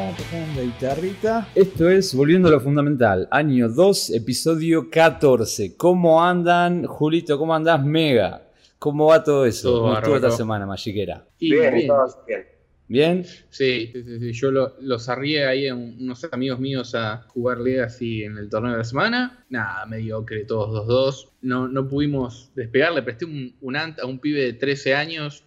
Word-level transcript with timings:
Tocando 0.00 0.62
guitarrita. 0.62 1.48
Esto 1.54 1.90
es 1.90 2.14
Volviendo 2.14 2.48
a 2.48 2.52
lo 2.52 2.60
Fundamental, 2.60 3.28
año 3.30 3.68
2, 3.68 4.10
episodio 4.10 4.88
14. 4.88 5.76
¿Cómo 5.76 6.24
andan, 6.24 6.86
Julito? 6.86 7.36
¿Cómo 7.38 7.54
andás, 7.54 7.84
Mega? 7.84 8.42
¿Cómo 8.78 9.06
va 9.08 9.22
todo 9.22 9.44
eso? 9.44 9.68
Todo 9.70 9.80
¿Cómo 9.82 9.94
estuvo 9.98 10.16
esta 10.16 10.30
semana, 10.30 10.64
Magiquera? 10.64 11.26
Y 11.38 11.50
bien, 11.52 11.74
bien. 11.74 11.88
bien. 12.26 12.46
¿Bien? 12.88 13.24
Sí, 13.50 13.90
sí, 13.92 14.18
sí, 14.20 14.32
yo 14.32 14.50
lo- 14.50 14.72
los 14.80 15.08
arrié 15.10 15.44
ahí 15.46 15.68
a 15.68 15.74
un- 15.74 15.96
unos 16.00 16.26
amigos 16.32 16.58
míos 16.58 16.94
a 16.94 17.26
jugar 17.28 17.58
Legacy 17.58 18.24
en 18.24 18.38
el 18.38 18.48
torneo 18.48 18.72
de 18.72 18.78
la 18.78 18.84
semana. 18.84 19.44
Nada, 19.50 19.84
mediocre, 19.86 20.44
todos 20.44 20.70
2-2. 20.88 21.28
No, 21.42 21.68
no 21.68 21.86
pudimos 21.88 22.50
despegar, 22.56 22.92
le 22.94 23.02
presté 23.02 23.26
un, 23.26 23.54
un 23.60 23.76
ant 23.76 23.98
a 24.00 24.06
un 24.06 24.18
pibe 24.18 24.40
de 24.40 24.54
13 24.54 24.94
años. 24.94 25.44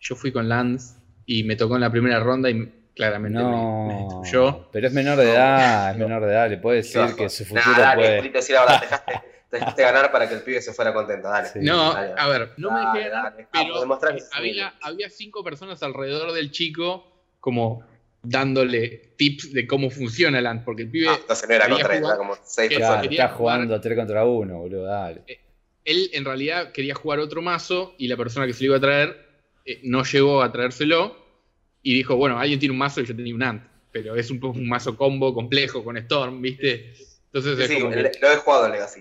Yo 0.00 0.14
fui 0.14 0.30
con 0.30 0.48
Lance 0.48 0.94
y 1.26 1.42
me 1.42 1.56
tocó 1.56 1.74
en 1.74 1.80
la 1.82 1.90
primera 1.90 2.20
ronda 2.20 2.48
y 2.48 2.72
claramente 2.98 3.38
me, 3.38 3.44
me 3.46 3.54
No. 3.54 4.20
destruyó. 4.22 4.68
Pero 4.72 4.86
es 4.88 4.92
menor 4.92 5.16
de 5.18 5.30
edad, 5.32 5.90
es 5.92 5.96
menor 5.96 6.22
de 6.24 6.32
edad. 6.32 6.50
Le 6.50 6.58
puede 6.58 6.78
decir 6.78 7.00
que 7.16 7.28
su 7.30 7.44
Nah, 7.44 7.48
futuro 7.62 7.80
dale, 7.80 7.94
puede. 8.02 8.16
Julito, 8.18 8.38
decí 8.38 8.52
la 8.52 8.60
verdad, 8.60 8.80
dejaste, 8.80 9.12
dejaste 9.52 9.82
ganar 9.82 10.12
para 10.12 10.28
que 10.28 10.34
el 10.34 10.42
pibe 10.42 10.60
se 10.60 10.72
fuera 10.74 10.92
contento, 10.92 11.28
dale. 11.28 11.48
Sí. 11.48 11.58
No, 11.62 11.94
Dale, 11.94 12.14
a 12.18 12.28
ver, 12.28 12.52
no 12.58 12.70
me 12.70 12.80
Dale, 12.80 12.98
dejé 12.98 13.08
ganar, 13.10 13.32
dale, 13.32 13.48
pero 13.50 13.64
que 14.10 14.50
eh, 14.58 14.62
había, 14.82 15.08
cinco 15.10 15.42
personas 15.42 15.82
alrededor 15.82 16.32
del 16.32 16.50
chico 16.50 17.06
como 17.40 17.82
dándole 18.22 19.12
tips 19.16 19.52
de 19.52 19.66
cómo 19.66 19.90
funciona 19.90 20.38
el 20.40 20.46
ant, 20.46 20.64
porque 20.64 20.82
el 20.82 20.90
pibe 20.90 21.08
Ah, 21.08 21.16
entonces 21.20 21.48
no 21.48 21.54
era 21.54 21.68
contra 21.68 21.96
él, 21.96 22.04
era 22.04 22.16
como 22.16 22.34
seis 22.42 22.68
Claro, 22.68 22.94
personas. 22.96 23.10
está 23.12 23.28
jugando 23.28 23.80
3 23.80 23.96
contra 23.96 24.24
1, 24.26 24.58
boludo, 24.58 24.84
dale. 24.84 25.22
él 25.84 26.10
en 26.12 26.24
realidad 26.24 26.72
quería 26.72 26.94
jugar 26.94 27.20
otro 27.20 27.40
mazo 27.42 27.94
y 27.96 28.08
la 28.08 28.16
persona 28.16 28.44
que 28.46 28.52
se 28.52 28.64
lo 28.64 28.70
iba 28.70 28.76
a 28.76 28.80
traer 28.80 29.28
eh, 29.64 29.80
no 29.84 30.02
llegó 30.02 30.42
a 30.42 30.50
traérselo 30.52 31.16
y 31.82 31.94
dijo, 31.94 32.16
bueno, 32.16 32.38
alguien 32.38 32.58
tiene 32.58 32.72
un 32.72 32.78
mazo 32.78 33.00
y 33.00 33.06
yo 33.06 33.14
tenía 33.16 33.34
un 33.34 33.42
Ant, 33.42 33.62
pero 33.92 34.16
es 34.16 34.30
un, 34.30 34.40
mazo 34.68 34.96
combo 34.96 35.32
complejo 35.34 35.82
con 35.84 35.96
Storm, 35.96 36.40
¿viste? 36.42 36.92
Entonces, 37.32 37.56
Sí, 37.56 37.62
es 37.62 37.68
sí, 37.68 37.74
como 37.80 37.90
que- 37.90 38.02
le- 38.02 38.12
lo 38.20 38.32
he 38.32 38.36
jugado 38.36 38.66
en 38.66 38.72
Legacy. 38.72 39.00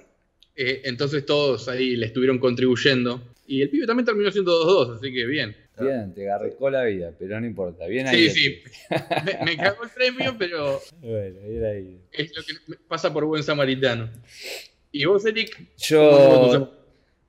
eh, 0.55 0.81
entonces 0.85 1.25
todos 1.25 1.67
ahí 1.69 1.95
le 1.95 2.07
estuvieron 2.07 2.39
contribuyendo 2.39 3.21
y 3.45 3.61
el 3.61 3.69
pibe 3.69 3.85
también 3.87 4.05
terminó 4.05 4.31
siendo 4.31 4.51
2-2, 4.87 4.97
así 4.97 5.13
que 5.13 5.25
bien. 5.25 5.55
Bien, 5.79 6.11
te 6.15 6.27
agarró 6.29 6.69
la 6.71 6.83
vida, 6.85 7.13
pero 7.19 7.39
no 7.39 7.45
importa. 7.45 7.85
Bien 7.85 8.07
ahí. 8.07 8.29
Sí, 8.31 8.47
sí, 8.47 8.63
me, 9.23 9.45
me 9.45 9.57
cagó 9.57 9.83
el 9.83 9.89
premio, 9.91 10.35
pero 10.37 10.81
Bueno, 11.01 11.39
bien 11.47 11.63
ahí. 11.65 12.01
es 12.11 12.31
lo 12.35 12.43
que 12.43 12.75
pasa 12.87 13.13
por 13.13 13.25
buen 13.25 13.43
samaritano. 13.43 14.09
¿Y 14.91 15.05
vos, 15.05 15.23
Eric? 15.25 15.55
¿Cómo 15.55 16.17
estuvo 16.17 16.47
tu 16.47 16.53
Yo, 16.53 16.71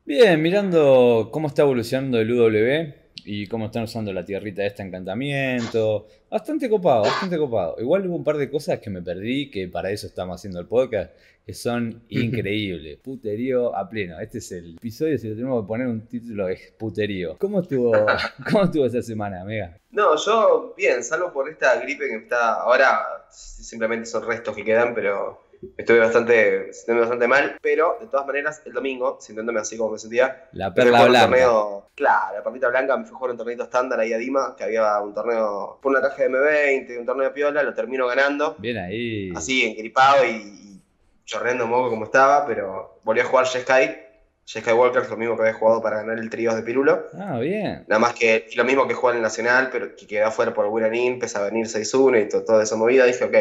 bien, 0.07 0.41
mirando 0.41 1.29
cómo 1.31 1.49
está 1.49 1.63
evolucionando 1.63 2.19
el 2.21 2.33
UW 2.33 2.95
y 3.25 3.47
cómo 3.47 3.67
están 3.67 3.85
usando 3.85 4.13
la 4.13 4.25
tierrita 4.25 4.65
esta 4.65 4.83
encantamiento. 4.83 6.07
Bastante 6.31 6.69
copado, 6.69 7.03
bastante 7.03 7.39
copado. 7.39 7.77
Igual 7.79 8.07
hubo 8.07 8.17
un 8.17 8.25
par 8.25 8.37
de 8.37 8.51
cosas 8.51 8.81
que 8.81 8.91
me 8.91 9.03
perdí, 9.03 9.51
que 9.51 9.69
para 9.69 9.91
eso 9.91 10.07
estamos 10.07 10.37
haciendo 10.37 10.61
el 10.61 10.67
podcast, 10.67 11.13
que 11.45 11.55
son 11.55 12.03
increíbles. 12.09 12.99
Puterío 12.99 13.75
a 13.75 13.89
pleno. 13.89 14.21
Este 14.21 14.39
es 14.39 14.53
el 14.53 14.77
episodio, 14.77 15.19
si 15.19 15.29
le 15.29 15.35
tenemos 15.35 15.63
que 15.63 15.69
poner 15.69 15.87
un 15.87 16.07
título, 16.07 16.49
es 16.49 16.73
puterío. 16.79 17.37
¿Cómo 17.39 17.61
estuvo, 17.61 17.93
cómo 18.51 18.65
estuvo 18.65 18.85
esa 18.87 19.03
semana, 19.03 19.45
Mega? 19.45 19.79
No, 19.91 20.17
yo 20.17 20.75
bien, 20.77 21.03
salvo 21.03 21.33
por 21.33 21.49
esta 21.49 21.81
gripe 21.81 22.07
que 22.07 22.17
está. 22.17 22.55
Ahora 22.55 23.01
simplemente 23.31 24.07
son 24.07 24.27
restos 24.27 24.55
que 24.55 24.65
quedan, 24.65 24.95
pero 24.95 25.48
estuve 25.77 25.99
bastante, 25.99 26.73
sintiéndome 26.73 27.01
bastante 27.01 27.29
mal. 27.29 27.57
Pero 27.63 27.97
de 28.01 28.07
todas 28.07 28.27
maneras, 28.27 28.63
el 28.65 28.73
domingo, 28.73 29.19
sintiéndome 29.21 29.61
así 29.61 29.77
como 29.77 29.93
me 29.93 29.99
sentía, 29.99 30.49
La 30.53 30.73
perla 30.73 31.05
blanca. 31.07 31.27
torneo. 31.29 31.89
Claro, 31.95 32.37
la 32.37 32.43
perlita 32.45 32.69
blanca 32.69 32.97
me 32.97 33.05
fui 33.05 33.15
a 33.15 33.19
jugar 33.19 33.31
un 33.33 33.37
torneo 33.39 33.63
estándar 33.65 33.99
ahí 33.99 34.13
a 34.13 34.19
Dima, 34.19 34.55
que 34.57 34.65
había 34.65 35.01
un 35.01 35.13
torneo 35.15 35.79
por 35.83 35.91
una 35.93 36.01
caja 36.01 36.23
de 36.23 36.29
M20, 36.31 36.99
un 37.01 37.07
torneo 37.07 37.25
de 37.29 37.35
piola, 37.35 37.63
lo 37.65 37.75
termino 37.75 38.07
ganando. 38.07 38.55
Bien 38.59 38.77
ahí. 38.79 39.33
Así, 39.35 39.65
engripado 39.67 40.25
y, 40.25 40.29
y 40.31 40.81
chorreando 41.25 41.65
un 41.65 41.71
poco 41.73 41.91
como 41.91 42.05
estaba, 42.05 42.47
pero 42.47 43.01
volví 43.03 43.21
a 43.21 43.25
jugar 43.25 43.47
Jeskai. 43.47 44.07
Jeskai 44.47 44.73
Walker 44.75 45.03
es 45.03 45.11
lo 45.11 45.17
mismo 45.19 45.35
que 45.37 45.43
había 45.43 45.55
jugado 45.55 45.83
para 45.83 45.97
ganar 45.99 46.19
el 46.19 46.31
trío 46.31 46.55
de 46.55 46.63
Pirulo. 46.63 47.05
Ah, 47.19 47.39
bien. 47.39 47.85
Nada 47.87 47.99
más 47.99 48.15
que 48.15 48.47
lo 48.57 48.65
mismo 48.65 48.89
que 48.89 48.95
jugar 48.95 49.15
en 49.15 49.19
el 49.19 49.23
Nacional, 49.25 49.69
pero 49.71 49.95
que 49.95 50.07
quedó 50.07 50.31
fuera 50.31 50.55
por 50.55 50.67
Winanin, 50.67 51.15
empezó 51.15 51.41
a 51.41 51.43
venir 51.51 51.67
6-1 51.67 52.23
y 52.23 52.29
to- 52.31 52.45
toda 52.45 52.63
esa 52.63 52.77
movida. 52.77 53.05
Dije, 53.05 53.25
ok, 53.25 53.37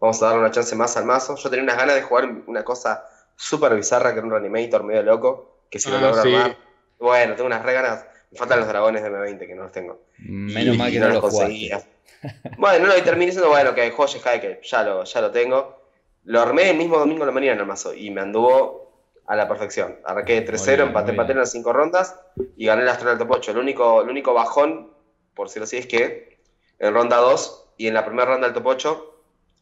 vamos 0.00 0.22
a 0.22 0.26
darle 0.26 0.40
una 0.40 0.50
chance 0.50 0.74
más 0.74 0.96
al 0.96 1.04
mazo. 1.04 1.36
Yo 1.36 1.50
tenía 1.50 1.62
unas 1.64 1.76
ganas 1.76 1.94
de 1.94 2.02
jugar 2.02 2.28
una 2.46 2.64
cosa 2.64 3.04
súper 3.36 3.74
bizarra, 3.74 4.12
que 4.12 4.18
era 4.18 4.26
un 4.26 4.32
reanimator 4.32 4.82
medio 4.82 5.02
loco, 5.02 5.60
que 5.70 5.78
si 5.78 5.90
lo 5.90 5.98
Ah, 5.98 6.00
logro 6.00 6.22
sí. 6.22 6.34
armar. 6.34 6.56
Bueno, 6.98 7.34
tengo 7.34 7.46
unas 7.46 7.62
re 7.64 7.72
ganas. 7.72 8.04
Me 8.30 8.38
faltan 8.38 8.60
los 8.60 8.68
dragones 8.68 9.02
de 9.02 9.10
M20, 9.10 9.46
que 9.46 9.54
no 9.54 9.62
los 9.64 9.72
tengo. 9.72 10.02
Menos 10.18 10.74
Y- 10.74 10.78
mal 10.78 10.90
que 10.92 10.98
no, 11.00 11.08
lo 11.08 11.14
los 11.14 11.20
jugaste. 11.22 11.40
conseguía. 11.44 11.82
Bueno, 12.58 12.86
no, 12.86 12.96
y 12.96 13.02
terminé 13.02 13.26
diciendo, 13.26 13.48
bueno, 13.48 13.74
que 13.74 13.90
juego 13.90 14.10
Jeskai, 14.12 14.40
que 14.40 14.60
ya 14.62 14.82
lo, 14.82 15.04
ya 15.04 15.20
lo 15.20 15.30
tengo. 15.30 15.80
Lo 16.24 16.40
armé 16.40 16.70
el 16.70 16.76
mismo 16.76 16.98
domingo 16.98 17.20
de 17.20 17.26
la 17.26 17.32
mañana 17.32 17.54
en 17.54 17.60
el 17.60 17.66
mazo 17.66 17.94
y 17.94 18.10
me 18.10 18.20
anduvo 18.20 18.92
a 19.26 19.34
la 19.36 19.48
perfección. 19.48 19.98
Arranqué 20.04 20.34
de 20.34 20.44
3-0, 20.46 20.58
Muy 20.66 20.76
bien, 20.76 20.88
empaté, 20.88 21.10
empaté 21.12 21.32
en 21.32 21.38
las 21.38 21.50
5 21.50 21.72
rondas 21.72 22.20
y 22.56 22.66
gané 22.66 22.82
el 22.82 22.88
Astral 22.88 23.16
Top 23.16 23.30
8. 23.30 23.52
El 23.52 23.58
único, 23.58 24.02
el 24.02 24.10
único 24.10 24.34
bajón, 24.34 24.92
por 25.34 25.46
decirlo 25.46 25.64
así, 25.64 25.78
es 25.78 25.86
que 25.86 26.40
en 26.78 26.92
ronda 26.92 27.16
2 27.16 27.68
y 27.78 27.86
en 27.88 27.94
la 27.94 28.04
primera 28.04 28.26
ronda 28.32 28.46
del 28.48 28.54
Top 28.54 28.66
8 28.66 29.09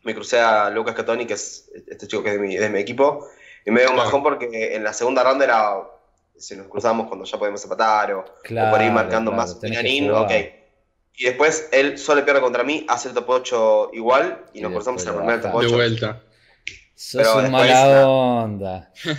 me 0.04 0.14
crucé 0.14 0.40
a 0.40 0.70
Lucas 0.70 0.94
Catoni, 0.94 1.26
que 1.26 1.34
es 1.34 1.70
este 1.86 2.06
chico 2.06 2.22
que 2.22 2.30
es 2.30 2.34
de 2.36 2.40
mi, 2.40 2.56
de 2.56 2.68
mi 2.70 2.78
equipo, 2.80 3.26
y 3.64 3.70
me 3.70 3.80
dio 3.80 3.90
un 3.90 3.94
Claro. 3.96 4.06
bajón 4.06 4.22
porque 4.22 4.74
en 4.74 4.84
la 4.84 4.92
segunda 4.92 5.22
ronda 5.22 5.44
era 5.44 5.76
si 6.36 6.56
nos 6.56 6.68
cruzamos 6.68 7.08
cuando 7.08 7.24
ya 7.26 7.36
podemos 7.38 7.62
empatar 7.64 8.12
o, 8.12 8.24
Claro, 8.44 8.68
o 8.68 8.70
por 8.70 8.80
ahí 8.80 8.90
marcando 8.90 9.30
claro, 9.32 9.42
más 9.42 9.54
jugar. 9.54 10.24
ok. 10.24 10.32
Y 11.20 11.24
después 11.24 11.68
él 11.72 11.98
solo 11.98 12.24
pierde 12.24 12.40
contra 12.40 12.62
mí, 12.62 12.86
hace 12.88 13.08
el 13.08 13.14
top 13.14 13.28
8 13.28 13.90
igual 13.94 14.44
y, 14.52 14.60
Y 14.60 14.62
nos 14.62 14.72
cruzamos 14.72 15.04
en 15.04 15.06
después 15.06 15.08
el 15.08 15.14
lo 15.14 15.18
primer 15.18 15.40
top 15.42 15.52
bajás. 15.52 15.60
De 15.60 15.66
8. 15.66 15.76
vuelta. 15.76 16.22
Sos 16.94 17.22
Pero 17.22 17.38
un 17.38 17.50
mala 17.50 18.08
onda. 18.08 18.90
Sí, 18.94 19.10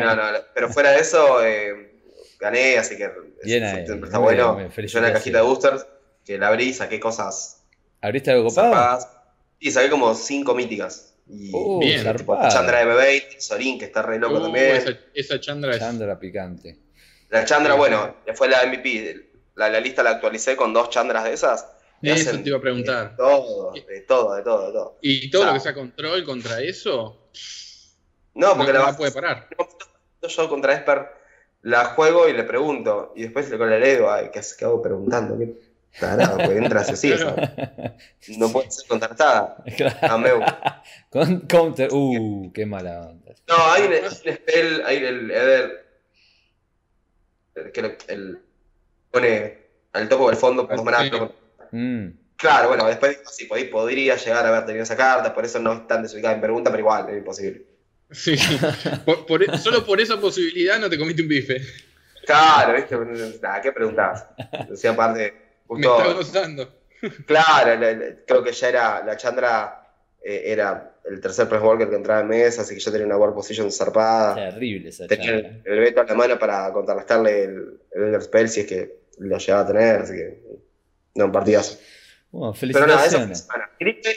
no, 0.00 0.16
no, 0.16 0.22
pero 0.54 0.68
fuera 0.70 0.90
de 0.92 1.00
eso, 1.00 1.42
eh, 1.44 2.00
gané, 2.40 2.78
así 2.78 2.96
que 2.96 3.10
Bien 3.44 3.62
ahí, 3.64 3.84
siempre 3.86 4.08
está 4.08 4.18
bueno. 4.18 4.56
bien, 4.56 4.70
Yo 4.86 4.98
en 4.98 5.04
la 5.04 5.12
cajita 5.12 5.38
de 5.38 5.44
boosters, 5.44 5.86
que 6.24 6.38
la 6.38 6.48
abrí, 6.48 6.72
saqué 6.72 6.98
cosas 7.00 7.62
¿Abriste 8.00 8.30
algo 8.30 8.48
copado? 8.48 8.98
Y 9.60 9.70
saqué 9.70 9.90
como 9.90 10.14
5 10.14 10.54
míticas. 10.54 11.14
Y 11.28 11.50
Uh, 11.54 11.80
Bien. 11.80 12.16
tipo. 12.16 12.36
Chandra 12.48 12.84
M20, 12.84 13.38
Sorin, 13.38 13.78
que 13.78 13.86
está 13.86 14.02
re 14.02 14.18
loco 14.18 14.36
Uh, 14.36 14.42
también. 14.42 14.76
esa, 14.76 14.98
esa 15.14 15.40
Chandra 15.40 15.72
es... 15.72 15.78
Chandra 15.78 16.18
picante. 16.18 16.78
La 17.30 17.44
Chandra, 17.44 17.72
Sí, 17.72 17.78
bueno, 17.78 18.16
fue 18.34 18.48
la 18.48 18.64
MVP. 18.66 19.30
La, 19.56 19.68
la 19.70 19.80
lista 19.80 20.02
la 20.02 20.10
actualicé 20.10 20.56
con 20.56 20.72
dos 20.72 20.90
Chandras 20.90 21.24
de 21.24 21.32
esas. 21.32 21.66
y 22.02 22.10
Eso 22.10 22.30
hacen 22.30 22.42
te 22.42 22.50
iba 22.50 22.58
a 22.58 22.60
preguntar. 22.60 23.10
De 23.12 23.16
todo, 23.16 23.72
de 23.72 24.00
todo, 24.02 24.34
de 24.34 24.42
todo, 24.42 24.66
de 24.66 24.72
todo. 24.72 24.98
Y 25.00 25.30
todo 25.30 25.42
O 25.42 25.44
sea, 25.44 25.52
lo 25.52 25.58
que 25.58 25.62
sea 25.62 25.74
control 25.74 26.24
contra 26.24 26.60
eso, 26.60 27.28
No, 28.34 28.56
porque 28.56 28.72
no 28.72 28.80
la, 28.80 28.86
la 28.86 28.96
puede 28.96 29.12
parar. 29.12 29.48
yo 30.28 30.48
contra 30.48 30.74
Esper 30.74 31.08
la 31.62 31.86
juego 31.86 32.28
y 32.28 32.34
le 32.34 32.44
pregunto. 32.44 33.12
Y 33.16 33.22
después 33.22 33.48
le 33.50 33.56
con 33.58 33.72
el 33.72 33.82
Edo, 33.82 34.10
ay, 34.12 34.30
¿qué, 34.32 34.40
hago 34.64 34.82
preguntando? 34.82 35.38
¿Qué 35.38 35.54
tarado? 36.00 36.36
Pues 36.38 36.50
entra 36.50 36.80
así, 36.80 37.12
Claro. 37.12 37.36
No 38.38 38.50
puede 38.52 38.70
ser 38.70 38.86
contratada. 38.88 39.56
Claro. 39.76 39.96
Ameu. 40.14 40.40
Con- 41.10 41.40
Counter. 41.42 41.88
Uh, 41.92 42.52
qué 42.52 42.66
mala 42.66 43.08
onda. 43.10 43.34
No, 43.48 43.54
hay 43.72 43.82
un, 43.84 44.10
spell, 44.10 44.82
hay 44.86 44.96
el 45.04 45.30
Eder. 45.30 45.86
el 47.54 47.72
Que 47.72 47.96
el, 48.08 48.38
pone 49.10 49.58
al 49.92 50.08
topo 50.08 50.28
del 50.30 50.36
fondo, 50.38 50.68
maná, 50.82 51.02
Sí. 51.04 51.10
Mm, 51.72 52.08
Claro, 52.36 52.68
bueno, 52.68 52.86
después 52.86 53.20
sí, 53.30 53.46
podí- 53.48 53.70
podría 53.70 54.16
llegar 54.16 54.44
a 54.44 54.48
haber 54.48 54.66
tenido 54.66 54.82
esa 54.82 54.96
carta, 54.96 55.32
por 55.32 55.44
eso 55.44 55.60
no 55.60 55.72
es 55.72 55.86
tan 55.86 56.02
desubicada 56.02 56.34
en 56.34 56.40
pregunta, 56.40 56.70
pero 56.70 56.80
igual, 56.80 57.08
es 57.08 57.18
imposible. 57.18 57.62
Sí. 58.10 58.36
Por- 59.04 59.24
por- 59.26 59.58
solo 59.58 59.84
por 59.86 60.00
esa 60.00 60.20
posibilidad 60.20 60.78
no 60.78 60.90
te 60.90 60.98
comiste 60.98 61.22
un 61.22 61.28
bife. 61.28 61.60
Claro, 62.26 62.74
¿viste? 62.74 62.96
Nada, 63.40 63.60
¿qué 63.60 63.70
preguntabas? 63.72 64.26
Decía 64.68 64.90
aparte, 64.90 65.43
Me 65.68 65.80
está 65.80 66.12
gozando. 66.12 66.68
Claro, 67.26 67.78
la- 67.80 67.92
la- 67.92 68.14
creo 68.26 68.42
que 68.42 68.52
ya 68.52 68.68
era, 68.68 69.04
la 69.04 69.16
Chandra 69.16 69.86
eh, 70.24 70.42
era 70.46 70.94
el 71.10 71.20
tercer 71.20 71.46
press 71.48 71.60
walker 71.62 71.88
que 71.90 71.96
entraba 71.96 72.22
en 72.22 72.28
mesa, 72.28 72.62
así 72.62 72.74
que 72.74 72.80
ya 72.80 72.90
tenía 72.90 73.06
una 73.06 73.18
war 73.18 73.34
position 73.34 73.70
zarpada. 73.70 74.34
terrible 74.52 74.88
esa 74.88 75.06
Tenía 75.06 75.26
Chandra. 75.32 75.48
el, 75.64 75.72
el 75.72 75.78
veto 75.80 76.00
a 76.00 76.04
la 76.04 76.14
mano 76.14 76.38
para 76.38 76.72
contrarrestarle 76.72 77.44
el, 77.44 77.80
el 77.92 78.02
Elder 78.04 78.22
Spell 78.22 78.48
si 78.48 78.60
es 78.60 78.66
que 78.66 78.96
lo 79.18 79.36
llegaba 79.36 79.62
a 79.64 79.66
tener, 79.66 79.96
así 80.00 80.14
que 80.14 80.40
no, 81.16 81.26
un 81.26 81.32
partidazo. 81.32 81.78
Bueno, 82.30 82.54
Pero 82.58 82.86
nada, 82.86 83.04
eso 83.06 83.18
fue 83.18 83.26
felicitaciones. 83.26 83.38
semana. 83.40 83.70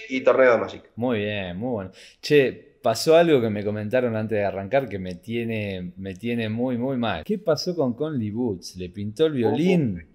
Y 0.10 0.22
torneo 0.22 0.52
de 0.54 0.58
Magic. 0.58 0.84
Muy 0.96 1.20
bien, 1.20 1.58
muy 1.58 1.70
bueno. 1.70 1.92
Che, 2.22 2.78
pasó 2.82 3.16
algo 3.18 3.42
que 3.42 3.50
me 3.50 3.64
comentaron 3.66 4.16
antes 4.16 4.38
de 4.38 4.46
arrancar 4.46 4.88
que 4.88 4.98
me 4.98 5.16
tiene, 5.16 5.92
me 5.98 6.16
tiene 6.16 6.48
muy, 6.48 6.78
muy 6.78 6.96
mal. 6.98 7.24
¿Qué 7.26 7.38
pasó 7.38 7.76
con 7.76 7.94
Conley 7.96 8.32
Boots? 8.32 8.78
¿Le 8.78 8.90
pintó 8.90 9.26
el 9.26 9.34
violín? 9.34 10.08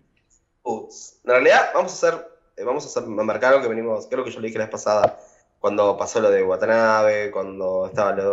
En 0.64 1.30
realidad, 1.30 1.70
vamos 1.74 1.92
a 1.92 1.94
hacer, 2.08 2.28
eh, 2.56 2.64
vamos 2.64 2.84
a 2.84 2.88
hacer, 2.88 3.02
a 3.02 3.06
marcar 3.24 3.52
algo 3.52 3.62
que 3.62 3.68
venimos, 3.68 4.06
creo 4.06 4.24
que 4.24 4.30
yo 4.30 4.40
lo 4.40 4.46
dije 4.46 4.58
la 4.58 4.64
vez 4.64 4.72
pasada, 4.72 5.18
cuando 5.58 5.96
pasó 5.96 6.20
lo 6.20 6.30
de 6.30 6.42
Watanabe, 6.42 7.30
cuando 7.30 7.86
estaba 7.86 8.12
lo 8.12 8.22
de 8.22 8.28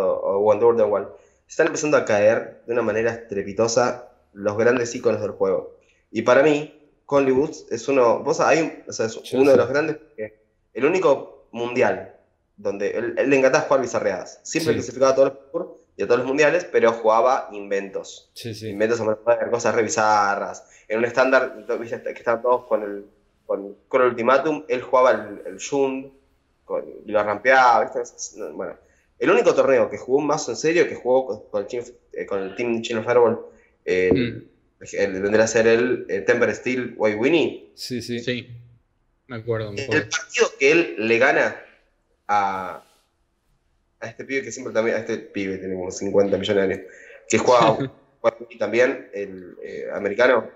One 0.51 0.59
Durdenwall. 0.59 1.09
Están 1.47 1.67
empezando 1.67 1.97
a 1.97 2.05
caer 2.05 2.61
de 2.65 2.73
una 2.73 2.81
manera 2.81 3.11
estrepitosa 3.11 4.09
los 4.33 4.57
grandes 4.57 4.93
iconos 4.95 5.21
del 5.21 5.31
juego. 5.31 5.75
Y 6.11 6.21
para 6.23 6.43
mí, 6.43 6.75
Conley 7.05 7.33
Boots 7.33 7.65
es 7.71 7.87
uno, 7.87 8.19
vos 8.19 8.39
hay 8.39 8.61
un- 8.61 8.83
o 8.87 8.91
sea, 8.93 9.07
es 9.07 9.21
Yo 9.23 9.39
uno 9.39 9.51
de 9.51 9.57
los 9.57 9.69
grandes, 9.69 9.97
porque 9.97 10.43
el 10.73 10.85
único 10.85 11.47
mundial, 11.51 12.15
donde 12.55 12.91
él, 12.91 13.15
él 13.17 13.29
le 13.29 13.37
encantaba 13.37 13.65
jugar 13.65 13.81
bizarreadas. 13.81 14.39
Siempre 14.43 14.73
Sí. 14.73 14.79
clasificaba 14.79 15.11
a 15.11 15.15
todos 15.15 15.29
los 15.29 15.37
a 16.03 16.07
todos 16.07 16.19
los 16.19 16.27
mundiales, 16.27 16.65
pero 16.65 16.91
jugaba 16.93 17.49
inventos. 17.51 18.29
Sí, 18.33 18.53
sí. 18.53 18.69
Inventos 18.69 19.01
cosas 19.51 19.75
re 19.75 19.83
bizarras. 19.83 20.67
En 20.87 20.99
un 20.99 21.05
estándar, 21.05 21.65
viste 21.79 22.01
que 22.03 22.09
estaban 22.11 22.41
todos 22.41 22.65
con 22.67 22.83
el, 22.83 23.05
con, 23.45 23.75
con 23.87 24.01
el 24.01 24.07
ultimátum, 24.09 24.63
él 24.67 24.81
jugaba 24.81 25.11
el, 25.11 25.41
el 25.45 25.59
Jund, 25.61 26.11
con, 26.65 26.83
y 27.05 27.11
lo 27.11 27.21
rampeaba, 27.23 27.91
Bueno, 28.53 28.75
el 29.17 29.29
único 29.29 29.53
torneo 29.53 29.89
que 29.89 29.97
jugó 29.97 30.19
un 30.19 30.27
mazo 30.27 30.51
en 30.51 30.57
serio, 30.57 30.87
que 30.87 30.95
jugó 30.95 31.25
con, 31.25 31.39
con 31.49 31.61
el, 31.63 31.67
Team- 31.67 31.93
eh, 32.13 32.25
con 32.25 32.41
el 32.41 32.55
Team 32.55 32.81
Chino 32.81 33.03
Fireball, 33.03 33.39
eh, 33.85 34.11
Mm. 34.13 34.43
el- 34.93 35.21
vendría 35.21 35.43
a 35.43 35.47
ser 35.47 35.67
el 35.67 36.05
Temper 36.25 36.55
Steel 36.55 36.93
White 36.95 37.17
Winnie. 37.17 37.71
Sí, 37.75 38.01
sí. 38.01 38.19
Sí. 38.19 38.47
Me 39.27 39.35
acuerdo, 39.37 39.71
me 39.73 39.83
El 39.85 40.07
partido 40.07 40.47
que 40.57 40.71
él 40.71 40.95
le 40.99 41.17
gana 41.19 41.55
a, 42.27 42.83
a 44.01 44.07
este 44.07 44.23
pibe 44.25 44.43
que 44.43 44.51
siempre 44.51 44.73
también, 44.73 44.97
a 44.97 44.99
este 44.99 45.17
pibe 45.17 45.57
tiene 45.57 45.75
como 45.75 45.91
50 45.91 46.37
millones 46.37 46.67
de 46.67 46.73
años, 46.73 46.87
que 47.27 47.37
juega 47.37 47.77
también, 48.59 49.09
el 49.13 49.57
eh, 49.63 49.89
americano, 49.93 50.49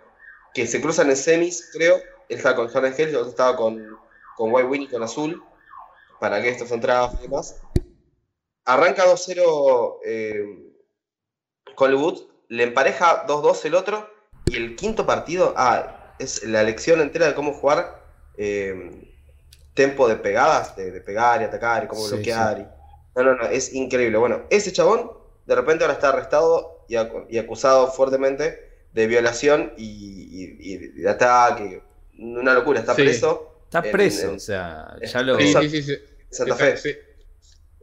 que 0.53 0.67
se 0.67 0.81
cruzan 0.81 1.09
en 1.09 1.17
semis, 1.17 1.69
creo. 1.73 1.97
Él 2.29 2.37
estaba 2.37 2.55
con 2.55 2.67
Jordan 2.69 2.93
Hell 2.97 3.07
y 3.09 3.11
el 3.11 3.17
otro 3.17 3.29
estaba 3.31 3.55
con, 3.57 3.97
con 4.37 4.53
White 4.53 4.67
Winnie 4.67 4.89
con 4.89 5.03
azul, 5.03 5.43
para 6.19 6.41
que 6.41 6.49
estos 6.49 6.69
son 6.69 6.79
trabas 6.79 7.15
y 7.19 7.23
demás. 7.23 7.61
Arranca 8.65 9.05
2-0 9.05 9.97
eh, 10.05 10.45
con 11.75 11.93
Wood, 11.93 12.19
le 12.47 12.63
empareja 12.63 13.25
2-2 13.27 13.65
el 13.65 13.75
otro, 13.75 14.09
y 14.45 14.55
el 14.55 14.75
quinto 14.75 15.05
partido, 15.05 15.53
ah, 15.57 16.15
es 16.19 16.43
la 16.43 16.63
lección 16.63 17.01
entera 17.01 17.27
de 17.27 17.33
cómo 17.35 17.53
jugar 17.53 18.03
eh, 18.37 19.09
tempo 19.73 20.07
de 20.07 20.15
pegadas, 20.15 20.75
de, 20.75 20.91
de 20.91 21.01
pegar 21.01 21.41
y 21.41 21.45
atacar 21.45 21.83
y 21.83 21.87
cómo 21.87 22.01
Sí, 22.03 22.15
bloquear. 22.15 22.59
y- 22.59 22.82
no, 23.15 23.23
no, 23.23 23.35
no, 23.35 23.45
es 23.47 23.73
increíble. 23.73 24.17
Bueno, 24.17 24.43
ese 24.49 24.71
chabón 24.71 25.11
de 25.45 25.55
repente 25.55 25.83
ahora 25.83 25.93
está 25.93 26.09
arrestado 26.09 26.85
y, 26.87 26.95
acu- 26.95 27.25
y 27.29 27.37
acusado 27.37 27.91
fuertemente 27.91 28.71
de 28.93 29.07
violación 29.07 29.73
y, 29.77 29.85
y- 29.85 30.57
y 30.73 30.77
de 31.01 31.09
ataque. 31.09 31.81
Una 32.17 32.53
locura, 32.53 32.79
está 32.79 32.95
Sí. 32.95 33.01
preso 33.03 33.49
Está 33.65 33.79
En- 33.87 33.91
preso, 33.91 34.29
en- 34.29 34.35
o 34.35 34.39
sea, 34.39 34.95
ya 35.01 35.21
lo. 35.23 35.39
Sí, 35.39 35.53
sí, 35.69 35.81
sí. 35.81 35.97
Santa 36.29 36.55
Fe. 36.55 36.77
sí. 36.77 36.89
en 36.89 36.95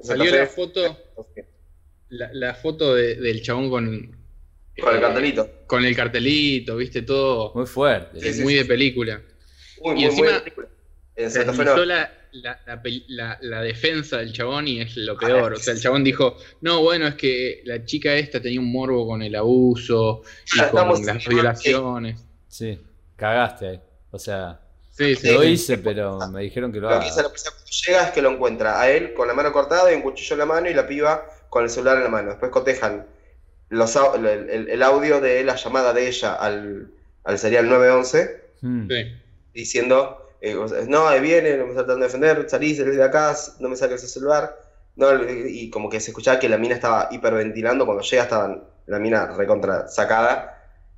Santa 0.05 0.07
Salió 0.25 0.31
Fe. 0.31 0.39
la 0.39 0.47
foto, 0.47 0.99
la, 2.11 2.31
la 2.33 2.55
foto 2.55 2.95
de- 2.95 3.17
del 3.17 3.43
chabón 3.43 3.71
con, 3.71 4.17
Con 4.81 4.91
el 4.93 4.99
eh, 4.99 5.01
cartelito. 5.01 5.51
con 5.67 5.85
el 5.85 5.97
cartelito, 5.97 6.77
viste, 6.77 7.03
todo 7.03 7.53
Muy 7.55 7.67
fuerte. 7.67 8.21
Sí, 8.21 8.33
sí, 8.35 8.43
muy 8.43 8.53
sí. 8.55 8.59
de 8.61 8.65
película. 8.67 9.21
Muy, 9.83 9.93
y 9.93 9.95
muy, 9.97 10.05
encima- 10.05 10.23
buena 10.27 10.39
película. 10.45 10.69
Realizó 11.29 11.85
la, 11.85 12.11
la, 12.33 12.61
la 12.67 12.83
pel- 12.83 13.05
la- 13.09 13.39
la 13.43 13.63
defensa 13.63 14.19
del 14.19 14.33
chabón 14.33 14.69
y 14.69 14.81
es 14.81 14.97
lo 14.97 15.17
peor. 15.19 15.55
O 15.55 15.57
sea, 15.57 15.75
el 15.75 15.81
chabón 15.81 16.05
dijo, 16.05 16.37
no, 16.61 16.83
bueno, 16.83 17.07
es 17.09 17.15
que 17.17 17.63
la 17.65 17.85
chica 17.85 18.15
esta 18.15 18.41
tenía 18.41 18.61
un 18.61 18.71
morbo 18.73 19.07
con 19.07 19.23
el 19.23 19.35
abuso 19.35 20.23
y 20.55 20.59
Ya 20.59 20.71
con 20.71 21.05
las 21.07 21.27
violaciones. 21.27 22.25
Sí, 22.49 22.79
cagaste 23.17 23.69
ahí. 23.69 23.81
O 24.11 24.19
sea, 24.19 24.61
Sí, 24.91 25.15
sí. 25.17 25.33
lo 25.33 25.43
sí. 25.43 25.49
hice, 25.49 25.79
pero 25.79 26.19
me 26.29 26.43
dijeron 26.43 26.71
que 26.73 26.79
lo 26.79 26.89
Lo 26.89 26.95
haga. 26.95 27.01
que 27.01 27.07
dice 27.07 27.23
la 27.23 27.29
policía 27.29 27.51
cuando 27.53 27.71
llega 27.87 28.03
es 28.07 28.11
que 28.13 28.23
lo 28.23 28.31
encuentra 28.31 28.81
a 28.81 28.91
él 28.91 29.15
con 29.15 29.29
la 29.29 29.35
mano 29.35 29.53
cortada 29.53 29.91
y 29.93 29.97
un 29.97 30.03
cuchillo 30.03 30.35
en 30.35 30.39
la 30.41 30.47
mano 30.47 30.69
y 30.69 30.75
la 30.75 30.87
piba 30.87 31.25
con 31.49 31.65
el 31.65 31.71
celular 31.71 31.97
en 31.97 32.05
la 32.05 32.11
mano. 32.11 32.31
Después 32.31 32.51
cotejan 32.51 33.07
los, 33.71 33.97
el, 33.97 34.27
el- 34.27 34.69
el 34.69 34.83
audio 34.83 35.21
de 35.21 35.43
la 35.45 35.55
llamada 35.57 35.93
de 35.95 36.09
ella 36.09 36.35
al, 36.35 36.89
al 37.25 37.39
serial 37.39 37.69
911 37.69 38.41
Mm. 38.63 38.89
Sí. 38.91 39.13
diciendo, 39.55 40.20
eh, 40.41 40.55
o 40.57 40.69
sea, 40.69 40.83
no, 40.87 41.07
ahí 41.07 41.21
viene, 41.21 41.57
no 41.57 41.65
me 41.65 41.71
está 41.71 41.85
tratando 41.85 42.07
de 42.07 42.07
defender, 42.07 42.49
salí, 42.49 42.75
salí 42.75 42.97
de 42.97 43.05
acá, 43.05 43.37
no 43.59 43.69
me 43.69 43.77
saques 43.77 44.03
el 44.03 44.09
celular. 44.09 44.57
No, 44.97 45.09
y 45.31 45.71
como 45.71 45.89
que 45.89 46.01
se 46.01 46.11
escuchaba 46.11 46.39
que 46.39 46.49
la 46.49 46.59
mina 46.59 46.75
estaba 46.75 47.09
hiperventilando, 47.11 47.87
cuando 47.87 48.03
llega 48.03 48.25
estaba 48.25 48.63
la 48.87 48.99
mina 48.99 49.27
recontra 49.27 49.89
sacada. 49.89 50.57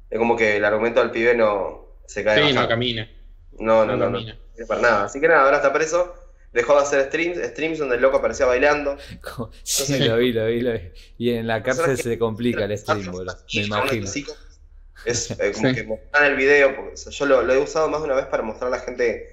Es 0.08 0.18
como 0.18 0.36
que 0.36 0.56
el 0.56 0.64
argumento 0.64 1.00
del 1.00 1.10
pibe 1.10 1.34
no 1.34 1.98
se 2.06 2.24
cae. 2.24 2.36
Sí, 2.36 2.40
bajando. 2.42 2.62
no 2.62 2.68
camina. 2.68 3.10
no, 3.58 3.84
no, 3.84 3.96
no, 3.96 4.10
no, 4.10 4.12
camina. 4.12 4.38
no, 4.58 4.66
para 4.66 4.80
nada. 4.80 5.04
Así 5.04 5.20
que 5.20 5.28
nada, 5.28 5.44
ahora 5.44 5.56
está 5.58 5.72
preso. 5.72 6.14
Dejó 6.52 6.74
de 6.74 6.82
hacer 6.82 7.06
streams, 7.06 7.38
streams 7.38 7.78
donde 7.78 7.96
el 7.96 8.02
loco 8.02 8.18
aparecía 8.18 8.46
bailando. 8.46 8.96
Sí, 9.62 9.98
lo 10.00 10.18
vi, 10.18 10.32
lo 10.32 10.46
vi, 10.46 10.60
lo 10.60 10.72
vi. 10.72 10.80
Y 11.18 11.30
en 11.30 11.46
la 11.46 11.62
cárcel 11.62 11.96
se 11.96 12.18
complica 12.18 12.64
el 12.64 12.76
stream, 12.76 13.10
boludo. 13.10 13.36
Me 13.54 13.62
imagino. 13.62 14.06
Es 15.04 15.30
eh, 15.38 15.52
como 15.52 15.68
Sí. 15.68 15.74
que 15.74 15.84
mostrar 15.84 16.24
el 16.30 16.36
video, 16.36 16.74
porque 16.76 16.94
o 16.94 16.96
sea, 16.96 17.12
yo 17.12 17.26
lo, 17.26 17.42
lo 17.42 17.52
he 17.52 17.58
usado 17.58 17.88
más 17.88 18.00
de 18.00 18.06
una 18.06 18.16
vez 18.16 18.26
para 18.26 18.42
mostrar 18.42 18.68
a 18.68 18.76
la 18.76 18.82
gente 18.82 19.26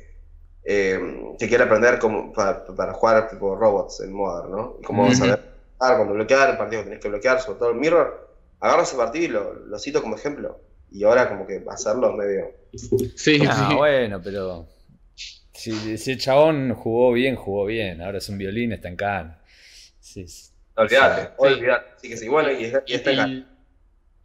eh, 0.63 0.99
que 1.39 1.47
quiere 1.47 1.63
aprender 1.63 1.99
cómo, 1.99 2.33
para, 2.33 2.65
para 2.65 2.93
jugar 2.93 3.29
tipo 3.29 3.55
robots 3.55 4.01
en 4.01 4.13
Modern, 4.13 4.51
¿no? 4.51 4.77
Y 4.81 4.83
cómo 4.83 5.03
Ujú. 5.07 5.15
saber 5.15 5.39
jugar, 5.77 5.95
cuando 5.97 6.13
bloquear, 6.15 6.49
el 6.51 6.57
partido 6.57 6.81
que 6.81 6.85
tenés 6.89 7.01
que 7.01 7.09
bloquear, 7.09 7.41
sobre 7.41 7.59
todo 7.59 7.69
el 7.71 7.75
mirror. 7.77 8.27
Agarro 8.59 8.83
ese 8.83 8.97
partido 8.97 9.25
y 9.25 9.27
lo, 9.29 9.53
lo 9.53 9.79
cito 9.79 10.01
como 10.01 10.15
ejemplo. 10.15 10.59
Y 10.91 11.03
ahora 11.03 11.29
como 11.29 11.45
que 11.47 11.63
hacerlo 11.69 12.11
medio... 12.13 12.51
Sí, 13.15 13.39
Ah, 13.47 13.69
sí. 13.69 13.75
bueno, 13.75 14.21
pero. 14.23 14.67
Si, 15.53 15.97
si 15.97 16.11
el 16.11 16.19
chabón 16.19 16.73
jugó 16.73 17.11
bien, 17.13 17.35
jugó 17.35 17.65
bien. 17.65 18.01
Ahora 18.01 18.17
es 18.19 18.29
un 18.29 18.37
violín, 18.37 18.71
está 18.73 18.87
en 18.87 18.95
Cannes. 18.95 19.35
Sí, 19.99 20.27
sí. 20.27 20.51
Olvídate, 20.75 21.21
Sí. 21.27 21.33
olvídate. 21.37 21.85
Así 21.97 22.09
que 22.09 22.17
sí, 22.17 22.27
bueno, 22.27 22.51
y, 22.51 22.73
y 22.85 22.93
está 22.93 23.11
acá. 23.11 23.23
el- 23.25 23.45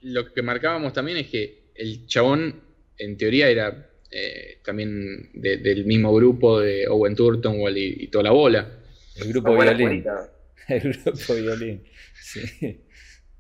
lo 0.05 0.33
que 0.33 0.43
marcábamos 0.43 0.93
también 0.93 1.19
es 1.19 1.29
que 1.29 1.71
el 1.75 2.07
chabón, 2.07 2.61
en 2.99 3.17
teoría, 3.19 3.49
era 3.49 3.91
eh, 4.11 4.59
también 4.65 5.31
de- 5.35 5.57
del 5.59 5.85
mismo 5.87 6.15
grupo 6.15 6.61
de 6.61 6.87
Owen 6.89 7.15
Turtonwell 7.17 7.77
y, 7.77 8.05
y 8.05 8.07
toda 8.09 8.25
la 8.25 8.31
bola. 8.31 8.69
El 9.17 9.29
grupo 9.33 9.57
violín. 9.57 10.05
El 10.69 10.93
grupo 11.03 11.35
violín. 11.35 11.85
Sí. 12.23 12.41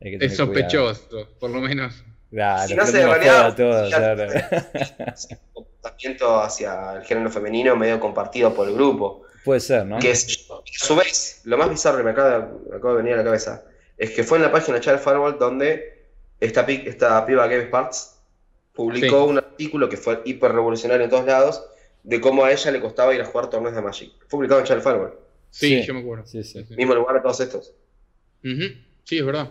Hay 0.01 0.11
que 0.11 0.19
tener 0.19 0.23
Es 0.25 0.37
sospechoso, 0.37 1.37
por 1.39 1.51
lo 1.51 1.61
menos. 1.61 1.95
Si 2.31 2.37
no 2.37 2.59
se 2.67 2.75
prendemos 2.75 2.93
debería- 2.93 3.33
fuego 3.33 3.45
a 3.45 3.55
todos, 3.57 3.91
ya- 3.91 3.97
claro. 3.99 4.33
un 5.55 5.65
comportamiento 5.65 6.41
hacia 6.41 6.95
el 6.97 7.05
género 7.05 7.31
femenino 7.31 7.77
medio 7.77 8.01
compartido 8.01 8.53
por 8.55 8.69
el 8.69 8.75
grupo. 8.75 9.23
Puede 9.45 9.61
ser, 9.61 9.87
¿no? 9.87 9.99
Que 10.01 10.11
es, 10.11 10.47
a 10.51 10.63
su 10.85 10.97
vez, 10.97 11.43
lo 11.45 11.57
más 11.59 11.71
bizarro 11.71 11.99
que 11.99 12.05
me 12.05 12.11
acaba, 12.11 12.51
me 12.69 12.77
acaba 12.77 12.95
de 12.95 12.97
venir 13.03 13.15
a 13.15 13.19
la 13.19 13.25
cabeza 13.25 13.65
es 13.97 14.11
que 14.11 14.25
fue 14.25 14.39
en 14.39 14.43
la 14.43 14.51
página 14.51 14.81
Child 14.81 14.99
Firewall 14.99 15.39
donde 15.39 15.94
esta, 16.41 16.67
pi- 16.67 16.83
esta 16.87 17.25
piba 17.27 17.47
Gabe 17.47 17.65
Sparks 17.67 18.21
publicó 18.73 19.25
Sí. 19.25 19.31
un 19.31 19.39
artículo 19.39 19.89
que 19.89 19.97
fue 19.97 20.21
hiper 20.25 20.53
revolucionario 20.53 21.05
en 21.05 21.11
todos 21.11 21.25
lados 21.27 21.65
de 22.03 22.21
cómo 22.21 22.45
a 22.45 22.53
ella 22.53 22.71
le 22.71 22.81
costaba 22.81 23.15
ir 23.15 23.21
a 23.21 23.25
jugar 23.25 23.49
torneos 23.51 23.75
de 23.75 23.81
Magic. 23.83 24.13
Fue 24.21 24.29
publicado 24.31 24.61
en 24.61 24.67
Child 24.67 24.83
Firewall, 24.83 25.15
Sí, 25.51 25.69
Sí. 25.81 25.87
yo 25.87 25.95
me 25.95 26.01
acuerdo. 26.01 26.27
Sí, 26.27 26.43
sí. 26.43 26.65
mismo 26.77 26.95
lugar 26.95 27.15
de 27.17 27.21
todos 27.23 27.41
estos. 27.41 27.73
Sí, 28.43 29.19
es 29.19 29.25
verdad. 29.25 29.51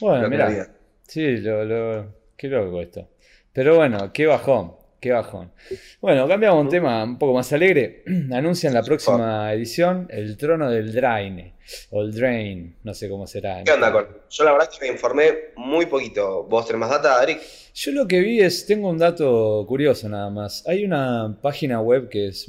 Bueno, 0.00 0.28
mira. 0.28 0.74
Sí, 1.06 1.38
lo, 1.38 1.64
lo, 1.64 2.14
qué 2.36 2.48
loco 2.48 2.80
esto. 2.80 3.08
Pero 3.52 3.76
bueno, 3.76 4.12
qué 4.12 4.26
bajón, 4.26 4.74
qué 5.00 5.12
bajón. 5.12 5.52
Bueno, 6.00 6.26
cambiamos 6.26 6.62
un 6.62 6.68
tema 6.68 7.04
un 7.04 7.18
poco 7.18 7.34
más 7.34 7.52
alegre. 7.52 8.02
Anuncian 8.32 8.74
la 8.74 8.82
próxima 8.82 9.52
edición 9.52 10.06
El 10.10 10.36
Trono 10.36 10.70
del 10.70 10.92
Drain, 10.92 11.52
o 11.90 12.02
el 12.02 12.12
Drain, 12.12 12.76
no 12.82 12.94
sé 12.94 13.08
cómo 13.08 13.26
será. 13.26 13.62
¿Qué 13.64 13.72
onda 13.72 13.92
con? 13.92 14.06
Yo 14.30 14.44
la 14.44 14.52
verdad 14.52 14.68
es 14.72 14.78
que 14.78 14.86
me 14.86 14.92
informé 14.92 15.32
muy 15.56 15.86
poquito. 15.86 16.44
¿Vos 16.44 16.66
tenés 16.66 16.80
más 16.80 16.90
data, 16.90 17.22
Eric? 17.22 17.40
Yo 17.74 17.92
lo 17.92 18.06
que 18.08 18.20
vi 18.20 18.40
es, 18.40 18.66
tengo 18.66 18.88
un 18.90 18.98
dato 18.98 19.64
curioso 19.68 20.08
nada 20.08 20.30
más. 20.30 20.66
Hay 20.66 20.84
una 20.84 21.38
página 21.40 21.80
web 21.80 22.08
que 22.08 22.28
es 22.28 22.46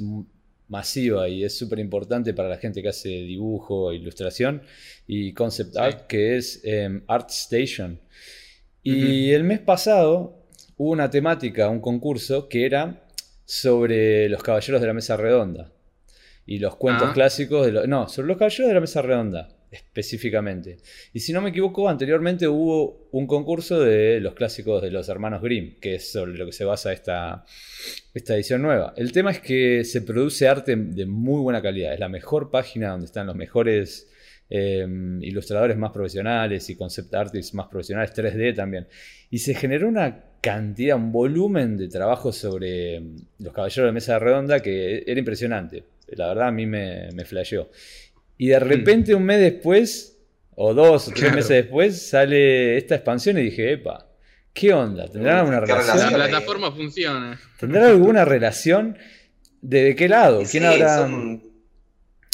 masiva 0.68 1.28
y 1.28 1.44
es 1.44 1.56
súper 1.58 1.78
importante 1.80 2.32
para 2.32 2.48
la 2.48 2.56
gente 2.56 2.80
que 2.82 2.88
hace 2.88 3.08
dibujo, 3.08 3.92
ilustración 3.92 4.62
y 5.06 5.32
concept 5.34 5.72
Sí. 5.72 5.78
art, 5.78 6.06
que 6.06 6.36
es 6.36 6.60
em, 6.64 7.02
ArtStation. 7.06 8.00
Y 8.82 9.32
el 9.32 9.44
mes 9.44 9.58
pasado 9.60 10.39
hubo 10.80 10.92
una 10.92 11.10
temática, 11.10 11.68
un 11.68 11.80
concurso 11.80 12.48
que 12.48 12.64
era 12.64 13.02
sobre 13.44 14.30
los 14.30 14.42
caballeros 14.42 14.80
de 14.80 14.86
la 14.86 14.94
mesa 14.94 15.14
redonda 15.14 15.70
y 16.46 16.58
los 16.58 16.76
cuentos 16.76 17.08
Ah. 17.10 17.12
clásicos 17.12 17.66
de 17.66 17.72
los... 17.72 17.86
No, 17.86 18.08
sobre 18.08 18.28
los 18.28 18.38
caballeros 18.38 18.68
de 18.68 18.74
la 18.74 18.80
mesa 18.80 19.02
redonda 19.02 19.48
específicamente. 19.70 20.78
Y 21.12 21.20
si 21.20 21.34
no 21.34 21.42
me 21.42 21.50
equivoco, 21.50 21.86
anteriormente 21.86 22.48
hubo 22.48 23.08
un 23.12 23.26
concurso 23.26 23.78
de 23.78 24.20
los 24.20 24.32
clásicos 24.32 24.80
de 24.80 24.90
los 24.90 25.06
hermanos 25.10 25.42
Grimm, 25.42 25.78
que 25.80 25.96
es 25.96 26.10
sobre 26.12 26.32
lo 26.38 26.46
que 26.46 26.52
se 26.52 26.64
basa 26.64 26.94
esta, 26.94 27.44
esta 28.14 28.34
edición 28.34 28.62
nueva. 28.62 28.94
El 28.96 29.12
tema 29.12 29.32
es 29.32 29.40
que 29.40 29.84
se 29.84 30.00
produce 30.00 30.48
arte 30.48 30.74
de 30.76 31.04
muy 31.04 31.42
buena 31.42 31.60
calidad. 31.60 31.92
Es 31.92 32.00
la 32.00 32.08
mejor 32.08 32.50
página 32.50 32.88
donde 32.92 33.04
están 33.04 33.26
los 33.26 33.36
mejores 33.36 34.10
eh, 34.48 34.86
ilustradores 35.20 35.76
más 35.76 35.92
profesionales 35.92 36.70
y 36.70 36.74
concept 36.74 37.14
artists 37.14 37.52
más 37.52 37.68
profesionales, 37.68 38.12
3D 38.14 38.56
también. 38.56 38.88
Y 39.28 39.38
se 39.38 39.54
generó 39.54 39.86
una 39.86 40.29
cantidad, 40.40 40.96
un 40.96 41.12
volumen 41.12 41.76
de 41.76 41.88
trabajo 41.88 42.32
sobre 42.32 43.00
mm, 43.00 43.16
los 43.40 43.52
caballeros 43.52 43.88
de 43.88 43.92
mesa 43.92 44.18
redonda 44.18 44.60
que 44.60 45.02
era 45.06 45.18
impresionante. 45.18 45.84
La 46.08 46.28
verdad 46.28 46.48
a 46.48 46.50
mí 46.50 46.66
me, 46.66 47.08
me 47.12 47.24
flasheó. 47.24 47.70
Y 48.38 48.48
de 48.48 48.58
repente 48.58 49.14
un 49.14 49.24
mes 49.24 49.40
después, 49.40 50.18
o 50.54 50.74
dos 50.74 51.08
o 51.08 51.10
tres 51.10 51.20
Claro. 51.20 51.36
meses 51.36 51.50
después, 51.50 52.02
sale 52.08 52.76
esta 52.76 52.94
expansión 52.96 53.38
y 53.38 53.42
dije, 53.42 53.72
epa, 53.74 54.08
¿qué 54.52 54.72
onda? 54.72 55.08
¿Tendrán 55.08 55.38
alguna 55.38 55.60
¿Qué 55.60 55.66
relación? 55.74 56.12
La 56.18 56.26
plataforma 56.26 56.72
funciona. 56.72 57.40
¿Tendrán 57.58 57.84
alguna 57.84 58.24
relación? 58.24 58.96
¿De 59.60 59.94
qué 59.94 60.08
lado? 60.08 60.38
¿Quién 60.50 60.62
sí, 60.62 60.68
habrá...? 60.68 60.98
son 60.98 61.42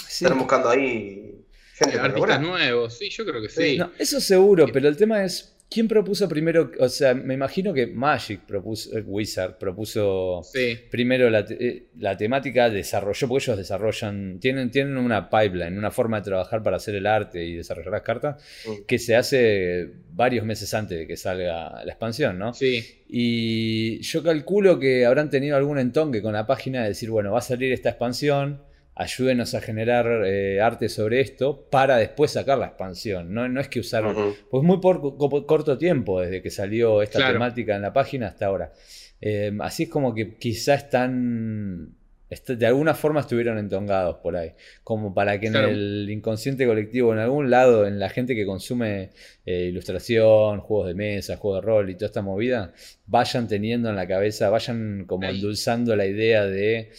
Sí. 0.09 0.25
Están 0.25 0.39
buscando 0.39 0.71
ahí 0.71 1.45
gente 1.75 1.99
Artistas 1.99 2.41
nuevos, 2.41 2.97
sí, 2.97 3.11
yo 3.11 3.27
creo 3.27 3.43
que 3.43 3.49
sí. 3.49 3.77
No, 3.77 3.91
eso 3.99 4.21
seguro, 4.21 4.67
pero 4.73 4.89
el 4.89 4.97
tema 4.97 5.25
es. 5.25 5.56
¿Quién 5.69 5.89
propuso 5.89 6.29
primero? 6.29 6.71
O 6.79 6.89
sea, 6.89 7.13
me 7.13 7.35
imagino 7.35 7.75
que 7.75 7.89
Magic 7.89 8.41
propuso, 8.47 8.97
eh, 8.97 9.03
Wizard 9.05 9.59
propuso 9.59 10.41
Sí, 10.45 10.79
primero 10.91 11.29
la, 11.29 11.45
te- 11.45 11.67
eh, 11.69 11.87
la 11.99 12.17
temática, 12.17 12.71
desarrolló, 12.71 13.27
porque 13.27 13.45
ellos 13.45 13.57
desarrollan, 13.59 14.39
tienen, 14.39 14.71
tienen 14.71 14.97
una 14.97 15.29
pipeline, 15.29 15.77
una 15.77 15.91
forma 15.91 16.19
de 16.21 16.25
trabajar 16.25 16.63
para 16.63 16.77
hacer 16.77 16.95
el 16.95 17.05
arte 17.07 17.45
y 17.45 17.57
desarrollar 17.57 17.91
las 17.93 18.03
cartas, 18.03 18.43
Mm. 18.67 18.85
que 18.87 18.99
se 18.99 19.17
hace 19.17 19.91
varios 20.13 20.47
meses 20.47 20.73
antes 20.73 20.99
de 20.99 21.07
que 21.07 21.17
salga 21.17 21.85
la 21.85 21.93
expansión, 21.93 22.39
¿no? 22.39 22.55
sí. 22.55 22.85
Y 23.09 24.01
yo 24.03 24.23
calculo 24.23 24.79
que 24.79 25.05
habrán 25.07 25.31
tenido 25.31 25.57
algún 25.57 25.79
entonque 25.79 26.23
con 26.23 26.33
la 26.35 26.47
página 26.47 26.83
de 26.83 26.89
decir, 26.91 27.11
bueno, 27.11 27.33
va 27.33 27.39
a 27.39 27.43
salir 27.43 27.73
esta 27.73 27.89
expansión, 27.91 28.61
ayúdenos 28.97 29.55
a 29.55 29.61
generar 29.61 30.07
eh, 30.27 30.61
arte 30.61 30.89
sobre 30.89 31.21
esto 31.21 31.69
para 31.71 31.99
después 31.99 32.33
sacar 32.33 32.59
la 32.59 32.67
expansión. 32.69 33.33
No, 33.33 33.47
no 33.49 33.61
es 33.61 33.69
que 33.69 33.79
usaron, 33.81 34.17
Ujú. 34.17 34.35
pues 34.51 34.63
muy 34.65 34.79
por 34.81 35.01
co- 35.01 35.47
corto 35.47 35.77
tiempo 35.79 36.21
desde 36.21 36.43
que 36.43 36.51
salió 36.51 37.03
esta 37.03 37.19
Claro. 37.19 37.35
temática 37.35 37.77
en 37.77 37.83
la 37.83 37.93
página 37.93 38.29
hasta 38.29 38.47
ahora. 38.47 38.73
Eh, 39.21 39.53
así 39.61 39.85
es 39.85 39.89
como 39.91 40.15
que 40.15 40.37
quizás 40.37 40.85
están, 40.85 41.95
est- 42.31 42.49
de 42.51 42.67
alguna 42.67 42.95
forma 42.95 43.21
estuvieron 43.21 43.59
entongados 43.59 44.17
por 44.17 44.35
ahí, 44.37 44.53
como 44.83 45.13
para 45.15 45.39
que 45.41 45.51
Claro. 45.51 45.69
en 45.69 45.75
el 45.75 46.09
inconsciente 46.11 46.67
colectivo, 46.67 47.13
en 47.13 47.19
algún 47.19 47.51
lado, 47.51 47.87
en 47.87 47.99
la 47.99 48.09
gente 48.09 48.35
que 48.35 48.47
consume 48.47 49.11
eh, 49.45 49.67
ilustración, 49.71 50.61
juegos 50.61 50.89
de 50.89 50.95
mesa, 50.95 51.37
juegos 51.37 51.61
de 51.63 51.67
rol 51.67 51.91
y 51.91 51.95
toda 51.97 52.07
esta 52.07 52.23
movida, 52.23 52.73
vayan 53.07 53.47
teniendo 53.47 53.91
en 53.91 53.97
la 53.97 54.07
cabeza, 54.09 54.49
vayan 54.49 55.05
como 55.07 55.27
endulzando 55.29 55.95
la 55.97 56.07
idea 56.07 56.47
de... 56.47 56.91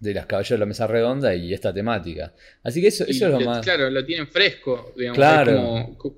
de 0.00 0.14
las 0.14 0.26
caballeros 0.26 0.56
de 0.58 0.58
la 0.58 0.66
mesa 0.66 0.86
redonda 0.86 1.34
y 1.34 1.52
esta 1.54 1.72
temática. 1.72 2.32
Así 2.62 2.80
que 2.80 2.88
eso, 2.88 3.04
Y 3.06 3.10
eso 3.12 3.26
es 3.26 3.32
lo 3.32 3.40
más. 3.40 3.60
Claro, 3.64 3.88
lo 3.90 4.04
tienen 4.04 4.26
fresco, 4.26 4.92
digamos. 4.96 5.16
Claro. 5.16 5.56
como- 5.56 5.98
co- 5.98 6.16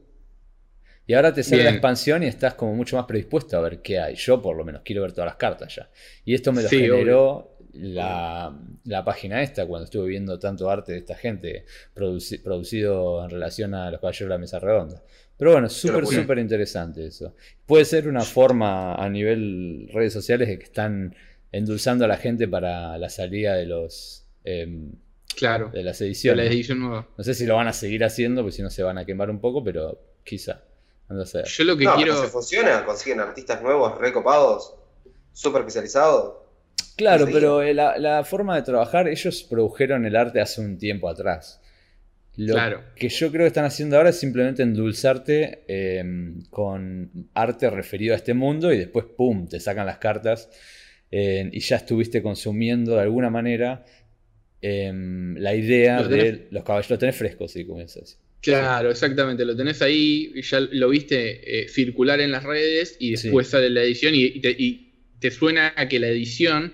Y 1.07 1.15
ahora 1.15 1.35
te 1.35 1.43
sale 1.43 1.65
la 1.65 1.71
expansión 1.71 2.23
y 2.23 2.27
estás 2.27 2.55
como 2.55 2.75
mucho 2.75 2.97
más 2.97 3.07
predispuesto 3.07 3.59
a 3.59 3.61
ver 3.61 3.83
qué 3.83 3.99
hay. 3.99 4.15
Yo 4.15 4.41
por 4.41 4.57
lo 4.57 4.65
menos 4.65 4.83
quiero 4.85 5.03
ver 5.03 5.13
todas 5.13 5.27
las 5.27 5.37
cartas 5.37 5.75
ya. 5.75 5.91
Y 6.25 6.33
esto 6.33 6.53
me 6.53 6.63
lo 6.63 6.69
Sí, 6.69 6.79
generó 6.79 7.57
la, 7.75 8.57
la 8.85 9.05
página 9.05 9.43
esta 9.43 9.67
cuando 9.67 9.87
estuve 9.87 10.09
viendo 10.09 10.39
tanto 10.39 10.71
arte 10.71 10.93
de 10.93 10.99
esta 10.99 11.17
gente 11.17 11.65
produci- 11.95 12.41
producido 12.41 13.25
en 13.25 13.31
relación 13.31 13.75
a 13.75 13.91
los 13.91 14.01
caballeros 14.01 14.29
de 14.29 14.35
la 14.35 14.39
mesa 14.39 14.59
redonda. 14.61 15.03
Pero 15.37 15.53
bueno, 15.53 15.69
súper, 15.69 16.07
súper 16.07 16.39
interesante 16.39 17.05
eso. 17.07 17.35
Puede 17.67 17.85
ser 17.85 18.07
una 18.07 18.21
forma 18.21 18.95
a 18.95 19.09
nivel 19.11 19.89
redes 19.93 20.13
sociales 20.13 20.47
de 20.49 20.57
que 20.59 20.65
están 20.65 21.17
endulzando 21.53 22.05
a 22.05 22.09
la 22.09 22.17
gente 22.17 22.49
para 22.49 22.99
la 22.99 23.09
salida 23.11 23.55
de 23.55 23.67
los 23.67 24.27
em, 24.45 24.93
claro. 25.37 25.71
de 25.71 25.83
las 25.83 25.99
de 25.99 26.07
ediciones. 26.07 26.47
la 26.47 26.51
edición 26.53 26.81
nueva. 26.81 27.09
No 27.17 27.23
sé 27.25 27.35
si 27.35 27.47
lo 27.47 27.55
van 27.57 27.69
a 27.69 27.73
seguir 27.73 28.03
haciendo, 28.05 28.43
porque 28.43 28.57
si 28.57 28.63
no 28.63 28.71
se 28.71 28.83
van 28.83 28.99
a 28.99 29.05
quemar 29.05 29.31
un 29.31 29.41
poco, 29.41 29.63
pero 29.63 29.99
quizá. 30.25 30.63
A 31.09 31.27
saber. 31.27 31.47
Yo 31.47 31.65
lo 31.65 31.77
que 31.77 31.85
No, 31.85 31.95
quiero. 31.97 32.13
pero 32.15 32.25
si 32.25 32.31
funciona, 32.33 32.85
consiguen 32.87 33.21
artistas 33.21 33.61
nuevos, 33.63 33.99
recopados, 33.99 34.75
súper 35.33 35.61
especializados. 35.61 36.37
Claro, 36.97 37.27
pero 37.31 37.61
eh, 37.63 37.75
la, 37.75 37.99
la 37.99 38.25
forma 38.25 38.57
de 38.57 38.63
trabajar, 38.63 39.09
ellos 39.09 39.43
produjeron 39.43 40.07
el 40.07 40.17
arte 40.17 40.41
hace 40.41 40.63
un 40.63 40.79
tiempo 40.79 41.09
atrás. 41.11 41.61
Lo 42.37 42.55
Claro. 42.55 42.81
que 42.97 43.11
yo 43.11 43.31
creo 43.31 43.43
que 43.43 43.49
están 43.49 43.67
haciendo 43.67 43.99
ahora 43.99 44.09
es 44.09 44.19
simplemente 44.19 44.63
endulzarte 44.63 45.65
eh, 45.69 46.03
con 46.49 47.29
arte 47.35 47.69
referido 47.69 48.15
a 48.15 48.17
este 48.17 48.33
mundo 48.33 48.73
y 48.73 48.79
después, 48.79 49.05
¡pum!, 49.15 49.47
te 49.49 49.61
sacan 49.61 49.85
las 49.85 49.99
cartas 49.99 50.49
eh, 51.13 51.49
y 51.53 51.61
ya 51.61 51.77
estuviste 51.77 52.23
consumiendo 52.23 52.97
de 52.97 53.03
alguna 53.03 53.31
manera 53.31 53.85
eh, 54.61 54.91
la 55.37 55.55
idea 55.55 56.01
Lo 56.01 56.09
de 56.09 56.49
los 56.51 56.65
caballeros. 56.65 56.91
Lo 56.91 56.99
tenés 56.99 57.17
fresco, 57.17 57.47
sí, 57.49 57.65
como 57.65 57.81
es 57.81 57.97
así. 57.97 58.17
Claro, 58.41 58.91
exactamente. 58.91 59.45
Lo 59.45 59.55
tenés 59.57 59.83
ahí, 59.83 60.33
ya 60.43 60.59
lo 60.61 60.89
viste 60.89 61.61
eh, 61.65 61.69
circular 61.69 62.21
en 62.21 62.33
las 62.33 62.43
redes 62.43 62.97
y 62.99 63.17
Sí. 63.17 63.25
después 63.29 63.47
sale 63.49 63.71
la 63.71 63.83
edición 63.83 64.15
y, 64.17 64.25
y 64.25 64.41
te, 64.41 64.51
y 64.51 64.93
te 65.21 65.31
suena 65.31 65.73
a 65.77 65.87
que 65.89 66.01
la 66.01 66.09
edición 66.09 66.73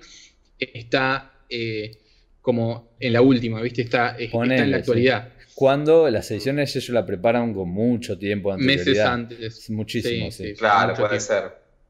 está 0.58 1.32
eh, 1.50 1.98
como 2.40 2.96
en 3.00 3.12
la 3.12 3.20
última, 3.20 3.60
¿viste? 3.60 3.82
Está, 3.82 4.10
es- 4.16 4.22
está 4.26 4.32
Ponele, 4.38 4.62
en 4.62 4.70
la 4.70 4.76
sí. 4.78 4.80
actualidad. 4.80 5.32
Cuando 5.54 6.08
las 6.08 6.30
ediciones 6.30 6.74
ellos 6.76 6.90
la 6.90 7.04
preparan 7.04 7.52
con 7.52 7.68
mucho 7.68 8.16
tiempo 8.16 8.56
de 8.56 8.62
Meses 8.62 8.98
antes. 9.00 9.68
Muchísimo, 9.70 10.30
sí. 10.30 10.54
Claro, 10.54 10.94
puede 10.94 11.18
tiempo. 11.18 11.24
ser. 11.24 11.42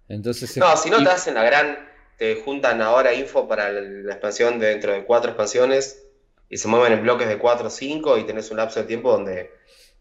Entonces, 0.09 0.57
No, 0.57 0.75
si 0.77 0.89
no 0.91 1.03
te 1.05 1.11
hacen 1.11 1.35
la 1.35 1.45
gran, 1.45 1.77
te 2.19 2.37
juntan 2.37 2.83
ahora 2.83 3.15
info 3.15 3.49
para 3.49 3.71
la 3.73 4.13
expansión 4.13 4.59
de 4.59 4.67
dentro 4.69 4.93
de 4.93 5.05
cuatro 5.05 5.31
expansiones 5.31 6.05
y 6.51 6.59
se 6.59 6.69
mueven 6.69 6.93
en 6.93 7.03
bloques 7.03 7.29
de 7.29 7.39
cuatro 7.39 7.69
o 7.69 7.71
cinco 7.71 8.19
y 8.19 8.25
tenés 8.27 8.51
un 8.51 8.59
lapso 8.59 8.81
de 8.81 8.87
tiempo 8.87 9.13
donde 9.13 9.51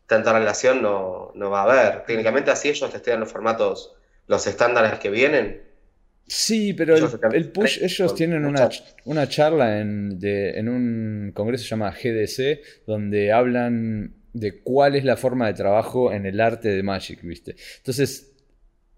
tanta 0.07 0.33
relación 0.33 0.81
no, 0.81 1.31
no 1.35 1.49
va 1.49 1.61
a 1.61 1.63
haber. 1.63 2.05
Técnicamente 2.05 2.51
así 2.51 2.69
ellos 2.69 2.91
testean 2.91 3.19
los 3.19 3.31
formatos, 3.31 3.95
los 4.27 4.47
estándares 4.47 4.99
que 4.99 5.09
vienen. 5.09 5.63
Sí, 6.25 6.73
pero 6.73 6.97
el, 6.97 6.99
Ellos 7.03 7.13
están 7.13 7.33
el 7.35 7.51
push, 7.51 7.81
ellos 7.81 8.13
tienen 8.13 8.45
una, 8.45 8.69
una 9.05 9.29
charla 9.29 9.79
en, 9.79 10.19
de- 10.19 10.57
en 10.59 10.67
un 10.67 11.31
congreso 11.33 11.65
llamado 11.69 11.93
GDC, 12.01 12.61
donde 12.85 13.31
hablan 13.31 14.13
de 14.33 14.61
cuál 14.61 14.95
es 14.95 15.05
la 15.05 15.15
forma 15.15 15.47
de 15.47 15.53
trabajo 15.53 16.11
en 16.11 16.25
el 16.25 16.41
arte 16.41 16.67
de 16.69 16.83
Magic, 16.83 17.21
¿viste? 17.23 17.55
Entonces, 17.77 18.33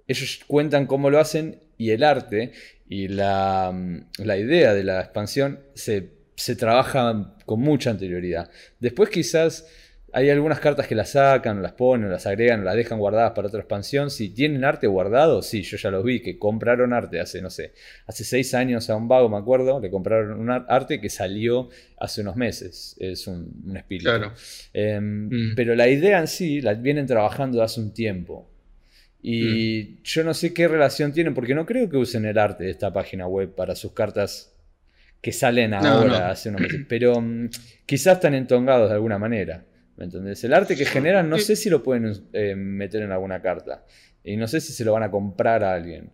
ellos 0.09 0.41
cuentan 0.47 0.85
cómo 0.87 1.09
lo 1.09 1.19
hacen 1.19 1.59
y 1.77 1.91
el 1.91 2.03
arte 2.03 2.51
y 2.89 3.07
la, 3.07 3.73
la 4.17 4.37
idea 4.37 4.73
de 4.73 4.83
la 4.83 4.99
expansión 4.99 5.59
se, 5.75 6.09
se 6.35 6.55
trabaja 6.55 7.35
con 7.45 7.61
mucha 7.61 7.91
anterioridad. 7.91 8.49
Después 8.79 9.09
quizás 9.09 9.65
hay 10.11 10.31
algunas 10.31 10.59
cartas 10.59 10.87
que 10.87 10.95
las 10.95 11.11
sacan, 11.11 11.61
las 11.61 11.73
ponen, 11.73 12.09
las 12.09 12.25
agregan, 12.25 12.65
las 12.65 12.75
dejan 12.75 12.97
guardadas 12.97 13.33
para 13.33 13.47
otra 13.47 13.59
expansión. 13.59 14.09
Si 14.09 14.29
tienen 14.31 14.65
arte 14.65 14.87
guardado, 14.87 15.43
sí, 15.43 15.61
yo 15.61 15.77
ya 15.77 15.91
los 15.91 16.03
vi, 16.03 16.19
que 16.23 16.39
compraron 16.39 16.93
arte 16.93 17.19
hace, 17.19 17.43
no 17.43 17.51
sé, 17.51 17.73
hace 18.07 18.23
seis 18.23 18.55
años 18.55 18.89
a 18.89 18.95
un 18.95 19.07
vago, 19.07 19.29
me 19.29 19.37
acuerdo, 19.37 19.79
le 19.79 19.91
compraron 19.91 20.39
un 20.39 20.49
ar- 20.49 20.65
arte 20.67 20.99
que 20.99 21.11
salió 21.11 21.69
hace 21.99 22.21
unos 22.21 22.35
meses. 22.35 22.95
Es 22.99 23.27
un, 23.27 23.61
un 23.67 23.77
espíritu. 23.77 24.09
Claro. 24.09 24.33
Eh, 24.73 24.99
Mm. 24.99 25.53
Pero 25.55 25.75
la 25.75 25.87
idea 25.87 26.17
en 26.19 26.27
sí 26.27 26.59
la 26.59 26.73
vienen 26.73 27.05
trabajando 27.05 27.61
hace 27.61 27.79
un 27.79 27.93
tiempo. 27.93 28.48
Y 29.21 29.97
Mm. 29.99 30.03
yo 30.03 30.23
no 30.23 30.33
sé 30.33 30.53
qué 30.53 30.67
relación 30.67 31.11
tienen, 31.11 31.33
porque 31.33 31.53
no 31.55 31.65
creo 31.65 31.89
que 31.89 31.97
usen 31.97 32.25
el 32.25 32.37
arte 32.37 32.63
de 32.65 32.71
esta 32.71 32.91
página 32.93 33.27
web 33.27 33.53
para 33.53 33.75
sus 33.75 33.91
cartas 33.91 34.53
que 35.21 35.31
salen 35.33 35.73
ahora, 35.73 36.19
no. 36.19 36.25
hace 36.27 36.49
unos 36.49 36.61
meses. 36.61 36.85
Pero 36.87 37.19
mm, 37.19 37.49
quizás 37.85 38.15
están 38.15 38.33
entongados 38.35 38.89
de 38.89 38.95
alguna 38.95 39.17
manera. 39.19 39.65
¿Me 39.97 40.05
entendés? 40.05 40.41
El 40.45 40.53
arte 40.53 40.77
que 40.77 40.85
generan, 40.85 41.29
no 41.29 41.37
sé 41.37 41.57
si 41.57 41.69
lo 41.69 41.83
pueden 41.83 42.13
eh, 42.31 42.55
meter 42.55 43.01
en 43.03 43.11
alguna 43.11 43.41
carta. 43.41 43.83
Y 44.23 44.37
no 44.37 44.47
sé 44.47 44.61
si 44.61 44.71
se 44.71 44.85
lo 44.85 44.93
van 44.93 45.03
a 45.03 45.11
comprar 45.11 45.61
a 45.65 45.73
alguien. 45.73 46.11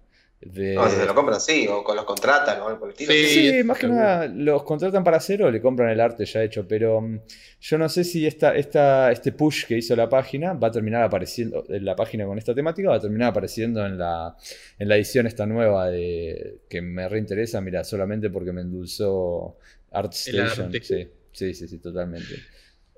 De- 0.47 0.75
No, 0.75 0.87
si 0.87 0.95
se 0.97 1.05
lo 1.07 1.15
compran, 1.15 1.41
sí, 1.41 1.67
o 1.67 1.83
con 1.83 1.95
los 1.95 2.05
contratan 2.05 2.61
o 2.61 2.67
algo 2.67 2.79
por 2.81 2.89
el. 2.89 2.95
Sí. 2.95 3.05
Sí, 3.07 3.63
más 3.63 3.79
que 3.79 3.87
nada 3.87 4.27
los 4.27 4.61
contratan 4.61 5.03
para 5.03 5.17
hacer 5.17 5.41
o 5.41 5.49
le 5.49 5.59
compran 5.59 5.89
el 5.89 5.99
arte 5.99 6.23
ya 6.25 6.43
hecho, 6.43 6.67
pero 6.67 7.01
mm, 7.01 7.19
yo 7.61 7.77
no 7.79 7.89
sé 7.89 8.03
si 8.03 8.27
esta, 8.27 8.55
esta, 8.55 9.11
este 9.11 9.31
push 9.31 9.65
que 9.65 9.75
hizo 9.75 9.95
la 9.95 10.07
página 10.07 10.53
va 10.53 10.67
a 10.67 10.71
terminar 10.71 11.01
apareciendo, 11.01 11.65
en 11.67 11.83
la 11.83 11.95
página 11.95 12.25
con 12.27 12.37
esta 12.37 12.53
temática 12.53 12.89
va 12.89 12.97
a 12.97 12.99
terminar 13.01 13.29
apareciendo 13.29 13.83
en 13.87 13.97
la, 13.97 14.35
en 14.77 14.87
la 14.87 14.95
edición 14.97 15.25
esta 15.25 15.47
nueva 15.47 15.89
de 15.89 16.59
que 16.69 16.79
me 16.79 17.09
reinteresa, 17.09 17.59
mira, 17.59 17.83
solamente 17.83 18.29
porque 18.29 18.51
me 18.53 18.61
endulzó 18.61 19.57
El 19.91 19.97
ArtStation. 19.97 20.65
arte. 20.67 20.81
Sí, 20.83 21.07
sí, 21.31 21.53
sí, 21.55 21.67
sí, 21.67 21.79
totalmente. 21.79 22.35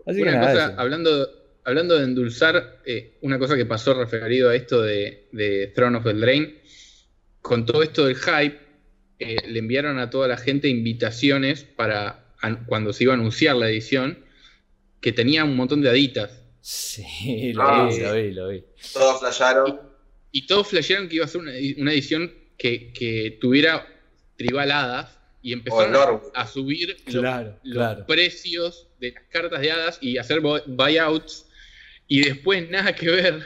Así 0.06 0.18
que 0.18 0.24
Una 0.24 0.32
nada, 0.34 0.52
cosa, 0.52 0.76
hablando, 0.82 1.30
hablando 1.64 1.98
de 1.98 2.04
endulzar, 2.04 2.80
eh, 2.86 3.18
una 3.22 3.40
cosa 3.40 3.56
que 3.56 3.66
pasó 3.66 3.94
referido 3.94 4.50
a 4.50 4.56
esto 4.56 4.82
de, 4.82 5.30
de 5.32 5.68
Throne 5.74 5.98
of 5.98 6.06
Eldraine, 6.08 6.56
con 7.48 7.66
todo 7.66 7.82
esto 7.84 8.06
del 8.06 8.16
hype, 8.18 8.60
eh, 9.20 9.38
le 9.48 9.60
enviaron 9.60 9.98
a 10.00 10.10
toda 10.10 10.28
la 10.28 10.38
gente 10.38 10.68
invitaciones 10.68 11.64
para 11.64 12.26
an- 12.42 12.66
cuando 12.68 12.94
se 12.94 13.04
iba 13.06 13.14
a 13.14 13.16
anunciar 13.16 13.56
la 13.56 13.70
edición, 13.70 14.20
que 15.02 15.12
tenía 15.12 15.44
un 15.44 15.56
montón 15.56 15.82
de 15.82 15.90
aditas. 15.90 16.44
Sí, 16.62 17.54
lo 17.54 17.64
Ah, 17.64 17.88
vi, 17.88 17.94
sí. 17.94 18.02
lo 18.02 18.14
vi, 18.14 18.32
lo 18.34 18.48
vi. 18.50 18.64
Todos 18.94 19.20
flasharon. 19.20 19.80
Y 20.32 20.46
todos 20.46 20.68
flashearon 20.68 21.08
que 21.08 21.16
iba 21.16 21.26
a 21.26 21.28
ser 21.28 21.42
una, 21.42 21.52
una 21.78 21.94
edición 21.94 22.32
que, 22.58 22.92
que 22.94 23.38
tuviera 23.40 23.88
tribaladas 24.36 25.18
y 25.42 25.54
empezaron 25.54 26.22
a, 26.34 26.48
subir 26.48 26.98
Claro, 27.06 27.58
los 27.64 27.74
claro. 27.76 28.06
precios 28.06 28.88
de 29.00 29.12
las 29.14 29.24
cartas 29.30 29.62
de 29.62 29.72
hadas 29.72 29.98
y 30.02 30.18
hacer 30.18 30.42
bu- 30.42 30.64
buyouts. 30.68 31.46
Y 32.08 32.22
después 32.22 32.70
nada 32.70 32.94
que 32.96 33.10
ver. 33.10 33.46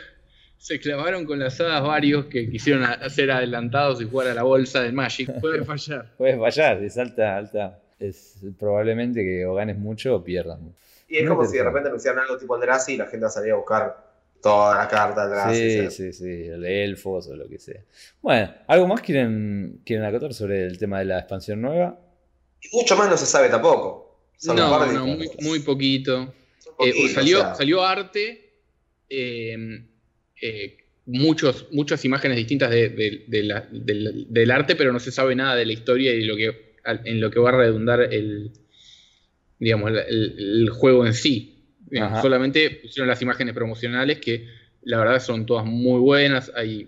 Se 0.62 0.80
clavaron 0.80 1.26
con 1.26 1.40
las 1.40 1.60
hadas 1.60 1.82
varios 1.82 2.26
que 2.26 2.48
quisieron 2.48 2.84
hacer 2.84 3.32
adelantados 3.32 4.00
y 4.00 4.06
jugar 4.06 4.28
a 4.28 4.36
la 4.36 4.44
bolsa 4.44 4.84
del 4.84 4.94
Magic. 4.94 5.28
Puede 5.42 5.66
fallar. 5.66 6.14
Puedes 6.16 6.38
fallar, 6.38 6.84
es 6.84 7.00
alta, 7.00 7.36
alta. 7.36 7.80
Es 8.00 8.36
probablemente 8.60 9.24
que 9.24 9.44
o 9.44 9.56
ganes 9.56 9.80
mucho 9.80 10.18
o 10.18 10.24
pierdas 10.24 10.60
mucho. 10.60 10.78
Y 11.08 11.18
es 11.18 11.24
Muy 11.24 11.30
como 11.30 11.46
si 11.48 11.58
de 11.58 11.64
repente 11.64 11.90
anunciaran 11.90 12.26
algo 12.26 12.38
tipo 12.38 12.56
Eldrazi 12.56 12.94
y 12.94 12.98
la 12.98 13.08
gente 13.08 13.22
va 13.22 13.28
a 13.30 13.32
salir 13.32 13.54
a 13.54 13.56
buscar 13.56 14.06
toda 14.40 14.78
la 14.78 14.88
carta 14.88 15.26
de 15.26 15.34
Eldrazi. 15.34 15.56
Sí, 15.56 15.80
o 15.80 15.82
sea. 15.82 15.90
sí, 15.90 16.14
sí, 16.14 16.48
el 16.50 16.62
de 16.62 16.84
elfos 16.84 17.28
o 17.28 17.36
lo 17.36 17.50
que 17.50 17.58
sea. 17.58 17.82
Bueno, 18.22 18.54
¿algo 18.68 18.86
más 18.86 19.02
quieren, 19.02 19.82
quieren 19.84 20.06
acotar 20.06 20.32
sobre 20.36 20.68
el 20.68 20.78
tema 20.78 21.00
de 21.00 21.06
la 21.06 21.18
expansión 21.18 21.60
nueva? 21.60 22.00
Y 22.62 22.78
mucho 22.78 22.96
más 22.96 23.10
no 23.10 23.18
se 23.18 23.26
sabe 23.26 23.50
tampoco. 23.50 24.28
Son 24.38 24.56
un 24.56 24.64
no, 24.64 24.70
par 24.70 24.88
de 24.88 24.94
no, 24.94 25.08
muy, 25.08 25.32
muy 25.40 25.60
poquito. 25.62 26.32
Eh, 26.78 27.10
salió, 27.10 27.40
o 27.40 27.42
sea, 27.42 27.56
salió 27.56 27.84
arte, 27.84 28.60
eh, 29.10 29.88
eh, 30.42 30.78
muchos, 31.06 31.68
muchas 31.72 32.04
imágenes 32.06 32.38
distintas 32.38 32.70
de- 32.72 32.90
de- 32.90 33.24
de 33.28 33.44
la- 33.44 33.68
del, 33.72 34.26
del 34.30 34.52
arte, 34.52 34.76
pero 34.76 34.92
no 34.94 35.00
se 35.00 35.12
sabe 35.12 35.36
nada 35.36 35.56
de 35.56 35.66
la 35.66 35.74
historia 35.74 36.14
y 36.14 36.24
lo 36.24 36.36
que, 36.36 36.74
en 37.06 37.22
lo 37.22 37.30
que 37.32 37.40
va 37.40 37.50
a 37.50 37.58
redundar 37.58 38.02
el, 38.14 38.52
digamos, 39.60 39.92
el, 40.08 40.70
juego 40.70 41.06
en 41.06 41.14
sí. 41.14 41.58
Ajá. 42.00 42.22
solamente 42.22 42.70
pusieron 42.70 43.10
las 43.10 43.22
imágenes 43.22 43.54
promocionales 43.54 44.20
que 44.20 44.48
la 44.84 44.98
verdad 45.00 45.20
son 45.20 45.46
todas 45.46 45.66
muy 45.66 46.00
buenas. 46.00 46.50
Hay, 46.56 46.88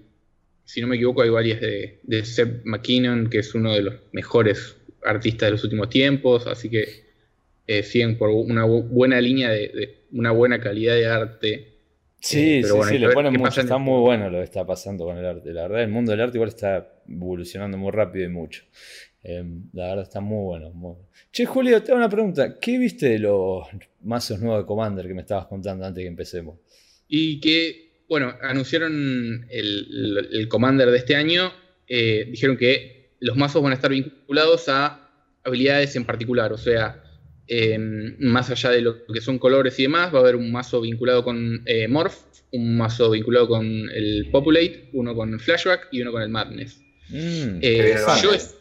si 0.63 0.79
no 0.79 0.87
me 0.87 0.95
equivoco, 0.95 1.21
hay 1.23 1.29
varias 1.29 1.59
de, 1.59 1.99
de 2.03 2.23
Seb 2.23 2.61
McKinnon, 2.63 3.29
que 3.29 3.39
es 3.39 3.53
uno 3.53 3.73
de 3.73 3.81
los 3.81 3.95
mejores 4.13 4.77
artistas 5.03 5.47
de 5.47 5.51
los 5.51 5.63
últimos 5.65 5.89
tiempos, 5.89 6.47
así 6.47 6.69
que 6.69 6.87
eh, 7.67 7.83
siguen 7.83 8.17
por 8.17 8.29
una 8.29 8.65
bu- 8.65 8.87
buena 8.87 9.19
línea 9.19 9.49
de, 9.49 9.67
de 9.67 9.99
una 10.13 10.31
buena 10.31 10.61
calidad 10.61 10.95
de 10.95 11.05
arte. 11.07 11.72
Sí, 12.23 12.39
Eh, 12.39 12.59
pero 12.61 12.73
sí, 12.73 12.77
bueno, 12.77 12.91
sí, 12.91 12.97
le 12.99 13.09
ponen 13.11 13.33
mucho. 13.33 13.61
Está 13.61 13.75
el 13.75 13.81
muy 13.81 13.99
bueno 13.99 14.29
lo 14.29 14.37
que 14.37 14.45
está 14.45 14.65
pasando 14.65 15.03
con 15.03 15.17
el 15.17 15.25
arte. 15.25 15.51
La 15.51 15.63
verdad, 15.63 15.83
el 15.83 15.89
mundo 15.89 16.11
del 16.11 16.21
arte 16.21 16.37
igual 16.37 16.49
está 16.49 17.01
evolucionando 17.05 17.77
muy 17.77 17.91
rápido 17.91 18.25
y 18.25 18.29
mucho. 18.29 18.63
Eh, 19.23 19.43
la 19.73 19.87
verdad 19.89 20.03
está 20.03 20.21
muy 20.21 20.41
bueno. 20.45 20.71
muy. 20.71 20.95
Che, 21.33 21.45
Julio, 21.45 21.83
te 21.83 21.91
hago 21.91 21.99
una 21.99 22.09
pregunta. 22.09 22.57
¿Qué 22.61 22.77
viste 22.77 23.09
de 23.09 23.19
los 23.19 23.67
mazos 24.01 24.39
nuevos 24.39 24.63
de 24.63 24.65
Commander 24.65 25.05
que 25.05 25.13
me 25.13 25.21
estabas 25.21 25.47
contando 25.47 25.85
antes 25.85 26.01
que 26.01 26.07
empecemos? 26.07 26.59
Y 27.09 27.41
que, 27.41 28.05
bueno, 28.07 28.33
anunciaron 28.41 29.45
el 29.49 30.47
Commander 30.47 30.91
de 30.91 30.97
este 30.99 31.17
año, 31.17 31.51
eh, 31.87 32.25
dijeron 32.31 32.55
que 32.55 33.15
los 33.19 33.35
mazos 33.35 33.61
van 33.61 33.73
a 33.73 33.75
estar 33.75 33.91
vinculados 33.91 34.69
a 34.69 35.09
habilidades 35.43 35.93
en 35.97 36.05
particular, 36.05 36.53
o 36.53 36.57
sea, 36.57 37.02
eh, 37.47 37.77
más 38.19 38.49
allá 38.49 38.69
de 38.71 38.81
lo 38.81 39.05
que 39.05 39.21
son 39.21 39.37
colores 39.39 39.77
y 39.79 39.83
demás, 39.83 40.13
va 40.13 40.19
a 40.19 40.21
haber 40.21 40.35
un 40.35 40.51
mazo 40.51 40.81
vinculado 40.81 41.23
con 41.23 41.61
eh, 41.65 41.87
Morph, 41.87 42.15
un 42.51 42.77
mazo 42.77 43.09
vinculado 43.11 43.47
con 43.47 43.65
el 43.65 44.29
Populate, 44.31 44.89
uno 44.93 45.15
con 45.15 45.33
el 45.33 45.39
Flashback 45.39 45.87
y 45.91 46.01
uno 46.01 46.11
con 46.11 46.21
el 46.21 46.29
Madness. 46.29 46.79
Mm, 47.09 47.59
Eh, 47.61 47.95
yo, 48.21 48.33
es- 48.33 48.55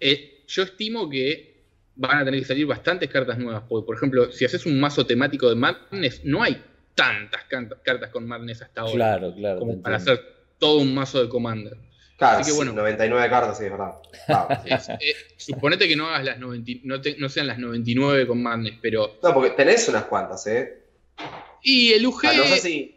eh, 0.00 0.44
yo 0.48 0.62
estimo 0.62 1.08
que 1.10 1.52
van 1.96 2.18
a 2.18 2.24
tener 2.24 2.40
que 2.40 2.46
salir 2.46 2.66
bastantes 2.66 3.10
cartas 3.10 3.38
nuevas. 3.38 3.64
Porque, 3.68 3.84
por 3.86 3.96
ejemplo, 3.96 4.32
si 4.32 4.44
haces 4.44 4.64
un 4.66 4.80
mazo 4.80 5.04
temático 5.06 5.48
de 5.48 5.54
Madness, 5.56 6.24
no 6.24 6.42
hay 6.42 6.56
tantas 6.94 7.42
cartas 7.82 8.10
con 8.10 8.26
Madness 8.26 8.62
hasta 8.62 8.82
ahora. 8.82 8.94
claro, 8.94 9.34
claro. 9.34 9.58
como 9.58 9.80
para 9.82 9.96
hacer 9.96 10.20
todo 10.58 10.78
un 10.78 10.94
mazo 10.94 11.22
de 11.22 11.28
Commander. 11.28 11.76
Claro, 12.22 12.38
así 12.40 12.50
que 12.50 12.56
bueno. 12.56 12.72
99 12.72 13.28
cartas, 13.30 13.58
sí, 13.58 13.64
es 13.64 13.70
verdad. 13.72 13.92
Ah. 14.28 14.62
Es- 14.64 14.88
eh, 15.00 15.14
suponete 15.36 15.88
que 15.88 15.96
no 15.96 16.06
hagas 16.08 16.24
las 16.24 16.38
90 16.38 16.72
no, 16.84 17.00
te- 17.00 17.16
no 17.18 17.28
sean 17.28 17.46
las 17.48 17.58
99 17.58 18.26
con 18.26 18.42
Madness, 18.42 18.74
pero. 18.80 19.18
No, 19.22 19.34
porque 19.34 19.50
tenés 19.50 19.88
unas 19.88 20.04
cuantas, 20.04 20.46
¿eh? 20.46 20.84
Y 21.62 21.92
el 21.92 22.06
UG. 22.06 22.20
Ah, 22.26 22.32
no 22.36 22.44
sé 22.44 22.56
si. 22.58 22.96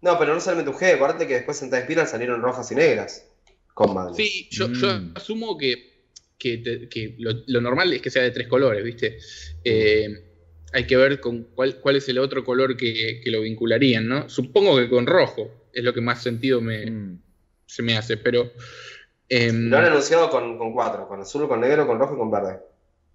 No, 0.00 0.18
pero 0.18 0.34
no 0.34 0.40
solamente 0.40 0.70
UG, 0.70 0.94
acuérdate 0.94 1.26
que 1.26 1.34
después 1.34 1.60
en 1.62 1.70
Time 1.70 2.06
salieron 2.06 2.40
rojas 2.42 2.70
y 2.72 2.74
negras 2.74 3.28
con 3.74 3.94
Madness. 3.94 4.16
Sí, 4.16 4.48
yo, 4.50 4.70
yo 4.72 4.98
Mm. 4.98 5.12
asumo 5.16 5.56
que, 5.58 6.04
que, 6.38 6.58
te- 6.58 6.88
que 6.88 7.14
lo, 7.18 7.32
lo 7.46 7.60
normal 7.60 7.92
es 7.92 8.02
que 8.02 8.10
sea 8.10 8.22
de 8.22 8.30
tres 8.30 8.48
colores, 8.48 8.84
¿viste? 8.84 9.18
Eh, 9.64 10.08
hay 10.72 10.86
que 10.86 10.96
ver 10.96 11.20
con 11.20 11.44
cuál, 11.54 11.76
cuál 11.80 11.96
es 11.96 12.08
el 12.08 12.18
otro 12.18 12.44
color 12.44 12.76
que, 12.76 13.20
que 13.22 13.30
lo 13.30 13.40
vincularían, 13.42 14.06
¿no? 14.08 14.28
Supongo 14.28 14.76
que 14.76 14.88
con 14.88 15.06
rojo 15.06 15.68
es 15.72 15.82
lo 15.84 15.92
que 15.94 16.00
más 16.00 16.22
sentido 16.22 16.60
me, 16.60 16.86
Mm. 16.90 17.22
Se 17.74 17.82
me 17.82 17.96
hace, 17.96 18.16
pero. 18.16 18.50
em, 19.28 19.70
Lo 19.70 19.78
han 19.78 19.84
anunciado 19.86 20.30
con, 20.30 20.58
con 20.58 20.72
cuatro, 20.72 21.08
con 21.08 21.20
azul, 21.20 21.48
con 21.48 21.60
negro, 21.60 21.86
con 21.86 21.98
rojo 21.98 22.14
y 22.14 22.18
con 22.18 22.30
verde. 22.30 22.60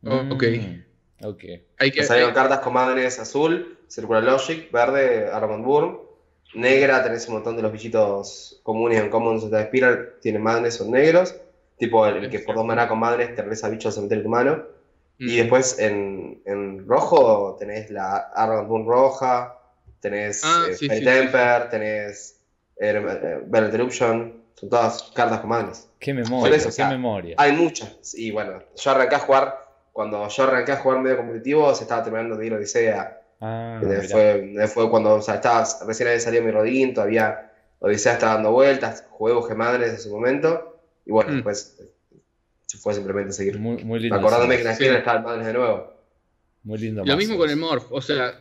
Oh, 0.04 0.24
ok. 0.32 0.44
Mm, 0.44 0.82
Ok. 1.24 1.44
hay 1.80 1.92
que, 1.92 2.04
Salieron 2.04 2.34
cartas 2.34 2.60
con 2.60 2.74
Madness 2.74 3.20
azul, 3.20 3.78
Circular 3.88 4.24
Logic, 4.24 4.72
verde, 4.72 5.30
Armand 5.32 5.64
Burn. 5.66 6.00
Negra, 6.54 7.04
tenés 7.04 7.28
un 7.28 7.36
montón 7.36 7.56
de 7.56 7.62
los 7.62 7.72
bichitos 7.72 8.60
comunes 8.64 9.00
en 9.02 9.10
Commons 9.10 9.50
de 9.52 9.64
Spiral, 9.66 10.14
tienen 10.22 10.42
Madness, 10.42 10.76
son 10.76 10.92
negros. 10.92 11.36
Tipo 11.78 12.06
el, 12.08 12.24
el 12.24 12.30
que 12.30 12.40
por 12.40 12.56
dos 12.56 12.66
maná 12.66 12.88
con 12.88 13.00
Madness 13.00 13.36
te 13.36 13.42
regresa 13.42 13.70
bichos 13.70 13.98
a 13.98 14.02
meter 14.02 14.20
en 14.20 14.24
tu 14.24 14.30
mano. 14.30 14.64
mm, 15.20 15.28
Y 15.28 15.38
después 15.38 15.78
en, 15.80 16.42
en 16.46 16.88
rojo 16.88 17.56
tenés 17.60 17.92
la 17.92 18.18
Armand 18.34 18.68
Burn 18.68 18.88
roja, 18.88 19.60
tenés 20.00 20.44
Ah, 20.44 20.66
eh, 20.70 20.74
sí, 20.76 20.88
Fey 20.88 21.00
sí, 21.00 21.06
Temper, 21.06 21.70
tenés 21.70 22.37
eh, 22.80 23.02
eh, 23.24 23.40
son 23.92 24.44
todas 24.70 25.12
cartas 25.14 25.40
con. 25.42 25.90
Qué 26.00 26.14
memoria, 26.14 26.56
eso, 26.56 26.68
o 26.68 26.70
qué 26.70 26.74
sea, 26.76 26.90
memoria. 26.90 27.36
Hay 27.38 27.52
muchas. 27.54 28.14
Y 28.16 28.32
bueno, 28.32 28.62
yo 28.76 28.92
arranqué 28.92 29.16
a 29.16 29.20
jugar, 29.20 29.60
cuando 29.92 30.28
yo 30.28 30.44
arranqué 30.44 30.72
a 30.74 30.78
jugar 30.78 31.00
medio 31.00 31.18
competitivo, 31.18 31.74
se 31.76 31.84
estaba 31.84 32.04
terminando 32.04 32.36
de 32.38 32.46
ir 32.46 32.54
Odisea. 32.54 33.22
Ah, 33.40 33.80
fue, 34.12 34.68
fue 34.68 34.90
cuando, 34.90 35.16
o 35.16 35.22
sea, 35.22 35.36
estaba, 35.36 35.64
recién 35.86 36.10
había 36.10 36.20
salido 36.20 36.44
mi 36.44 36.52
rodín, 36.52 36.94
todavía 36.94 37.52
Odisea 37.80 38.14
estaba 38.14 38.34
dando 38.34 38.52
vueltas, 38.52 39.06
jugué 39.12 39.34
G 39.34 39.56
Madres 39.56 39.92
en 39.92 40.00
su 40.00 40.10
momento. 40.10 40.80
Y 41.06 41.12
bueno, 41.12 41.32
Mm. 41.32 41.36
después 41.36 41.78
se 42.66 42.78
fue 42.80 42.94
simplemente 42.94 43.32
seguir. 43.34 43.60
Muy, 43.60 43.84
muy 43.84 44.00
lindo. 44.00 44.16
Acordándome 44.16 44.56
que 44.56 44.62
en 44.62 44.68
la 44.68 44.76
Sí. 44.76 44.84
esquina 44.84 45.00
estaba 45.00 45.20
el 45.20 45.24
Madres 45.24 45.46
de 45.46 45.54
nuevo. 45.54 45.94
Muy 46.64 46.78
lindo. 46.80 47.06
Lo 47.06 47.16
mismo 47.16 47.38
con 47.38 47.50
el. 47.50 47.56
Morph, 47.58 47.92
o 47.92 48.02
sea, 48.02 48.34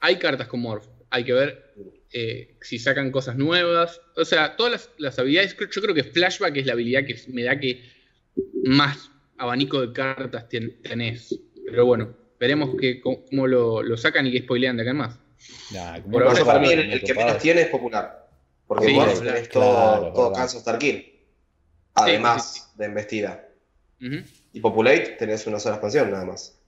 hay 0.00 0.18
cartas 0.18 0.46
con 0.46 0.60
Morph, 0.60 0.86
hay 1.12 1.24
que 1.24 1.32
ver 1.32 1.74
eh, 2.12 2.56
si 2.60 2.78
sacan 2.78 3.10
cosas 3.10 3.36
nuevas, 3.36 4.00
o 4.16 4.24
sea, 4.24 4.56
todas 4.56 4.72
las, 4.72 4.90
las 4.98 5.18
habilidades, 5.18 5.54
creo- 5.54 5.70
yo 5.70 5.80
creo 5.82 5.94
que 5.94 6.04
Flashback 6.04 6.56
es 6.56 6.66
la 6.66 6.72
habilidad 6.72 7.04
que 7.06 7.16
me 7.28 7.42
da 7.44 7.58
que 7.60 7.82
más 8.64 9.10
abanico 9.38 9.80
de 9.80 9.92
cartas 9.92 10.48
tien- 10.48 10.80
tenés, 10.82 11.38
pero 11.66 11.86
bueno, 11.86 12.14
veremos 12.38 12.76
que, 12.78 13.00
cómo, 13.00 13.46
lo, 13.46 13.82
lo 13.82 13.96
sacan 13.96 14.26
y 14.26 14.32
qué 14.32 14.40
spoilean 14.40 14.76
de 14.76 14.82
acá 14.82 14.90
en 14.90 14.96
más. 14.96 15.18
Nah, 15.72 16.00
Por 16.00 16.22
eso 16.26 16.44
para 16.44 16.58
mí 16.60 16.70
el, 16.70 17.02
que 17.02 17.14
menos 17.14 17.38
tiene 17.38 17.62
es 17.62 17.68
popular. 17.68 18.28
Porque 18.66 18.86
Sí, 18.86 18.94
claro, 18.94 19.18
tenés 19.20 19.48
todo, 19.48 19.70
claro, 19.72 20.12
todo 20.14 20.28
verdad. 20.30 20.40
Canso 20.42 20.58
Star 20.58 20.78
Kill. 20.78 21.12
Además 21.94 22.54
sí, 22.54 22.60
de 22.78 22.84
embestida. 22.86 23.48
Y 24.52 24.60
Populate 24.60 25.16
tenés 25.18 25.46
una 25.46 25.58
sola 25.58 25.76
expansión 25.76 26.10
nada 26.10 26.24
más. 26.24 26.58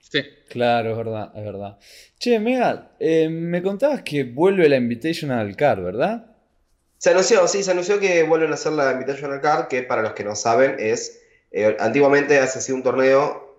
Sí. 0.00 0.22
Claro, 0.48 0.90
es 0.90 0.96
verdad, 0.96 1.32
es 1.36 1.44
verdad. 1.44 1.78
Che, 2.18 2.40
Mega, 2.40 2.90
eh, 2.98 3.28
me 3.28 3.62
contabas 3.62 4.02
que 4.02 4.24
vuelve 4.24 4.68
la 4.68 4.76
Invitational 4.76 5.54
Card, 5.54 5.82
¿verdad? 5.84 6.26
Se 6.98 7.10
anunció, 7.10 7.46
sí, 7.46 7.62
se 7.62 7.70
anunció 7.70 8.00
que 8.00 8.24
vuelven 8.24 8.50
a 8.50 8.54
hacer 8.54 8.72
la 8.72 8.92
Invitational 8.92 9.40
Card, 9.40 9.68
que 9.68 9.84
para 9.84 10.02
los 10.02 10.12
que 10.12 10.24
no 10.24 10.34
saben 10.34 10.74
es, 10.80 11.20
eh, 11.52 11.76
antiguamente 11.78 12.38
hace 12.38 12.60
sido 12.60 12.76
un 12.76 12.82
torneo, 12.82 13.56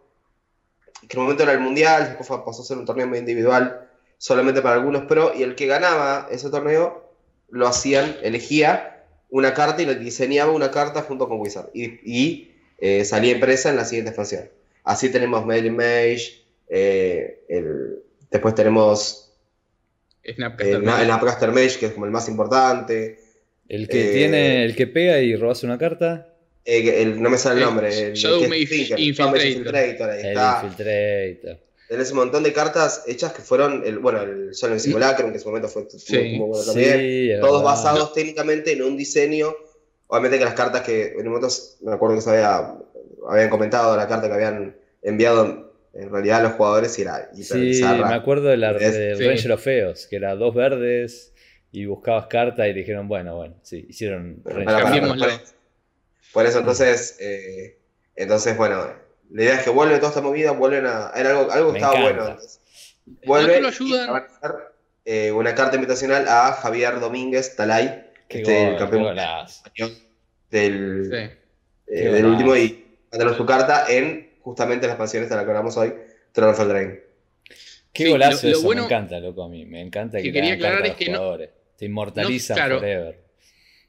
que 1.07 1.15
en 1.15 1.19
un 1.19 1.23
momento 1.23 1.43
era 1.43 1.53
el 1.53 1.61
Mundial, 1.61 2.15
después 2.17 2.41
pasó 2.45 2.61
a 2.61 2.65
ser 2.65 2.77
un 2.77 2.85
torneo 2.85 3.07
muy 3.07 3.19
individual, 3.19 3.87
solamente 4.17 4.61
para 4.61 4.75
algunos 4.75 5.05
pro, 5.05 5.33
y 5.33 5.43
el 5.43 5.55
que 5.55 5.67
ganaba 5.67 6.27
ese 6.29 6.49
torneo 6.49 7.09
lo 7.49 7.67
hacían, 7.67 8.17
elegía 8.21 9.05
una 9.29 9.53
carta 9.53 9.81
y 9.81 9.85
le 9.85 9.95
diseñaba 9.95 10.51
una 10.51 10.71
carta 10.71 11.01
junto 11.03 11.29
con 11.29 11.39
Wizard, 11.39 11.69
y, 11.73 11.85
y, 12.03 12.57
eh, 12.79 13.05
salía 13.05 13.31
impresa 13.31 13.69
en 13.69 13.77
la 13.77 13.85
siguiente 13.85 14.09
expansión. 14.09 14.49
Así 14.83 15.09
tenemos 15.11 15.45
Mail 15.45 15.71
Mage, 15.71 16.43
eh, 16.69 17.43
el- 17.49 17.99
después 18.29 18.55
tenemos 18.55 19.31
Snapcaster 20.25 20.75
el, 20.75 20.83
Mage. 20.83 21.03
el 21.03 21.51
Mage, 21.51 21.79
que 21.79 21.85
es 21.87 21.91
como 21.93 22.05
el 22.05 22.11
más 22.11 22.27
importante. 22.29 23.19
El 23.67 23.87
que 23.87 24.09
Eh, 24.09 24.13
tiene, 24.13 24.65
el 24.65 24.75
que 24.75 24.87
pega 24.87 25.19
y 25.19 25.35
robas 25.35 25.63
una 25.63 25.77
carta. 25.77 26.27
Eh, 26.65 26.83
que 26.83 27.01
el- 27.01 27.21
no 27.21 27.29
me 27.29 27.37
sale 27.37 27.59
el 27.61 27.65
nombre. 27.65 28.07
El, 28.07 28.13
Shadow 28.13 28.41
Mage 28.47 28.57
Infiltrator. 28.97 30.09
Ahí 30.09 30.19
El 30.21 30.27
está. 30.27 30.61
Infiltrator. 30.63 31.59
Tenés 31.89 32.11
un 32.11 32.17
montón 32.17 32.43
de 32.43 32.53
cartas 32.53 33.03
hechas 33.07 33.33
que 33.33 33.41
fueron, 33.41 33.83
el, 33.85 33.99
bueno, 33.99 34.21
el 34.21 34.53
Solemn 34.55 34.79
Simulacrum, 34.79 35.29
que 35.31 35.35
en 35.37 35.41
su 35.41 35.49
momento 35.49 35.67
fue 35.67 35.87
Sí. 35.89 36.15
muy, 36.15 36.29
muy 36.39 36.47
bueno 36.49 36.63
también. 36.65 36.99
Sí, 36.99 37.29
Todos 37.41 37.61
verdad. 37.61 37.63
basados 37.65 38.13
técnicamente 38.13 38.71
en 38.71 38.83
un 38.83 38.95
diseño. 38.95 39.53
Obviamente 40.13 40.39
que 40.39 40.43
las 40.45 40.53
cartas 40.55 40.81
que 40.81 41.13
en 41.13 41.19
un 41.27 41.33
momento, 41.33 41.47
me 41.83 41.93
acuerdo 41.93 42.15
que 42.15 42.21
se 42.21 42.31
había, 42.31 42.75
habían 43.29 43.49
comentado 43.49 43.95
la 43.95 44.09
carta 44.09 44.27
que 44.27 44.33
habían 44.33 44.75
enviado 45.01 45.71
en 45.93 46.11
realidad 46.11 46.39
a 46.39 46.43
los 46.43 46.51
jugadores 46.53 46.99
y 46.99 47.03
era 47.03 47.29
hiper 47.33 47.45
Sí, 47.45 47.59
bizarra. 47.61 48.09
me 48.09 48.15
acuerdo 48.15 48.49
de 48.49 48.57
la 48.57 48.77
Sí. 48.77 49.13
Ranger 49.25 49.53
of 49.53 49.63
Feos, 49.63 50.07
que 50.07 50.17
era 50.17 50.35
dos 50.35 50.53
verdes 50.53 51.33
y 51.71 51.85
buscabas 51.85 52.27
carta 52.27 52.67
y 52.67 52.73
dijeron, 52.73 53.07
bueno, 53.07 53.37
bueno, 53.37 53.55
sí, 53.61 53.85
hicieron 53.87 54.41
Ranger 54.43 54.65
para- 54.65 54.77
of 54.77 55.17
para- 55.19 55.39
por, 56.33 56.45
eso 56.45 56.59
entonces, 56.59 57.17
eh, 57.21 57.77
entonces 58.17 58.57
bueno, 58.57 58.85
la 59.31 59.43
idea 59.43 59.55
es 59.55 59.63
que 59.63 59.69
vuelve 59.69 59.95
toda 59.97 60.09
esta 60.09 60.21
movida, 60.21 60.51
vuelven 60.51 60.85
a, 60.87 61.11
era 61.15 61.29
algo, 61.31 61.51
algo 61.51 61.67
que 61.67 61.79
Me 61.79 61.79
estaba 61.79 61.93
encanta. 61.99 62.13
bueno. 62.23 62.31
entonces, 62.31 62.59
vuelve 63.25 63.47
¿No 63.47 63.53
te 63.53 63.61
lo 63.61 63.67
y 63.69 63.71
ayudan? 63.71 64.13
van 64.13 64.23
a 64.23 64.25
hacer, 64.25 64.51
eh, 65.05 65.31
una 65.31 65.55
carta 65.55 65.75
invitacional 65.75 66.27
a 66.27 66.51
Javier 66.53 66.99
Domínguez 66.99 67.55
Talay, 67.55 68.00
Qué 68.31 68.37
este, 68.39 68.63
el 68.63 68.69
gol, 68.71 68.79
campeón 68.79 69.03
golazo. 69.03 69.63
español 69.65 69.97
del, 70.49 71.05
Sí. 71.09 71.37
eh, 71.93 72.09
del 72.09 72.25
último 72.25 72.55
y 72.55 72.85
va 73.13 73.15
a 73.15 73.17
tener 73.19 73.35
su 73.35 73.45
carta 73.45 73.85
en 73.91 74.31
justamente 74.41 74.87
la 74.87 74.93
expansión 74.93 75.23
esta 75.23 75.35
de 75.35 75.41
la 75.41 75.45
que 75.45 75.51
hablamos 75.51 75.77
hoy, 75.77 75.93
Throne 76.31 76.51
of 76.51 76.59
Eldraine. 76.59 76.99
Qué 77.93 78.05
Sí, 78.05 78.09
golazo 78.09 78.47
lo- 78.47 78.51
lo 78.53 78.57
eso, 78.57 78.65
bueno 78.65 78.81
me 78.81 78.85
encanta, 78.87 79.19
loco, 79.19 79.43
a 79.43 79.49
mí. 79.49 79.65
Me 79.65 79.81
encanta 79.81 80.17
que, 80.17 80.23
que 80.23 80.31
quería 80.33 80.53
aclarar 80.53 80.85
es 80.85 80.93
que 80.95 81.09
no-. 81.09 81.37
Te 81.37 81.85
inmortalizan 81.85 82.55
claro. 82.55 82.79
forever. 82.79 83.19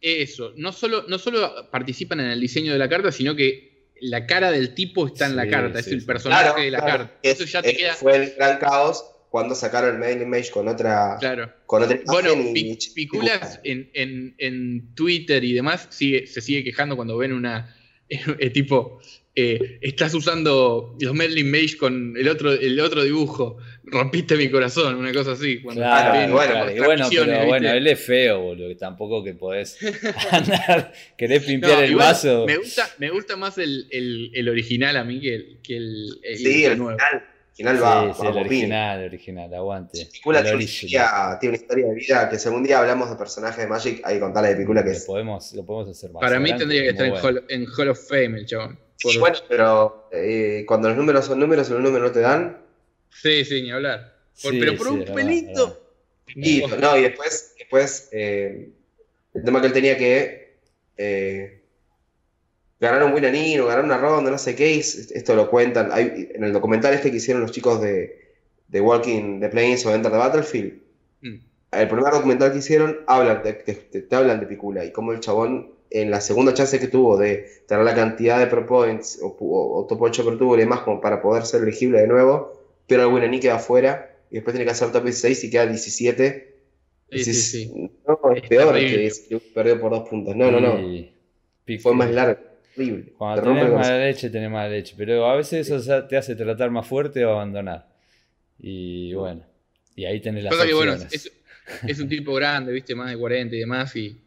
Eso, 0.01 0.53
no 0.57 0.73
solo, 0.73 1.05
no 1.09 1.19
solo 1.19 1.71
participan 1.71 2.19
en 2.21 2.27
el 2.31 2.41
diseño 2.41 2.73
de 2.73 2.79
la 2.79 2.89
carta, 2.89 3.13
sino 3.13 3.37
que 3.37 3.87
la 4.01 4.27
cara 4.27 4.51
del 4.51 4.75
tipo 4.75 5.07
está 5.07 5.27
en 5.27 5.37
la 5.37 5.45
Sí, 5.45 5.51
carta, 5.51 5.79
es 5.79 5.87
el 5.87 6.05
personaje 6.05 6.43
Claro, 6.47 6.61
de 6.61 6.71
la 6.73 6.79
claro. 6.81 6.99
carta. 7.05 7.19
Es- 7.23 7.41
Eso 7.41 7.45
ya 7.45 7.63
te 7.63 7.71
es- 7.71 7.79
queda. 7.79 7.95
Fue 7.95 8.17
el 8.17 8.35
gran 8.35 8.59
caos 8.59 9.05
cuando 9.33 9.55
sacaron 9.55 9.95
el 9.95 9.99
mail 9.99 10.21
image 10.21 10.51
con 10.51 10.69
otra, 10.69 11.17
Claro. 11.19 11.51
con 11.65 11.83
otra 11.83 11.99
Bueno, 12.05 12.35
y- 12.55 12.77
Piculas 12.95 13.61
en, 13.65 13.89
en- 13.95 14.35
en 14.37 14.95
Twitter 14.95 15.43
y 15.43 15.55
demás 15.55 15.87
sigue, 15.89 16.27
se 16.27 16.43
sigue 16.43 16.63
quejando 16.63 16.97
cuando 16.97 17.17
ven 17.17 17.33
una. 17.33 17.75
eh, 18.11 18.51
tipo, 18.51 19.01
eh, 19.35 19.79
estás 19.81 20.13
usando 20.13 20.95
los 21.01 21.15
Merlin 21.15 21.51
Mage 21.51 21.79
con 21.79 22.15
el 22.19 22.29
otro, 22.29 22.53
el 22.53 22.79
otro 22.79 23.03
dibujo. 23.05 23.57
Rompiste 23.85 24.37
mi 24.37 24.51
corazón, 24.51 24.97
una 24.97 25.13
cosa 25.15 25.33
así. 25.33 25.63
Cuando 25.63 25.81
Claro, 25.81 26.13
ven 26.13 26.31
bueno, 26.31 26.53
claro. 26.53 26.71
Y 26.71 26.79
bueno, 26.81 27.07
pero 27.11 27.47
bueno, 27.47 27.71
él 27.71 27.87
es 27.87 28.01
feo, 28.05 28.39
boludo. 28.43 28.69
Que 28.69 28.75
tampoco 28.75 29.25
que 29.25 29.33
podés 29.33 29.79
andar, 30.31 30.93
querés 31.17 31.49
limpiar 31.49 31.73
No, 31.79 31.81
el 31.81 31.91
igual 31.93 32.07
vaso. 32.09 32.45
Me 32.47 32.59
gusta, 32.59 32.87
me 32.99 33.09
gusta 33.09 33.37
más 33.37 33.57
el, 33.57 33.87
el- 33.91 34.31
el 34.35 34.49
original 34.51 34.95
a 34.99 35.05
mí 35.05 35.21
que 35.23 35.35
el, 35.37 35.59
que 35.63 35.77
el, 35.79 36.19
el- 36.23 36.37
Sí, 36.37 36.65
el 36.67 36.77
nuevo. 36.77 36.99
final, 36.99 37.25
el 37.53 37.57
final 37.57 37.77
Sí, 37.77 37.83
va, 37.83 38.15
sí, 38.15 38.23
va 38.23 38.31
el 38.31 38.37
original, 38.39 39.01
el 39.01 39.07
original, 39.09 39.55
aguante. 39.55 40.07
Picula 40.13 40.39
El 40.39 40.45
tiene 40.45 40.57
una, 40.57 40.65
original. 40.65 41.05
historia, 41.05 41.39
tiene 41.41 41.55
una 41.57 41.63
historia 41.63 41.87
de 41.87 41.95
vida 41.95 42.29
que 42.31 42.39
si 42.39 42.49
algún 42.49 42.65
día 42.65 42.79
hablamos 42.79 43.11
de 43.11 43.17
personajes 43.17 43.59
de 43.59 43.67
Magic, 43.67 44.01
hay 44.05 44.15
que 44.15 44.21
contarle 44.21 44.49
de 44.51 44.57
Picula 44.57 44.83
que 44.83 44.91
Lo 44.91 44.97
es. 44.97 45.05
podemos, 45.05 45.53
lo 45.53 45.65
podemos 45.67 45.97
hacer 45.97 46.11
más. 46.13 46.21
Para 46.21 46.41
mí 46.41 46.57
tendría 46.57 46.83
que 46.83 46.89
estar 46.91 47.07
en. 47.07 47.15
Hall, 47.15 47.45
en 47.49 47.67
Hall 47.77 47.89
of 47.91 48.09
Fame 48.09 48.39
el 48.39 48.47
chabón. 48.47 48.79
Por- 49.03 49.13
Sí, 49.13 49.19
bueno, 49.19 49.37
pero 49.49 50.09
eh, 50.13 50.65
cuando 50.67 50.89
los 50.89 50.97
números 50.97 51.27
son 51.27 51.41
números 51.41 51.69
y 51.69 51.73
los 51.73 51.81
números 51.83 52.09
no 52.09 52.13
te 52.13 52.21
dan, 52.21 52.59
sí, 53.11 53.45
sí, 53.45 53.63
ni 53.63 53.71
hablar. 53.73 54.17
Por- 54.43 54.53
Sí, 54.53 54.59
pero 54.61 54.77
por 54.77 54.87
sí, 54.87 54.93
un 54.93 54.99
verdad, 55.01 55.15
pelito. 55.15 55.79
Y, 56.35 56.63
no, 56.81 56.97
y 56.97 57.03
después, 57.03 57.55
después 57.59 58.09
eh, 58.13 58.71
el 59.35 59.45
tema 59.45 59.61
que 59.61 59.67
él 59.67 59.73
tenía 59.73 59.97
que 59.99 60.57
eh, 60.97 61.62
ganar 62.83 63.05
un 63.05 63.13
win 63.15 63.25
anino, 63.25 63.67
ganar 63.67 63.85
una 63.85 63.97
ronda, 63.99 64.31
no 64.31 64.39
sé 64.39 64.55
qué, 64.55 64.75
y 64.75 64.81
esto 64.81 65.35
lo 65.35 65.49
cuentan. 65.49 65.91
Hay, 65.93 66.29
en 66.35 66.45
el 66.45 66.53
documental 66.53 66.93
este 66.95 67.11
que 67.11 67.17
hicieron 67.19 67.43
los 67.43 67.53
chicos 67.53 67.81
de, 67.81 68.21
de 68.69 68.81
Walking 68.81 69.41
the 69.41 69.49
Plains 69.49 69.87
o 69.87 69.95
Enter 69.95 70.11
the 70.13 70.19
Battlefield, 70.19 70.83
Mm. 71.23 71.37
el 71.71 71.89
primer 71.89 72.13
documental 72.13 72.51
que 72.53 72.59
hicieron 72.59 72.99
hablan 73.07 73.43
de, 73.45 73.53
te, 73.53 73.75
te- 73.75 74.03
te 74.03 74.17
hablan 74.17 74.41
de 74.41 74.47
Picula 74.47 74.85
y 74.85 74.91
cómo 74.91 75.13
el 75.13 75.21
chabón 75.21 75.71
en 75.91 76.11
la 76.11 76.21
segunda 76.21 76.53
chance 76.53 76.81
que 76.81 76.89
tuvo 76.89 77.17
de 77.17 77.47
tener 77.69 77.85
la 77.85 77.95
cantidad 77.95 78.41
de 78.41 78.49
pro 78.49 78.67
points 78.67 79.21
o, 79.23 79.29
o- 79.39 79.79
o 79.81 79.87
top 79.87 80.03
8 80.03 80.25
per 80.25 80.37
tuvo 80.39 80.57
y 80.57 80.61
demás 80.61 80.81
como 80.81 81.01
para 81.01 81.23
poder 81.23 81.45
ser 81.47 81.63
elegible 81.63 82.01
de 82.01 82.09
nuevo, 82.09 82.61
pero 82.89 83.03
el 83.07 83.13
Winani 83.15 83.39
queda 83.39 83.55
afuera 83.57 84.17
y 84.31 84.35
después 84.37 84.53
tiene 84.55 84.65
que 84.65 84.73
hacer 84.73 84.91
top 84.91 85.05
16 85.05 85.45
y 85.45 85.51
queda 85.51 85.67
17. 85.67 86.57
Sí, 87.13 87.25
sí, 87.25 87.35
sí. 87.35 87.91
No, 88.09 88.19
es 88.33 88.43
Es 88.43 88.49
peor 88.49 88.73
terrible. 88.75 89.13
que 89.29 89.41
perdió 89.55 89.81
por 89.81 89.91
dos 89.93 90.09
puntos. 90.09 90.35
No, 90.35 90.51
no, 90.51 90.59
no. 90.59 90.81
Fue 91.81 91.95
más 91.95 92.11
largo. 92.11 92.41
Horrible. 92.77 93.13
Cuando 93.19 93.43
Te 93.43 93.49
tenés 93.49 93.63
mala 93.65 93.71
corazón. 93.75 93.99
leche, 94.01 94.31
tenés 94.31 94.51
mala 94.51 94.69
leche. 94.69 94.95
Pero 94.97 95.27
a 95.27 95.37
veces 95.37 95.69
eso 95.71 96.05
te 96.07 96.17
hace 96.17 96.35
tratar 96.35 96.71
más 96.71 96.87
fuerte 96.87 97.25
o 97.25 97.31
abandonar. 97.33 97.87
Y 98.59 99.13
bueno, 99.15 99.45
y 99.97 100.05
ahí 100.05 100.21
tenés 100.21 100.45
las 100.45 100.55
Pasa 100.55 100.67
que, 100.67 100.75
bueno, 100.75 100.93
opciones. 100.93 101.15
es, 101.15 101.33
es 101.89 102.01
un 102.01 102.09
tipo 102.09 102.33
grande, 102.35 102.73
viste, 102.73 102.95
más 102.95 103.11
de 103.11 103.17
40 103.19 103.55
y 103.57 103.59
demás, 103.59 103.95
y 103.97 104.09
llega 104.09 104.19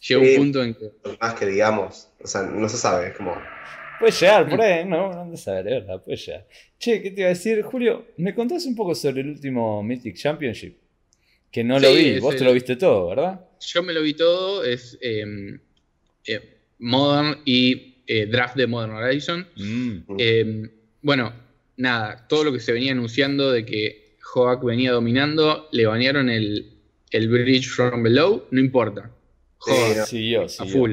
Sí. 0.00 0.14
un 0.16 0.36
punto 0.36 0.62
en 0.62 0.74
que. 0.74 0.90
Más 1.20 1.34
que 1.34 1.46
digamos. 1.46 2.08
O 2.22 2.26
sea, 2.26 2.42
no 2.42 2.68
se 2.68 2.76
sabe. 2.76 3.08
Es 3.08 3.16
como. 3.16 3.34
Puede 3.98 4.12
llegar 4.12 4.48
por 4.48 4.60
ahí, 4.62 4.84
no, 4.84 5.12
no 5.12 5.20
andes 5.22 5.46
a 5.48 5.54
ver, 5.54 5.66
es 5.68 5.72
verdad, 5.86 6.02
puede 6.02 6.16
llegar. 6.16 6.46
Che, 6.78 7.02
¿qué 7.02 7.10
te 7.10 7.20
iba 7.20 7.26
a 7.26 7.30
decir? 7.30 7.62
Julio, 7.62 8.06
¿me 8.16 8.34
contás 8.34 8.64
un 8.66 8.74
poco 8.74 8.94
sobre 8.94 9.20
el 9.22 9.28
último 9.28 9.82
Mythic 9.82 10.16
Championship? 10.16 10.76
Que 11.50 11.64
no 11.64 11.78
lo 11.78 11.92
vi, 11.92 12.18
vos 12.20 12.36
te 12.36 12.44
lo 12.44 12.52
viste 12.52 12.76
todo, 12.76 13.08
¿verdad? 13.08 13.44
Yo 13.60 13.82
me 13.82 13.92
lo 13.92 14.00
vi 14.02 14.14
todo, 14.14 14.64
es 14.64 14.96
eh, 15.02 15.58
eh, 16.24 16.58
Modern 16.80 17.38
y 17.44 18.02
eh, 18.06 18.26
Draft 18.26 18.56
de 18.56 18.66
Modern 18.66 18.92
Horizon. 18.92 19.46
Mm, 19.56 19.98
Eh, 20.18 20.70
bueno, 21.02 21.32
nada, 21.76 22.26
todo 22.28 22.44
lo 22.44 22.52
que 22.52 22.60
se 22.60 22.72
venía 22.72 22.92
anunciando 22.92 23.52
de 23.52 23.64
que 23.64 24.16
Hoak 24.34 24.64
venía 24.64 24.92
dominando, 24.92 25.68
le 25.72 25.86
banearon 25.86 26.28
el, 26.28 26.74
el 27.10 27.28
Bridge 27.28 27.68
from 27.68 28.02
Below, 28.02 28.44
no 28.50 28.60
importa. 28.60 29.10
Sí, 30.06 30.34
Hoak 30.34 30.50
no. 30.58 30.64
a 30.64 30.66
full. 30.66 30.92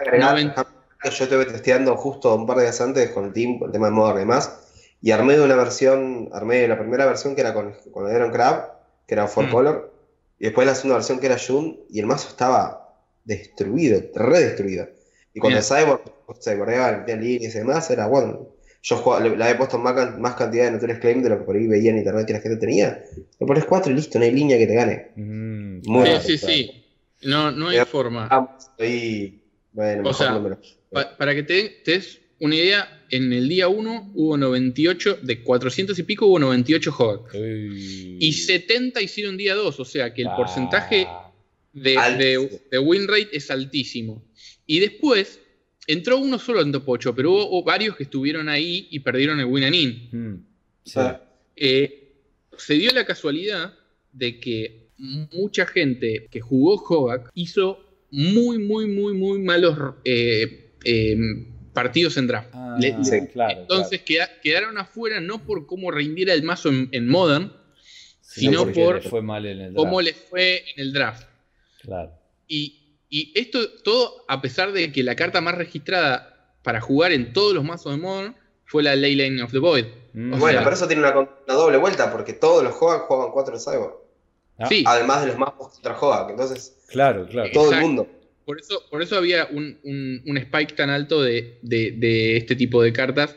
agregar, 0.00 0.66
yo 1.04 1.24
estuve 1.24 1.44
testeando 1.46 1.96
justo 1.96 2.34
un 2.34 2.46
par 2.46 2.58
de 2.58 2.64
días 2.64 2.80
antes 2.80 3.10
con 3.10 3.24
el 3.26 3.32
team, 3.32 3.58
con 3.58 3.68
el 3.68 3.72
tema 3.72 3.86
de 3.86 3.92
Modern 3.92 4.18
y 4.18 4.20
demás. 4.20 4.56
Y 5.02 5.12
armé 5.12 5.36
de 5.38 5.44
una 5.44 5.56
versión, 5.56 6.28
armé 6.32 6.68
la 6.68 6.78
primera 6.78 7.06
versión 7.06 7.34
que 7.34 7.40
era 7.40 7.54
con, 7.54 7.72
con 7.90 8.06
el 8.08 8.14
Iron 8.14 8.30
Crab, 8.32 8.72
que 9.06 9.14
era 9.14 9.26
Four 9.26 9.46
Mm. 9.46 9.50
Color. 9.50 9.94
Y 10.38 10.44
después 10.44 10.66
la 10.66 10.74
segunda 10.74 10.96
versión 10.96 11.20
que 11.20 11.26
era 11.26 11.38
Jun, 11.38 11.80
y 11.90 12.00
el 12.00 12.06
mazo 12.06 12.28
estaba 12.28 12.94
destruido, 13.24 14.02
redestruido. 14.14 14.88
Y 15.34 15.40
cuando 15.40 15.60
Cyborg 15.62 16.02
se 16.40 16.56
bordeaba, 16.56 16.98
metía 16.98 17.16
líneas 17.16 17.54
y 17.54 17.58
demás, 17.58 17.90
era 17.90 18.06
bueno. 18.06 18.48
Yo 18.82 18.96
jugaba- 18.96 19.22
le, 19.22 19.36
le 19.36 19.44
había 19.44 19.58
puesto 19.58 19.78
más, 19.78 19.92
can- 19.94 20.20
más 20.20 20.34
cantidad 20.34 20.64
de 20.64 20.70
Notorious 20.72 21.00
Claim 21.00 21.22
de 21.22 21.28
lo 21.28 21.38
que 21.38 21.44
por 21.44 21.54
ahí 21.56 21.66
veía 21.66 21.90
en 21.90 21.98
internet 21.98 22.26
que 22.26 22.32
la 22.32 22.40
gente 22.40 22.56
tenía. 22.58 23.04
Le 23.38 23.46
pones 23.46 23.64
4 23.66 23.92
y 23.92 23.94
listo, 23.94 24.18
no 24.18 24.24
hay 24.24 24.32
línea 24.32 24.56
que 24.58 24.66
te 24.66 24.74
gane. 24.74 25.08
Mm, 25.16 25.82
Muy 25.86 26.06
Sí, 26.06 26.12
sí, 26.20 26.38
claro. 26.38 26.54
sí. 26.54 26.70
No, 27.22 27.50
no 27.52 27.66
hay 27.68 27.72
Mira, 27.74 27.86
forma. 27.86 28.28
Ah, 28.30 28.58
ahí, 28.78 29.42
bueno, 29.72 30.08
O 30.08 30.14
sea, 30.14 30.32
número. 30.32 30.58
Pa- 30.90 31.16
para 31.16 31.34
que 31.34 31.42
te, 31.42 31.68
te 31.84 31.92
des 31.92 32.20
una 32.40 32.54
idea, 32.56 33.04
en 33.10 33.30
el 33.34 33.48
día 33.50 33.68
1 33.68 34.12
hubo 34.14 34.38
98, 34.38 35.18
de 35.22 35.42
400 35.42 35.98
y 35.98 36.02
pico 36.04 36.26
hubo 36.26 36.38
98 36.38 36.90
Hoak. 36.90 37.34
Uy. 37.34 38.16
Y 38.18 38.32
70 38.32 39.02
hicieron 39.02 39.36
día 39.36 39.54
2, 39.54 39.78
o 39.78 39.84
sea 39.84 40.14
que 40.14 40.22
el 40.22 40.28
Ah, 40.28 40.36
porcentaje 40.36 41.06
de, 41.74 41.90
de- 42.18 42.60
de 42.70 42.78
win 42.78 43.06
rate 43.06 43.28
es 43.36 43.50
altísimo. 43.50 44.22
Y 44.70 44.78
después 44.78 45.40
entró 45.88 46.18
uno 46.18 46.38
solo 46.38 46.60
en 46.62 46.70
top 46.70 46.88
8, 46.88 47.12
pero 47.16 47.32
hubo, 47.32 47.48
hubo 47.50 47.64
varios 47.64 47.96
que 47.96 48.04
estuvieron 48.04 48.48
ahí 48.48 48.86
y 48.92 49.00
perdieron 49.00 49.40
el 49.40 49.46
win 49.46 49.64
and 49.64 49.74
in. 49.74 50.08
Mm, 50.12 50.44
sí. 50.84 50.92
Ah, 51.00 51.20
Eh, 51.56 52.12
se 52.56 52.74
dio 52.74 52.92
la 52.92 53.04
casualidad 53.04 53.74
de 54.12 54.38
que 54.38 54.90
mucha 55.32 55.66
gente 55.66 56.28
que 56.30 56.40
jugó 56.40 56.76
Hoak 56.76 57.30
hizo 57.34 57.80
muy, 58.12 58.58
muy, 58.58 58.86
muy, 58.86 59.12
muy 59.14 59.40
malos 59.40 59.76
eh, 60.04 60.74
eh, 60.84 61.16
partidos 61.74 62.16
en 62.16 62.28
draft. 62.28 62.50
Ah, 62.52 62.76
Le- 62.80 62.96
le- 62.96 63.04
Sí. 63.04 63.18
claro, 63.32 63.60
Entonces 63.62 64.02
queda- 64.02 64.30
quedaron 64.40 64.78
afuera 64.78 65.20
no 65.20 65.44
por 65.44 65.66
cómo 65.66 65.90
rindiera 65.90 66.32
el 66.32 66.44
mazo 66.44 66.68
en, 66.68 66.88
en 66.92 67.08
Modern, 67.08 67.52
sino 68.20 68.70
por 68.72 69.02
le 69.02 69.10
fue 69.10 69.20
mal 69.20 69.44
en 69.46 69.60
el 69.60 69.74
cómo 69.74 70.00
les 70.00 70.14
fue 70.16 70.58
en 70.74 70.80
el 70.80 70.92
draft. 70.92 71.26
Claro. 71.82 72.12
Y, 72.46 72.79
y 73.10 73.32
esto 73.38 73.58
todo 73.82 74.24
a 74.28 74.40
pesar 74.40 74.72
de 74.72 74.90
que 74.92 75.02
la 75.02 75.16
carta 75.16 75.40
más 75.40 75.54
registrada 75.56 76.54
para 76.62 76.80
jugar 76.80 77.12
en 77.12 77.32
todos 77.32 77.52
los 77.54 77.64
mazos 77.64 77.92
de 77.92 77.98
Modern 78.00 78.36
fue 78.64 78.82
la 78.82 78.94
Leyline 78.94 79.40
of 79.42 79.50
the 79.52 79.58
Void. 79.58 79.84
Mm, 80.12 80.38
Bueno, 80.38 80.58
sea- 80.58 80.64
pero 80.64 80.76
eso 80.76 80.86
tiene 80.86 81.02
una, 81.02 81.18
una 81.18 81.54
doble 81.54 81.76
vuelta, 81.78 82.10
porque 82.12 82.32
todos 82.32 82.62
los 82.62 82.74
Hogan 82.80 83.00
juegan 83.00 83.30
4 83.32 83.54
de 83.58 83.60
Cyborg. 83.60 83.94
ah, 84.58 84.66
Sí, 84.66 84.84
Además 84.86 85.22
de 85.22 85.26
los 85.28 85.38
más 85.38 85.50
contra 85.52 85.98
Hogan. 85.98 86.30
Entonces, 86.30 86.76
Claro, 86.88 87.26
claro. 87.28 87.50
todo 87.52 87.72
el 87.72 87.80
mundo. 87.80 88.06
por 88.44 88.58
eso, 88.60 88.82
por 88.90 89.00
eso 89.02 89.16
había 89.16 89.46
un, 89.50 89.78
un- 89.84 90.22
un 90.26 90.36
spike 90.38 90.74
tan 90.74 90.90
alto 90.90 91.22
de, 91.22 91.58
de- 91.62 91.92
de 91.92 92.36
este 92.36 92.54
tipo 92.56 92.82
de 92.82 92.92
cartas, 92.92 93.36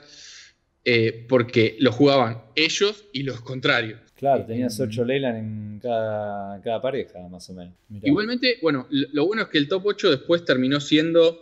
eh, 0.85 1.25
porque 1.29 1.75
lo 1.79 1.91
jugaban 1.91 2.43
ellos 2.55 3.05
y 3.13 3.23
los 3.23 3.41
contrarios. 3.41 3.99
Claro, 4.15 4.45
tenías 4.45 4.79
8 4.79 5.03
Leyland 5.05 5.37
en 5.37 5.79
cada, 5.81 6.61
cada 6.61 6.81
pareja, 6.81 7.19
más 7.29 7.49
o 7.49 7.53
menos. 7.53 7.73
Mirá. 7.89 8.07
Igualmente, 8.07 8.57
bueno, 8.61 8.87
lo, 8.89 9.07
lo 9.11 9.25
bueno 9.27 9.41
es 9.43 9.47
que 9.49 9.57
el 9.57 9.67
top 9.67 9.85
8 9.87 10.11
después 10.11 10.45
terminó 10.45 10.79
siendo... 10.79 11.39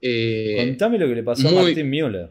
eh, 0.00 0.56
Contame 0.68 0.98
lo 0.98 1.06
que 1.08 1.14
le 1.14 1.22
pasó 1.22 1.48
muy- 1.50 1.58
a 1.58 1.62
Martin 1.62 1.88
Müller. 1.90 2.30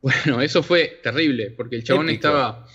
Bueno, 0.00 0.40
eso 0.40 0.62
fue 0.62 1.00
terrible, 1.02 1.50
porque 1.50 1.76
el 1.76 1.84
chabón 1.84 2.08
Épico. 2.08 2.28
estaba. 2.28 2.66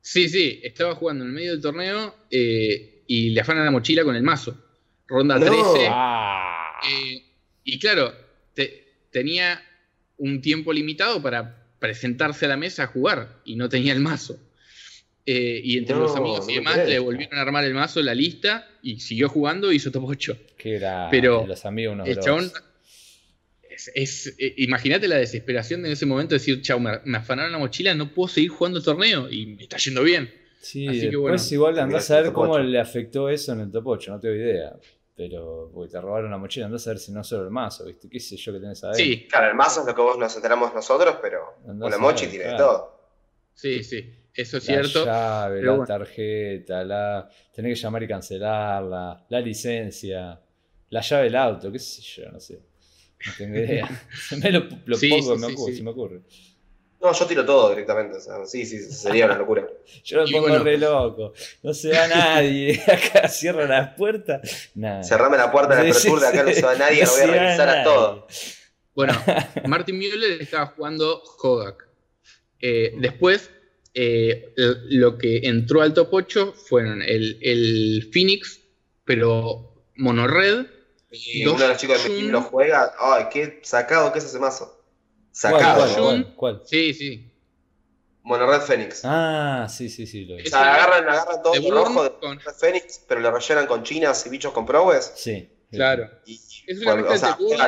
Sí, 0.00 0.28
sí, 0.28 0.60
estaba 0.62 0.94
jugando 0.94 1.24
en 1.24 1.30
el 1.30 1.34
medio 1.34 1.52
del 1.52 1.60
torneo 1.60 2.14
eh, 2.30 3.02
y 3.08 3.30
le 3.30 3.40
afanan 3.40 3.64
la 3.64 3.70
mochila 3.72 4.04
con 4.04 4.14
el 4.14 4.22
mazo. 4.22 4.56
Ronda 5.08 5.38
No. 5.38 5.44
13. 5.46 5.86
Ah, 5.90 6.80
eh, 6.88 7.22
y 7.64 7.78
claro, 7.78 8.12
te- 8.54 8.84
tenía 9.10 9.60
un 10.18 10.40
tiempo 10.40 10.72
limitado 10.72 11.22
para 11.22 11.66
presentarse 11.78 12.46
a 12.46 12.48
la 12.48 12.56
mesa 12.56 12.84
a 12.84 12.86
jugar 12.86 13.40
y 13.44 13.56
no 13.56 13.68
tenía 13.68 13.92
el 13.92 14.00
mazo. 14.00 14.38
Eh, 15.28 15.60
y 15.64 15.76
entre 15.76 15.96
No, 15.96 16.02
los 16.02 16.14
amigos 16.16 16.46
y 16.48 16.52
no 16.52 16.58
demás 16.60 16.88
le 16.88 16.98
volvieron 17.00 17.36
a 17.38 17.42
armar 17.42 17.64
el 17.64 17.74
mazo 17.74 18.00
la 18.00 18.14
lista 18.14 18.68
y 18.82 19.00
siguió 19.00 19.28
jugando 19.28 19.72
y 19.72 19.76
hizo 19.76 19.90
top 19.90 20.04
8. 20.04 20.38
que 20.56 20.76
era 20.76 21.08
Pero 21.10 21.40
de 21.42 21.48
los 21.48 21.64
amigos 21.66 21.94
unos 21.94 22.08
El 22.08 22.18
chabón. 22.20 22.50
Es, 23.68 23.90
es- 23.94 24.34
eh, 24.38 24.54
imagínate 24.58 25.06
la 25.08 25.16
desesperación 25.16 25.82
de 25.82 25.88
en 25.88 25.92
ese 25.92 26.06
momento 26.06 26.30
de 26.34 26.38
decir, 26.38 26.62
chau, 26.62 26.80
me, 26.80 26.92
me 27.04 27.18
afanaron 27.18 27.52
la 27.52 27.58
mochila, 27.58 27.94
no 27.94 28.14
puedo 28.14 28.28
seguir 28.28 28.50
jugando 28.50 28.78
el 28.78 28.84
torneo 28.84 29.30
y 29.30 29.46
me 29.46 29.62
está 29.64 29.76
yendo 29.76 30.02
bien. 30.02 30.32
Sí, 30.60 30.86
Así 30.88 31.00
que 31.00 31.06
después 31.08 31.20
bueno. 31.20 31.42
igual 31.52 31.78
andás 31.78 32.10
a 32.10 32.22
ver 32.22 32.32
cómo 32.32 32.58
le 32.58 32.78
afectó 32.80 33.28
eso 33.28 33.52
en 33.52 33.60
el 33.60 33.70
top 33.70 33.86
8, 33.88 34.12
no 34.12 34.20
tengo 34.20 34.34
idea. 34.34 34.72
Pero, 35.16 35.70
porque 35.72 35.92
te 35.92 36.00
robaron 36.00 36.30
la 36.30 36.36
mochila, 36.36 36.66
andás 36.66 36.86
a 36.86 36.90
ver 36.90 36.98
si 36.98 37.10
no 37.10 37.24
solo 37.24 37.44
el 37.44 37.50
mazo, 37.50 37.86
¿viste? 37.86 38.06
¿Qué 38.08 38.20
sé 38.20 38.36
yo 38.36 38.52
que 38.52 38.60
tenés 38.60 38.84
adentro? 38.84 39.02
Sí, 39.04 39.26
Claro, 39.28 39.48
el 39.48 39.54
mazo 39.54 39.80
es 39.80 39.86
lo 39.86 39.94
que 39.94 40.02
vos 40.02 40.18
nos 40.18 40.36
enteramos 40.36 40.74
nosotros, 40.74 41.16
pero 41.22 41.54
Andás 41.66 41.86
una 41.86 41.96
a 41.96 41.98
mochi 41.98 42.26
tiene 42.26 42.44
claro. 42.44 42.58
todo. 42.58 43.00
sí, 43.54 43.82
sí, 43.82 44.12
eso 44.34 44.58
es 44.58 44.68
La 44.68 44.74
cierto. 44.74 45.04
llave, 45.06 45.56
pero 45.60 45.70
la 45.72 45.78
bueno. 45.78 45.86
tarjeta, 45.86 46.84
la... 46.84 47.30
tenés 47.54 47.78
que 47.78 47.82
llamar 47.82 48.02
y 48.02 48.08
cancelarla, 48.08 49.24
la 49.30 49.40
licencia, 49.40 50.38
la 50.90 51.00
llave 51.00 51.24
del 51.24 51.36
auto, 51.36 51.72
qué 51.72 51.78
sé 51.78 52.02
yo, 52.02 52.30
no 52.30 52.38
sé. 52.38 52.60
No 53.26 53.32
tengo 53.38 53.56
idea. 53.56 53.88
me 54.42 54.52
lo, 54.52 54.64
lo 54.84 54.96
Sí, 54.96 55.08
pongo, 55.08 55.34
sí, 55.36 55.40
me 55.40 55.46
sí, 55.48 55.52
ocurre, 55.54 55.72
sí. 55.72 55.76
se 55.78 55.82
me 55.82 55.90
ocurre. 55.90 56.20
No, 57.00 57.12
yo 57.12 57.26
tiro 57.26 57.44
todo 57.44 57.70
directamente. 57.70 58.16
O 58.16 58.20
sea, 58.20 58.46
sí, 58.46 58.64
sí, 58.64 58.78
sería 58.80 59.26
una 59.26 59.36
locura. 59.38 59.66
Yo 60.04 60.18
lo 60.18 60.26
Y 60.26 60.32
pongo 60.32 60.48
bueno. 60.48 60.64
re 60.64 60.78
loco. 60.78 61.32
No 61.62 61.74
se 61.74 61.90
va 61.92 62.06
nadie. 62.08 62.82
Acá 62.86 63.28
cierro 63.28 63.66
las 63.66 63.94
puertas. 63.94 64.70
Nada. 64.74 65.02
Cerrame 65.04 65.36
la 65.36 65.52
puerta 65.52 65.78
en 65.80 65.88
el 65.88 65.94
Sí, 65.94 66.08
Tour 66.08 66.20
de 66.20 66.26
acá, 66.28 66.42
no 66.42 66.52
se 66.52 66.62
va 66.62 66.74
nadie, 66.74 67.02
lo 67.04 67.10
voy 67.10 67.20
a 67.20 67.26
revisar 67.26 67.68
a 67.68 67.84
todo. 67.84 68.26
Bueno, 68.94 69.12
Martin 69.66 69.98
Müller 69.98 70.40
estaba 70.40 70.66
jugando 70.68 71.22
Hogak. 71.42 71.86
Eh, 72.60 72.94
después, 72.98 73.50
eh, 73.92 74.54
lo 74.56 75.18
que 75.18 75.40
entró 75.44 75.82
al 75.82 75.92
top 75.92 76.08
8 76.12 76.54
fueron 76.54 77.02
el, 77.02 77.38
el 77.42 78.08
Phoenix, 78.12 78.60
pero 79.04 79.84
monored. 79.96 80.66
Y 81.10 81.42
Dos 81.44 81.54
uno 81.54 81.62
de 81.64 81.68
los 81.68 81.76
chicos 81.78 82.02
de 82.02 82.10
mi 82.10 82.22
lo 82.22 82.40
juega. 82.42 82.94
Ay, 82.98 83.26
qué 83.30 83.60
sacado 83.62 84.12
que 84.12 84.18
es 84.18 84.24
ese 84.24 84.38
mazo. 84.38 84.75
¿Cuál, 85.40 85.52
Sacado. 85.54 85.80
cuál, 85.80 85.94
cuál, 85.96 86.34
cuál? 86.34 86.62
Sí, 86.64 86.94
sí. 86.94 87.32
Monored 88.22 88.60
Fénix. 88.62 89.02
Ah, 89.04 89.66
sí, 89.70 89.88
sí, 89.88 90.06
sí, 90.06 90.24
lo. 90.24 90.34
O 90.36 90.46
sea, 90.46 90.74
agarran, 90.74 91.08
agarran 91.08 91.42
todo 91.42 91.52
De 91.52 91.58
el 91.60 91.70
rojo 91.70 92.02
de 92.04 92.10
con- 92.18 92.40
Red 92.40 92.54
Fénix, 92.54 93.04
pero 93.06 93.20
lo 93.20 93.30
rellenan 93.30 93.66
con 93.66 93.82
chinas 93.84 94.26
y 94.26 94.30
bichos 94.30 94.52
con 94.52 94.66
probes. 94.66 95.12
Sí. 95.14 95.48
Claro. 95.70 96.10
Y, 96.26 96.34
Es 96.66 96.80
una 96.80 96.96
de 96.96 97.02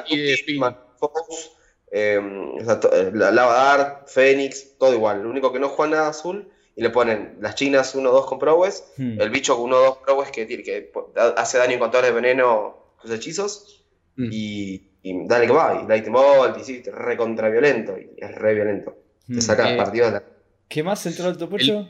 y 0.09 0.37
Phoenix. 0.37 0.59
Man, 0.59 0.79
Fox, 0.99 1.51
eh, 1.93 2.19
o 2.61 2.65
sea, 2.65 2.81
to- 2.81 2.93
eh, 2.93 3.11
la 3.15 3.31
Lava 3.31 3.53
Dart, 3.55 4.09
Fénix, 4.09 4.77
todo 4.79 4.93
igual. 4.95 5.23
Lo 5.23 5.31
único 5.31 5.53
que 5.53 5.61
no 5.61 5.69
juega 5.69 5.97
nada 5.97 6.09
azul 6.09 6.51
y 6.75 6.83
le 6.83 6.91
ponen 6.91 7.37
las 7.41 7.55
chinas 7.55 7.95
1-2 7.95 8.27
con 8.27 8.39
probes, 8.41 8.85
Hmm. 8.97 9.21
el 9.21 9.31
bicho 9.31 9.57
con 9.57 9.71
1-2 9.71 9.99
probes 10.05 10.31
que, 10.33 10.47
que 10.49 10.91
hace 11.37 11.59
daño 11.59 11.79
con 11.79 11.91
de 12.07 12.13
veneno, 12.13 12.95
sus 13.03 13.11
hechizos, 13.13 13.85
Mm. 14.17 14.29
y, 14.33 14.91
y 15.03 15.27
dale 15.27 15.47
que 15.47 15.53
va, 15.53 15.81
y 15.83 15.89
Lightning 15.89 16.13
Bolt, 16.13 16.59
y 16.61 16.65
sí, 16.65 16.83
re 16.93 17.17
contra 17.17 17.49
violento, 17.49 17.97
y 17.99 18.11
es 18.17 18.35
re 18.35 18.55
violento. 18.55 18.97
Hmm. 19.27 19.35
Te 19.37 19.41
saca 19.41 19.73
Eh, 19.73 19.77
partidos 19.77 20.13
de 20.13 20.19
la... 20.21 20.25
¿Qué 20.69 20.83
más 20.83 21.05
entró 21.07 21.27
al 21.27 21.37
top 21.39 21.55
8? 21.55 21.89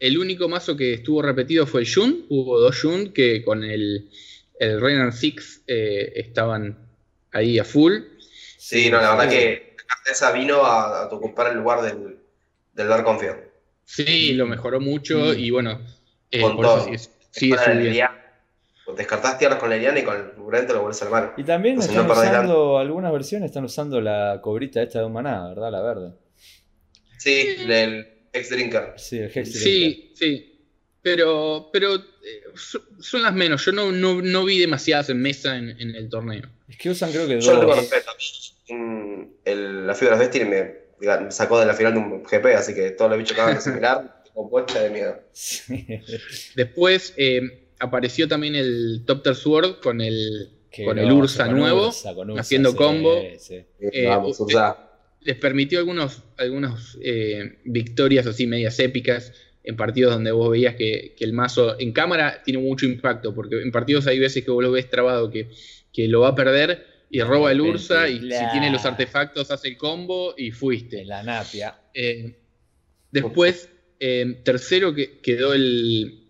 El 0.00 0.18
único 0.18 0.48
mazo 0.48 0.76
que 0.76 0.94
estuvo 0.94 1.22
repetido 1.22 1.66
fue 1.66 1.82
el 1.82 1.92
Jun. 1.94 2.26
Hubo 2.28 2.58
dos 2.58 2.80
Jun 2.80 3.12
que 3.12 3.44
con 3.44 3.62
el, 3.64 4.10
el 4.58 4.80
Reign 4.80 5.12
Six 5.12 5.62
eh, 5.66 6.12
estaban 6.16 6.76
ahí 7.32 7.58
a 7.58 7.64
full. 7.64 7.98
Sí, 8.58 8.90
no, 8.90 9.00
la 9.00 9.14
verdad 9.14 9.30
que 9.30 9.76
esa 10.10 10.32
vino 10.32 10.64
a, 10.64 11.02
a 11.02 11.06
ocupar 11.06 11.52
el 11.52 11.58
lugar 11.58 11.82
del, 11.82 12.18
del 12.72 12.88
Dark 12.88 13.04
Confiance. 13.04 13.44
Sí, 13.84 14.32
lo 14.32 14.46
mejoró 14.46 14.80
mucho 14.80 15.18
Mm. 15.18 15.38
y 15.38 15.50
bueno, 15.50 15.80
eh, 16.30 16.40
Con 16.40 16.56
por 16.56 16.64
eso 16.64 16.74
todo. 16.76 16.84
sigue, 16.84 16.98
sigue 17.30 17.58
subiendo. 17.58 18.08
Liliana. 18.86 18.96
Descartás 18.98 19.38
tierras 19.38 19.58
con 19.58 19.70
la 19.70 19.76
Liliana 19.76 19.98
y 20.00 20.02
con 20.04 20.16
el 20.16 20.22
Furente 20.32 20.72
lo 20.72 20.80
vuelves 20.82 21.00
a 21.02 21.04
armar. 21.06 21.34
Y 21.36 21.44
también 21.44 21.76
Pues 21.76 21.88
están 21.88 22.06
no 22.06 22.12
usando, 22.12 22.78
algunas 22.78 23.12
versiones 23.12 23.46
están 23.50 23.64
usando 23.64 24.00
la 24.00 24.40
cobrita 24.42 24.82
esta 24.82 24.98
de 25.00 25.04
un 25.06 25.12
maná, 25.12 25.48
¿verdad? 25.48 25.70
La 25.70 25.80
verde. 25.82 26.12
Sí, 27.18 27.56
el 27.68 28.06
ex 28.32 28.50
drinker. 28.50 28.94
Sí, 28.96 29.18
el 29.18 29.30
Hex 29.34 29.52
Sí, 29.52 30.12
sí. 30.14 30.48
Pero, 31.02 31.68
pero 31.72 31.94
eh, 31.96 32.00
so- 32.54 32.82
son 33.00 33.22
las 33.22 33.32
menos. 33.34 33.64
Yo 33.64 33.72
no, 33.72 33.90
no, 33.90 34.22
no 34.22 34.44
vi 34.44 34.58
demasiadas 34.58 35.08
en 35.10 35.20
mesa 35.20 35.56
en, 35.56 35.70
en 35.70 35.94
el 35.96 36.08
torneo. 36.08 36.48
Es 36.68 36.76
que 36.78 36.90
usan 36.90 37.10
creo 37.10 37.26
que 37.26 37.40
Yo 37.40 37.50
tengo 37.52 37.66
dos. 37.66 37.76
respeto. 37.76 38.10
Mm, 38.68 39.22
el- 39.44 39.86
la 39.86 39.94
fibra 39.94 40.16
Vestir 40.16 40.46
me, 40.46 40.82
me 41.00 41.30
sacó 41.32 41.58
de 41.58 41.66
la 41.66 41.74
final 41.74 41.92
de 41.94 41.98
un 41.98 42.22
GP, 42.22 42.54
así 42.54 42.74
que 42.74 42.90
todos 42.90 43.10
los 43.10 43.18
bichos 43.18 43.34
que 43.34 43.40
acaban 43.40 43.56
de 43.56 43.62
similar, 43.62 44.22
con 44.34 44.48
pocha 44.48 44.80
de 44.80 44.90
miedo. 44.90 45.20
Sí. 45.32 45.86
Después 46.54 47.14
eh, 47.16 47.61
apareció 47.82 48.28
también 48.28 48.54
el 48.54 49.02
Topter 49.04 49.34
Sword 49.34 49.80
con 49.80 50.00
el, 50.00 50.50
Qué 50.70 50.84
con 50.84 50.98
el 50.98 51.10
Ursa 51.12 51.46
con 51.46 51.58
nuevo, 51.58 51.88
Ursa, 51.88 52.14
con 52.14 52.30
Ursa, 52.30 52.40
haciendo 52.40 52.70
sí, 52.70 52.76
combo. 52.76 53.20
sí. 53.38 53.64
Eh, 53.80 54.06
Vamos, 54.06 54.38
eh, 54.38 54.42
Ursa. 54.44 54.90
les 55.20 55.36
permitió 55.36 55.80
algunos, 55.80 56.22
algunos 56.38 56.98
eh, 57.02 57.58
victorias 57.64 58.26
así 58.26 58.46
medias 58.46 58.78
épicas 58.78 59.32
en 59.64 59.76
partidos 59.76 60.14
donde 60.14 60.32
vos 60.32 60.50
veías 60.50 60.74
que, 60.76 61.14
que 61.16 61.24
el 61.24 61.32
mazo 61.32 61.78
en 61.78 61.92
cámara 61.92 62.42
tiene 62.44 62.60
mucho 62.60 62.86
impacto, 62.86 63.34
porque 63.34 63.60
en 63.60 63.70
partidos 63.70 64.06
hay 64.06 64.18
veces 64.18 64.44
que 64.44 64.50
vos 64.50 64.62
lo 64.62 64.70
ves 64.70 64.88
trabado 64.88 65.30
que, 65.30 65.50
que 65.92 66.08
lo 66.08 66.20
va 66.20 66.28
a 66.28 66.34
perder 66.34 66.86
y 67.10 67.20
roba 67.20 67.52
el 67.52 67.60
Ursa 67.60 68.08
y 68.08 68.20
si 68.20 68.50
tiene 68.52 68.70
los 68.70 68.84
artefactos 68.86 69.50
hace 69.50 69.68
el 69.68 69.76
combo 69.76 70.34
y 70.36 70.50
fuiste. 70.50 71.02
En 71.02 71.08
la 71.08 71.22
napia. 71.22 71.78
Eh, 71.92 72.38
después, 73.10 73.68
eh, 74.00 74.40
tercero 74.42 74.94
que 74.94 75.20
quedó 75.20 75.52
el, 75.52 76.21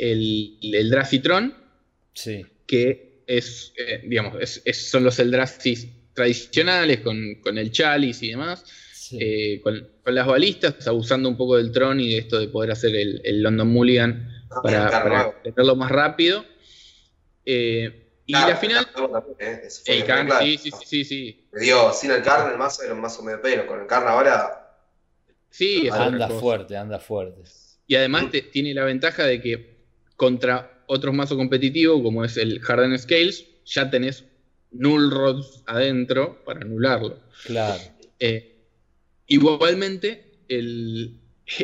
el, 0.00 0.58
el 0.62 0.90
Dracitron, 0.90 1.54
Sí. 2.14 2.44
que 2.66 3.22
es, 3.26 3.72
eh, 3.76 4.00
digamos, 4.04 4.36
es- 4.40 4.62
es- 4.64 4.90
son 4.90 5.04
los 5.04 5.18
Eldrasis 5.18 5.88
tradicionales 6.14 7.00
con, 7.00 7.36
con 7.42 7.56
el 7.58 7.70
Chalice 7.70 8.26
y 8.26 8.30
demás. 8.30 8.64
sí. 8.92 9.18
Eh, 9.20 9.60
con, 9.62 9.88
con 10.04 10.14
las 10.14 10.26
balistas, 10.26 10.86
abusando 10.86 11.28
un 11.28 11.36
poco 11.36 11.56
del 11.56 11.72
Tron 11.72 11.98
y 12.00 12.12
de 12.12 12.18
esto 12.18 12.38
de 12.38 12.46
poder 12.48 12.70
hacer 12.70 12.94
el, 12.94 13.20
el 13.24 13.42
London 13.42 13.66
Mulligan 13.68 14.28
para, 14.62 14.88
carro 14.88 15.04
para 15.10 15.22
nuevo. 15.24 15.34
tenerlo 15.42 15.74
más 15.76 15.90
rápido. 15.90 16.44
Eh, 17.44 18.06
y 18.26 18.32
Claro, 18.32 18.48
la 18.50 18.56
final, 18.56 18.86
el 19.38 19.98
¿eh? 20.00 20.04
Karn, 20.06 20.26
clave. 20.28 20.44
sí, 20.44 20.58
sí, 20.58 20.70
sí, 20.70 20.86
sí, 20.86 21.04
sí. 21.04 21.48
Me 21.52 21.60
dio, 21.62 21.92
sin 21.92 22.12
el 22.12 22.22
carne 22.22 22.52
el 22.52 22.58
mazo 22.58 22.84
era 22.84 22.94
un 22.94 23.00
mazo 23.00 23.22
medio 23.24 23.42
pelo. 23.42 23.66
Con 23.66 23.80
el 23.80 23.86
carne 23.88 24.10
ahora, 24.10 24.56
Sí, 25.50 25.88
es 25.88 25.92
anda 25.92 26.28
fuerte, 26.28 26.76
anda 26.76 27.00
fuerte. 27.00 27.42
Y 27.88 27.96
además 27.96 28.30
te- 28.30 28.42
tiene 28.42 28.72
la 28.72 28.84
ventaja 28.84 29.24
de 29.24 29.40
que 29.40 29.79
contra 30.20 30.82
otros 30.86 31.14
mazos 31.14 31.38
competitivos, 31.38 32.02
como 32.02 32.22
es 32.26 32.36
el 32.36 32.60
Harden 32.60 32.98
Scales, 32.98 33.46
ya 33.64 33.88
tenés 33.88 34.24
null 34.70 35.10
rods 35.10 35.62
adentro 35.66 36.42
para 36.44 36.60
anularlo. 36.60 37.18
Claro. 37.46 37.80
Eh, 38.18 38.54
igualmente, 39.28 40.24
el, 40.48 41.16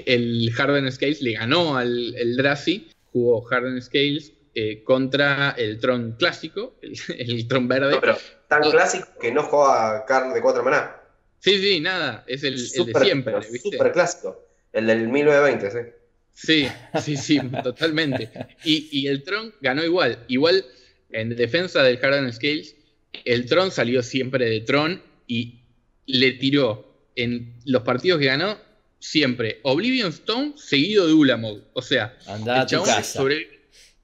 el 0.07 0.51
Harden 0.55 0.91
Scales 0.91 1.21
le 1.21 1.33
ganó 1.35 1.77
al 1.77 2.15
el 2.17 2.35
Drazi, 2.39 2.89
jugó 3.13 3.43
Harden 3.43 3.83
Scales 3.83 4.33
eh, 4.55 4.83
contra 4.85 5.51
el 5.59 5.79
Tron 5.79 6.13
clásico, 6.19 6.77
el, 6.81 6.95
el 7.19 7.47
Tron 7.47 7.69
verde. 7.69 7.91
no, 7.91 8.01
pero 8.01 8.17
tan 8.49 8.63
Oh. 8.65 8.71
clásico 8.71 9.07
que 9.21 9.33
no 9.33 9.43
juega 9.43 10.07
carne 10.07 10.33
de 10.33 10.41
4 10.41 10.65
maná. 10.65 10.97
Sí, 11.41 11.59
sí, 11.59 11.79
nada, 11.81 12.25
es 12.27 12.43
el, 12.43 12.55
el 12.55 12.87
de 12.87 13.01
siempre. 13.05 13.35
Súper 13.43 13.93
clásico. 13.93 14.43
El 14.73 14.87
del 14.87 15.09
1920, 15.09 15.71
sí. 15.71 15.91
Sí, 16.39 16.69
sí, 17.03 17.17
sí, 17.17 17.41
totalmente. 17.65 18.31
Y, 18.63 18.89
y 18.93 19.07
el 19.07 19.23
Tron 19.23 19.55
ganó 19.63 19.83
igual. 19.83 20.19
Igual, 20.29 20.67
en 21.11 21.35
defensa 21.35 21.83
del 21.83 21.97
Harden 21.97 22.31
Scales, 22.31 22.77
el 23.25 23.47
Tron 23.47 23.71
salió 23.71 24.03
siempre 24.03 24.45
de 24.45 24.61
Tron 24.61 25.03
y 25.27 25.61
le 26.05 26.33
tiró 26.33 27.09
en 27.17 27.55
los 27.65 27.83
partidos 27.83 28.21
que 28.21 28.27
ganó 28.27 28.59
siempre 28.99 29.61
Oblivion 29.63 30.11
Stone 30.11 30.53
seguido 30.57 31.07
de 31.07 31.15
Ulamog. 31.15 31.63
O 31.73 31.81
sea, 31.81 32.19
el 32.61 32.67
chabón 32.67 32.87
sobre- 33.15 33.49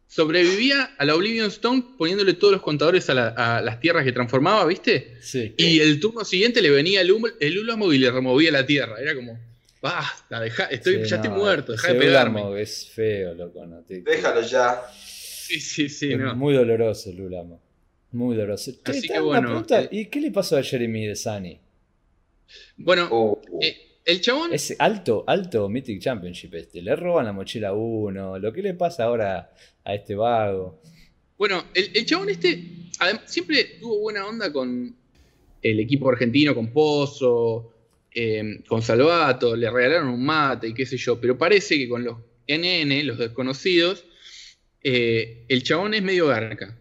sobrevivía 0.07 0.95
a 0.99 1.05
la 1.05 1.15
Oblivion 1.15 1.49
Stone 1.49 1.85
poniéndole 1.99 2.33
todos 2.35 2.53
los 2.55 2.63
contadores 2.63 3.09
a, 3.11 3.15
la- 3.15 3.29
a 3.29 3.61
las 3.61 3.79
tierras 3.81 4.05
que 4.05 4.13
transformaba, 4.13 4.65
¿viste? 4.67 5.17
Sí. 5.21 5.55
Y 5.59 5.81
el 5.81 6.01
turno 6.01 6.25
siguiente 6.25 6.63
le 6.63 6.71
venía 6.71 7.03
el, 7.03 7.13
el 7.41 7.59
Ulamog 7.59 7.93
y 7.93 7.99
le 7.99 8.11
removía 8.11 8.51
la 8.53 8.65
tierra. 8.65 8.97
Era 9.01 9.15
como, 9.15 9.39
basta, 9.83 10.41
deja, 10.41 10.65
estoy, 10.67 11.03
Sí, 11.03 11.11
ya 11.11 11.17
no, 11.17 11.23
estoy 11.23 11.39
muerto, 11.39 11.73
deja 11.73 11.93
de 11.93 11.99
pegarme. 11.99 12.41
Ulamo 12.41 12.57
es 12.57 12.89
feo, 12.89 13.35
loco. 13.35 13.67
No 13.67 13.83
te... 13.83 14.01
Déjalo 14.01 14.41
ya. 14.41 14.83
Sí, 14.95 15.61
sí, 15.61 15.89
sí, 15.89 16.13
es 16.13 16.19
no. 16.19 16.35
muy 16.37 16.55
doloroso 16.55 17.11
el 17.11 17.21
Ulamo. 17.21 17.61
Muy 18.13 18.37
doloroso. 18.37 18.73
Así 18.85 19.09
que 19.09 19.19
bueno, 19.19 19.49
pregunta, 19.49 19.83
eh. 19.83 19.89
¿Y 19.91 20.07
qué 20.07 20.21
le 20.21 20.31
pasó 20.31 20.57
a 20.57 20.63
Jeremy 20.63 21.07
de 21.07 21.17
Sani? 21.17 21.61
Bueno, 22.77 23.09
uh. 23.11 23.41
eh, 23.61 23.99
el 24.05 24.21
chabón, 24.21 24.53
Es 24.55 24.75
alto, 24.79 25.25
alto 25.27 25.69
Mythic 25.69 26.01
Championship 26.01 26.55
este. 26.55 26.81
Le 26.81 26.95
roban 26.97 27.25
la 27.25 27.33
mochila 27.33 27.69
a 27.69 27.73
uno. 27.73 28.39
Lo 28.39 28.53
que 28.53 28.63
le 28.63 28.75
pasa 28.75 29.05
ahora 29.05 29.53
a 29.85 29.95
este 29.95 30.15
vago. 30.15 30.81
bueno, 31.37 31.65
el, 31.75 31.91
el 31.95 32.07
chabón 32.07 32.29
este 32.31 32.63
siempre 33.27 33.79
tuvo 33.81 33.99
buena 33.99 34.27
onda 34.27 34.53
con 34.53 34.95
el 35.63 35.81
equipo 35.81 36.11
argentino, 36.11 36.55
con 36.55 36.73
Pozo, 36.73 37.72
eh, 38.15 38.63
con 38.69 38.83
Salvato, 38.83 39.57
le 39.57 39.71
regalaron 39.71 40.09
un 40.09 40.25
mate 40.25 40.69
y 40.69 40.75
qué 40.75 40.85
sé 40.87 40.97
yo, 40.97 41.21
pero 41.21 41.37
parece 41.39 41.77
que 41.79 41.89
con 41.89 42.05
los 42.05 42.19
NN, 42.49 43.07
los 43.07 43.19
desconocidos, 43.19 44.05
eh, 44.83 45.45
el 45.49 45.63
chabón 45.63 45.95
es 45.95 46.03
medio 46.03 46.27
garca. 46.27 46.79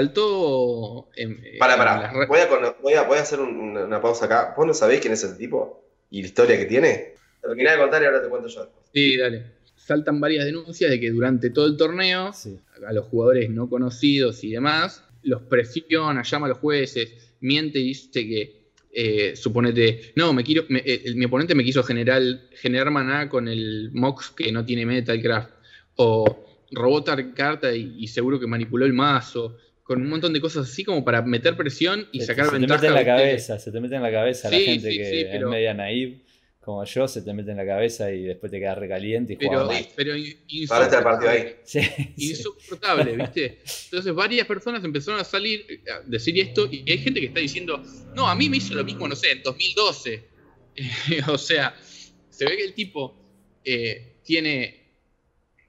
Saltó 0.00 1.08
en, 1.16 1.40
Pará, 1.58 1.72
en 1.74 1.78
pará. 1.78 2.00
las 2.02 2.12
re- 2.14 2.26
Voy 2.26 2.38
a, 2.40 2.46
voy, 2.82 2.94
a, 2.94 3.02
voy 3.02 3.18
a 3.18 3.22
hacer 3.22 3.40
un- 3.40 3.56
una, 3.56 3.84
una 3.84 4.00
pausa 4.00 4.26
acá. 4.26 4.54
¿Vos 4.56 4.66
no 4.66 4.74
sabés 4.74 5.00
quién 5.00 5.12
es 5.12 5.24
el 5.24 5.36
tipo? 5.36 5.84
¿Y 6.10 6.20
la 6.22 6.28
historia 6.28 6.58
que 6.58 6.66
tiene? 6.66 7.14
Terminá 7.42 7.72
de 7.72 7.78
contar 7.78 8.02
y 8.02 8.06
ahora 8.06 8.22
te 8.22 8.28
cuento 8.28 8.48
yo. 8.48 8.70
Sí, 8.92 9.16
dale. 9.16 9.46
Saltan 9.76 10.20
varias 10.20 10.44
denuncias 10.44 10.90
de 10.90 11.00
que 11.00 11.10
durante 11.10 11.50
todo 11.50 11.66
el 11.66 11.76
torneo 11.76 12.32
Sí. 12.32 12.58
a 12.86 12.92
los 12.92 13.06
jugadores 13.06 13.50
no 13.50 13.68
conocidos 13.68 14.44
y 14.44 14.50
demás, 14.52 15.02
los 15.22 15.42
presiona, 15.42 16.22
llama 16.22 16.46
a 16.46 16.50
los 16.50 16.58
jueces, 16.58 17.10
miente 17.40 17.78
y 17.78 17.84
dice 17.88 18.10
que, 18.12 18.59
eh, 18.92 19.34
suponete, 19.36 20.12
no, 20.16 20.32
me 20.32 20.42
quiero, 20.42 20.64
me- 20.68 20.82
eh, 20.84 21.12
mi 21.14 21.24
oponente 21.26 21.54
me 21.54 21.62
quiso 21.64 21.82
generar, 21.82 22.22
generar 22.54 22.90
maná 22.90 23.28
con 23.28 23.46
el 23.48 23.90
Mox 23.92 24.30
que 24.30 24.50
no 24.52 24.64
tiene 24.64 24.84
Metalcraft, 24.86 25.50
o 25.96 26.46
robó 26.72 27.02
tal 27.04 27.34
carta 27.34 27.74
y, 27.74 27.94
y 27.98 28.06
seguro 28.08 28.38
que 28.40 28.46
manipuló 28.46 28.86
el 28.86 28.92
mazo, 28.92 29.56
con 29.82 30.00
un 30.02 30.08
montón 30.08 30.32
de 30.32 30.40
cosas 30.40 30.68
así 30.70 30.84
como 30.84 31.04
para 31.04 31.20
meter 31.22 31.56
presión 31.56 32.06
y 32.12 32.20
Se- 32.20 32.26
sacar 32.26 32.44
se 32.46 32.52
te 32.52 32.58
ventaja. 32.58 32.80
mete 32.80 32.86
en 32.88 32.94
la 32.94 33.04
cabeza, 33.04 33.58
se 33.58 33.72
te 33.72 33.80
mete 33.80 33.96
en 33.96 34.02
la 34.02 34.10
cabeza 34.12 34.50
la 34.50 34.56
gente 34.58 34.90
sí, 34.92 34.98
que 34.98 35.04
sí, 35.04 35.26
pero- 35.32 35.48
es 35.48 35.50
media 35.50 35.74
naive, 35.74 36.20
como 36.60 36.84
yo, 36.84 37.08
se 37.08 37.22
te 37.22 37.32
mete 37.32 37.50
en 37.52 37.56
la 37.56 37.64
cabeza 37.66 38.12
y 38.12 38.22
después 38.22 38.52
te 38.52 38.58
quedas 38.60 38.76
recaliente 38.78 39.32
y 39.32 39.36
Pero, 39.36 39.64
mal. 39.66 39.86
pero 39.96 40.14
in- 40.16 40.36
Ahora 40.68 40.84
está 40.84 40.98
el 40.98 41.04
partido 41.04 41.30
ahí. 41.30 41.54
Sí, 41.64 41.80
sí. 42.16 42.30
insoportable, 42.30 43.16
¿viste? 43.16 43.58
Entonces 43.86 44.14
varias 44.14 44.46
personas 44.46 44.84
empezaron 44.84 45.18
a 45.20 45.24
salir 45.24 45.64
a 45.90 46.00
decir 46.06 46.38
esto 46.38 46.68
y 46.70 46.84
hay 46.90 46.98
gente 46.98 47.20
que 47.20 47.26
está 47.26 47.40
diciendo, 47.40 47.82
no, 48.14 48.28
a 48.28 48.34
mí 48.34 48.48
me 48.50 48.58
hizo 48.58 48.74
lo 48.74 48.84
mismo, 48.84 49.08
no 49.08 49.16
sé, 49.16 49.32
en 49.32 49.42
2012. 49.42 50.22
o 51.28 51.38
sea, 51.38 51.74
se 52.28 52.44
ve 52.44 52.56
que 52.56 52.64
el 52.64 52.74
tipo 52.74 53.16
eh, 53.64 54.16
tiene 54.22 54.80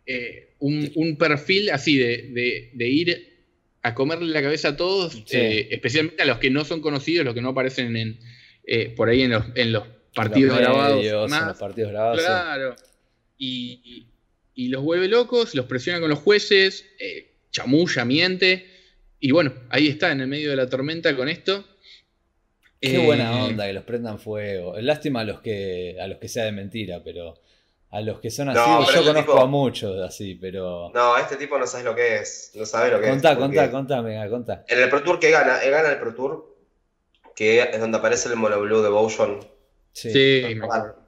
eh, 0.05 0.55
un, 0.59 0.91
un 0.95 1.15
perfil 1.17 1.69
así 1.71 1.97
de, 1.97 2.29
de- 2.33 2.69
de 2.73 2.89
ir 2.89 3.27
a 3.83 3.95
comerle 3.95 4.27
la 4.31 4.41
cabeza 4.41 4.69
a 4.69 4.77
todos, 4.77 5.13
Sí. 5.13 5.37
eh, 5.37 5.67
especialmente 5.71 6.21
a 6.21 6.25
los 6.25 6.37
que 6.37 6.49
no 6.49 6.65
son 6.65 6.81
conocidos, 6.81 7.25
los 7.25 7.33
que 7.33 7.41
no 7.41 7.49
aparecen 7.49 7.95
en, 7.95 8.19
eh, 8.67 8.89
por 8.95 9.09
ahí 9.09 9.21
en 9.23 9.31
los 9.31 9.43
En 9.55 9.71
los 9.71 9.83
partidos 10.13 10.57
grabados. 10.57 10.97
medios, 10.97 11.29
más. 11.29 11.47
los 11.47 11.57
partidos 11.57 11.91
grabados. 11.91 12.19
sí. 12.19 12.25
Claro. 12.25 12.75
Y, 13.37 13.81
y- 13.83 14.07
y 14.53 14.67
los 14.67 14.83
vuelve 14.83 15.07
locos, 15.07 15.55
los 15.55 15.65
presiona 15.65 15.99
con 15.99 16.09
los 16.09 16.19
jueces, 16.19 16.85
eh, 16.99 17.31
chamulla, 17.51 18.03
miente. 18.05 18.67
Y 19.19 19.31
bueno, 19.31 19.53
ahí 19.69 19.87
está, 19.87 20.11
en 20.11 20.21
el 20.21 20.27
medio 20.27 20.49
de 20.49 20.55
la 20.57 20.67
tormenta 20.69 21.15
con 21.15 21.29
esto. 21.29 21.63
Qué 22.79 22.95
Eh, 23.01 23.05
buena 23.05 23.45
onda 23.45 23.65
que 23.67 23.73
los 23.73 23.83
prendan 23.83 24.19
fuego. 24.19 24.75
Lástima 24.79 25.21
a 25.21 25.23
los 25.23 25.39
que 25.41 25.97
a 26.01 26.07
los 26.07 26.17
que 26.17 26.27
sea 26.27 26.45
de 26.45 26.51
mentira, 26.51 27.01
pero 27.03 27.35
a 27.91 28.01
los 28.01 28.19
que 28.19 28.29
son 28.31 28.49
así, 28.49 28.59
No, 28.59 28.83
yo 28.85 28.89
ese 28.91 29.03
conozco 29.07 29.31
tipo- 29.33 29.43
a 29.43 29.45
muchos 29.47 29.97
así, 30.01 30.35
pero. 30.35 30.91
No, 30.93 31.17
este 31.17 31.35
tipo 31.37 31.57
no 31.59 31.65
sabes 31.67 31.85
lo 31.85 31.95
que 31.95 32.15
es. 32.17 32.51
No 32.55 32.65
sabe 32.65 32.89
lo 32.91 32.99
que 32.99 33.07
contá, 33.09 33.31
es. 33.33 33.37
contá, 33.37 33.71
contá, 33.71 34.01
venga, 34.01 34.29
contá. 34.29 34.65
En 34.67 34.79
el 34.79 34.89
Pro 34.89 35.03
Tour 35.03 35.19
que 35.19 35.29
gana, 35.31 35.59
él 35.63 35.71
gana 35.71 35.89
el 35.89 35.99
Pro 35.99 36.13
Tour, 36.15 36.57
que 37.35 37.61
es 37.61 37.79
donde 37.79 37.97
aparece 37.99 38.29
el 38.29 38.35
monoblue 38.35 38.81
de 38.81 38.89
Bojan. 38.89 39.39
Sí, 39.93 40.11
Sí. 40.11 40.59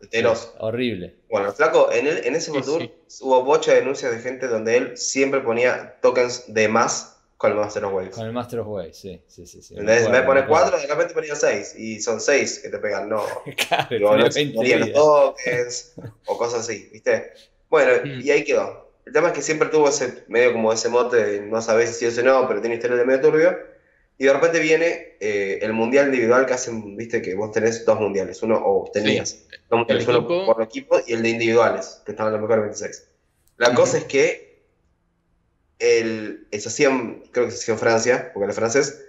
Teros. 0.09 0.53
horrible. 0.59 1.15
Bueno, 1.29 1.51
flaco, 1.51 1.91
en, 1.91 2.05
el- 2.07 2.25
en 2.25 2.35
ese 2.35 2.51
Pro 2.51 2.61
Sí, 2.61 2.65
Tour 2.69 2.81
sí. 3.07 3.23
hubo 3.23 3.43
bocha 3.43 3.71
de 3.73 3.79
denuncias 3.79 4.11
de 4.11 4.19
gente 4.19 4.47
donde 4.47 4.75
él 4.77 4.97
siempre 4.97 5.39
ponía 5.41 5.97
tokens 6.01 6.45
de 6.53 6.67
más 6.67 7.17
con 7.37 7.51
el 7.51 7.57
Master 7.57 7.85
of 7.85 7.93
Waves. 7.93 8.15
Con 8.15 8.25
el 8.25 8.33
Master 8.33 8.59
of 8.59 8.67
Way, 8.67 8.93
sí, 8.93 9.21
sí, 9.27 9.45
sí. 9.47 9.61
sí. 9.61 9.73
¿Entendés? 9.73 10.03
Me 10.05 10.11
Me 10.11 10.17
acuerdo, 10.19 10.25
pone 10.27 10.39
me 10.41 10.45
acuerdo. 10.45 10.71
4, 10.71 10.81
de 10.81 10.87
repente 10.93 11.13
ponía 11.13 11.35
6. 11.35 11.75
Y 11.77 12.01
son 12.01 12.19
6 12.21 12.59
que 12.59 12.69
te 12.69 12.77
pegan, 12.77 13.09
no. 13.09 13.23
Claro, 13.67 14.17
no 14.17 14.31
se 14.31 14.39
20 14.39 14.55
morían 14.55 14.79
los 14.81 14.91
tokens 14.93 15.93
o 16.27 16.37
cosas 16.37 16.61
así, 16.61 16.89
¿viste? 16.91 17.31
Bueno, 17.69 17.91
Mm. 18.05 18.21
y 18.21 18.31
ahí 18.31 18.43
quedó. 18.43 18.91
El 19.05 19.11
tema 19.13 19.27
es 19.29 19.33
que 19.33 19.41
siempre 19.41 19.67
tuvo 19.69 19.89
ese 19.89 20.23
medio 20.27 20.53
como 20.53 20.71
ese 20.71 20.87
mote 20.89 21.17
de 21.17 21.41
no 21.41 21.61
sabés 21.61 21.97
si 21.97 22.09
sí 22.09 22.19
o 22.19 22.23
no, 22.23 22.47
pero 22.47 22.61
tiene 22.61 22.75
historia 22.75 22.95
de 22.97 23.05
medio 23.05 23.19
turbio. 23.21 23.57
Y 24.17 24.26
de 24.26 24.34
repente 24.34 24.60
viene 24.60 25.17
eh, 25.19 25.60
el 25.62 25.73
mundial 25.73 26.06
individual 26.08 26.45
que 26.45 26.54
hacen, 26.54 26.95
viste, 26.95 27.21
que 27.21 27.36
vos 27.36 27.52
tenés 27.52 27.84
dos 27.86 27.99
mundiales, 27.99 28.41
uno, 28.43 28.62
o 28.63 28.89
tenías, 28.91 29.45
dos 29.69 29.80
mundiales, 29.80 30.04
El 30.08 30.15
uno 30.15 30.28
por 30.45 30.62
equipo 30.63 30.99
y 31.06 31.13
el 31.13 31.23
de 31.23 31.30
individuales, 31.30 32.02
que 32.06 32.12
estaban 32.12 32.32
los 32.34 32.41
mejores 32.41 32.63
26. 32.63 33.08
La 33.58 33.73
cosa 33.73 33.97
es 33.97 34.06
que 34.06 34.54
el, 35.80 36.47
se 36.52 36.67
hacía 36.69 36.89
en- 36.89 37.23
creo 37.32 37.45
que 37.45 37.52
se 37.52 37.58
hacía 37.58 37.73
en 37.73 37.80
Francia, 37.80 38.32
porque 38.34 38.49
es 38.49 38.56
francés, 38.56 38.99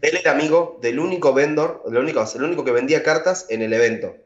él 0.00 0.16
era 0.16 0.32
amigo 0.32 0.78
del 0.82 0.98
único 0.98 1.32
vendor, 1.34 1.82
el 1.86 1.96
único, 1.96 2.24
el 2.34 2.42
único 2.42 2.64
que 2.64 2.72
vendía 2.72 3.02
cartas 3.02 3.46
en 3.48 3.62
el 3.62 3.72
evento. 3.72 4.16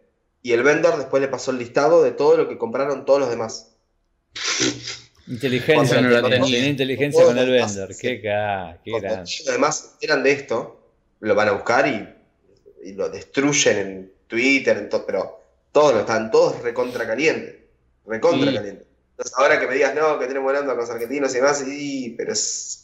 Y 0.42 0.52
el 0.52 0.62
vendor 0.62 0.96
después 0.96 1.20
le 1.20 1.28
pasó 1.28 1.50
el 1.50 1.58
listado 1.58 2.02
de 2.02 2.12
todo 2.12 2.36
lo 2.36 2.48
que 2.48 2.56
compraron 2.58 3.04
todos 3.04 3.20
los 3.20 3.30
demás. 3.30 3.74
Inteligencia, 5.30 6.00
la 6.00 6.22
tenía, 6.22 6.40
tenía 6.44 6.66
inteligencia 6.68 7.24
con 7.24 7.38
el 7.38 7.50
demás, 7.52 7.78
Qué 8.00 8.20
ca, 8.20 8.78
qué 8.84 8.90
grande. 9.00 9.30
además 9.48 9.96
eran 10.00 10.22
de 10.24 10.32
esto, 10.32 10.90
lo 11.20 11.34
van 11.36 11.48
a 11.48 11.52
buscar 11.52 11.86
y, 11.86 12.88
y 12.88 12.92
lo 12.94 13.08
destruyen 13.08 13.78
en 13.78 14.12
Twitter, 14.26 14.76
en 14.76 14.88
todo, 14.88 15.06
pero 15.06 15.40
todos 15.72 15.94
lo 15.94 16.00
están 16.00 16.30
todos 16.30 16.60
recontra 16.62 17.06
calientes. 17.06 17.54
Recontra 18.06 18.50
Sí. 18.50 18.56
calientes. 18.56 18.86
Entonces 19.12 19.38
ahora 19.38 19.60
que 19.60 19.66
me 19.68 19.74
digas, 19.74 19.94
no, 19.94 20.18
que 20.18 20.26
tenemos 20.26 20.46
volando 20.50 20.70
con 20.72 20.80
los 20.80 20.90
argentinos 20.90 21.30
y 21.32 21.36
demás, 21.36 21.64
y 21.66 22.10
pero 22.10 22.32
es. 22.32 22.76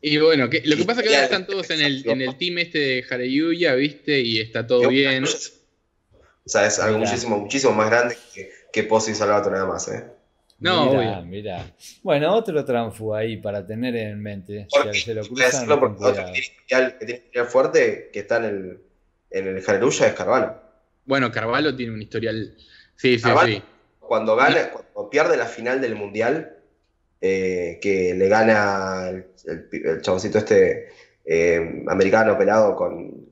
Y 0.00 0.16
bueno, 0.18 0.48
que- 0.48 0.62
lo 0.64 0.76
que 0.76 0.84
pasa 0.84 1.00
es 1.00 1.08
que 1.08 1.14
ahora 1.14 1.24
están 1.24 1.46
todos 1.46 1.68
en 1.70 1.80
el, 1.80 2.08
en 2.08 2.22
el 2.22 2.38
team 2.38 2.58
este 2.58 2.78
de 2.78 3.04
Hareyuya, 3.10 3.74
¿viste? 3.74 4.20
Y 4.20 4.40
está 4.40 4.66
todo 4.66 4.88
bien. 4.88 5.24
O 5.24 6.48
sea, 6.50 6.66
es 6.66 6.78
algo 6.78 6.98
muchísimo, 6.98 7.36
muchísimo 7.38 7.72
más 7.74 7.90
grande 7.90 8.16
que, 8.32 8.50
que 8.72 8.80
y 8.80 9.14
Salvato 9.14 9.50
nada 9.50 9.66
más, 9.66 9.88
¿eh? 9.88 10.04
No, 10.60 11.22
Mirá. 11.22 11.64
Bueno, 12.02 12.34
otro 12.34 12.64
transfu 12.64 13.14
ahí 13.14 13.36
para 13.36 13.64
tener 13.66 13.94
en 13.94 14.20
mente. 14.20 14.66
Porque, 14.70 14.94
Si 14.94 15.00
se 15.02 15.14
lo 15.14 15.22
cruzan, 15.24 15.66
porque 15.78 16.04
otro 16.04 16.24
que 16.26 16.32
tiene 16.32 16.38
historial- 16.46 16.98
que 16.98 17.04
tiene 17.06 17.20
historial 17.20 17.46
fuerte 17.46 18.10
que 18.12 18.18
está 18.20 18.38
en 18.38 18.44
el, 18.44 18.80
en 19.30 19.46
el 19.46 19.58
es 20.06 20.14
Carvalho. 20.14 20.54
Bueno, 21.04 21.30
Carvalho 21.30 21.74
tiene 21.76 21.92
un 21.92 22.02
historial. 22.02 22.54
Sí, 22.96 23.18
sí, 23.18 23.22
Carvalho. 23.22 23.56
sí. 23.56 23.62
Cuando 24.00 24.34
gana, 24.36 24.70
cuando 24.70 25.10
pierde 25.10 25.36
la 25.36 25.46
final 25.46 25.80
del 25.80 25.94
Mundial, 25.94 26.56
eh, 27.20 27.78
que 27.80 28.14
le 28.14 28.28
gana 28.28 29.08
el, 29.10 29.26
el, 29.46 29.68
el 29.86 30.02
chaboncito 30.02 30.38
este 30.38 30.88
eh, 31.24 31.84
americano 31.88 32.36
pelado 32.38 32.74
con 32.74 33.28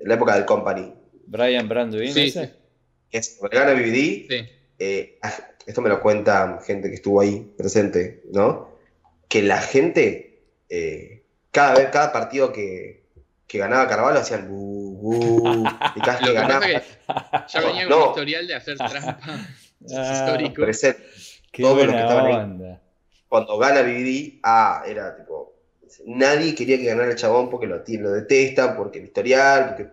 en 0.00 0.08
la 0.08 0.14
época 0.14 0.34
del 0.36 0.44
Company, 0.44 0.92
Brian 1.26 1.68
Branduin, 1.68 2.12
Sí, 2.12 2.28
ese. 2.28 2.52
que 3.10 3.18
es, 3.18 3.38
le 3.50 3.58
gana 3.58 3.72
BBD, 3.72 4.26
sí. 4.28 4.48
eh, 4.78 5.18
esto 5.68 5.80
me 5.82 5.88
lo 5.90 6.00
cuenta 6.00 6.58
gente 6.66 6.88
que 6.88 6.94
estuvo 6.96 7.20
ahí 7.20 7.52
presente, 7.56 8.22
¿no? 8.32 8.70
Que 9.28 9.42
la 9.42 9.60
gente, 9.60 10.40
eh, 10.70 11.22
cada 11.52 11.74
vez, 11.74 11.90
cada 11.90 12.10
partido 12.12 12.52
que, 12.52 13.02
que 13.46 13.58
ganaba 13.58 13.86
Carvalho 13.88 14.18
hacían 14.18 14.48
bu, 14.48 14.96
bu, 14.96 15.66
y 15.94 16.00
cada 16.00 16.18
vez 16.18 16.20
Lo 16.20 16.26
que 16.26 16.32
que 16.32 16.32
ganaba 16.34 16.66
que 16.66 16.82
ya 17.48 17.60
venía 17.60 17.88
con 17.88 17.98
un 18.02 18.08
historial 18.08 18.46
de 18.46 18.54
hacer 18.54 18.76
trampa 18.78 19.20
Ah, 19.94 20.10
histórico. 20.12 20.62
presente. 20.62 21.02
Qué 21.52 21.62
Todos 21.62 21.86
los 21.86 21.94
que 21.94 22.00
estaban 22.00 22.26
ahí. 22.26 22.34
onda. 22.34 22.82
Cuando 23.28 23.58
gana 23.58 23.82
BBD, 23.82 24.40
ah, 24.42 24.82
era 24.86 25.16
tipo, 25.16 25.54
nadie 26.06 26.54
quería 26.54 26.78
que 26.78 26.84
ganara 26.86 27.10
el 27.10 27.16
chabón 27.16 27.48
porque 27.50 27.66
lo, 27.66 27.76
lo 27.86 28.10
detesta, 28.12 28.76
porque 28.76 28.98
el 28.98 29.04
historial, 29.04 29.66
porque, 29.76 29.88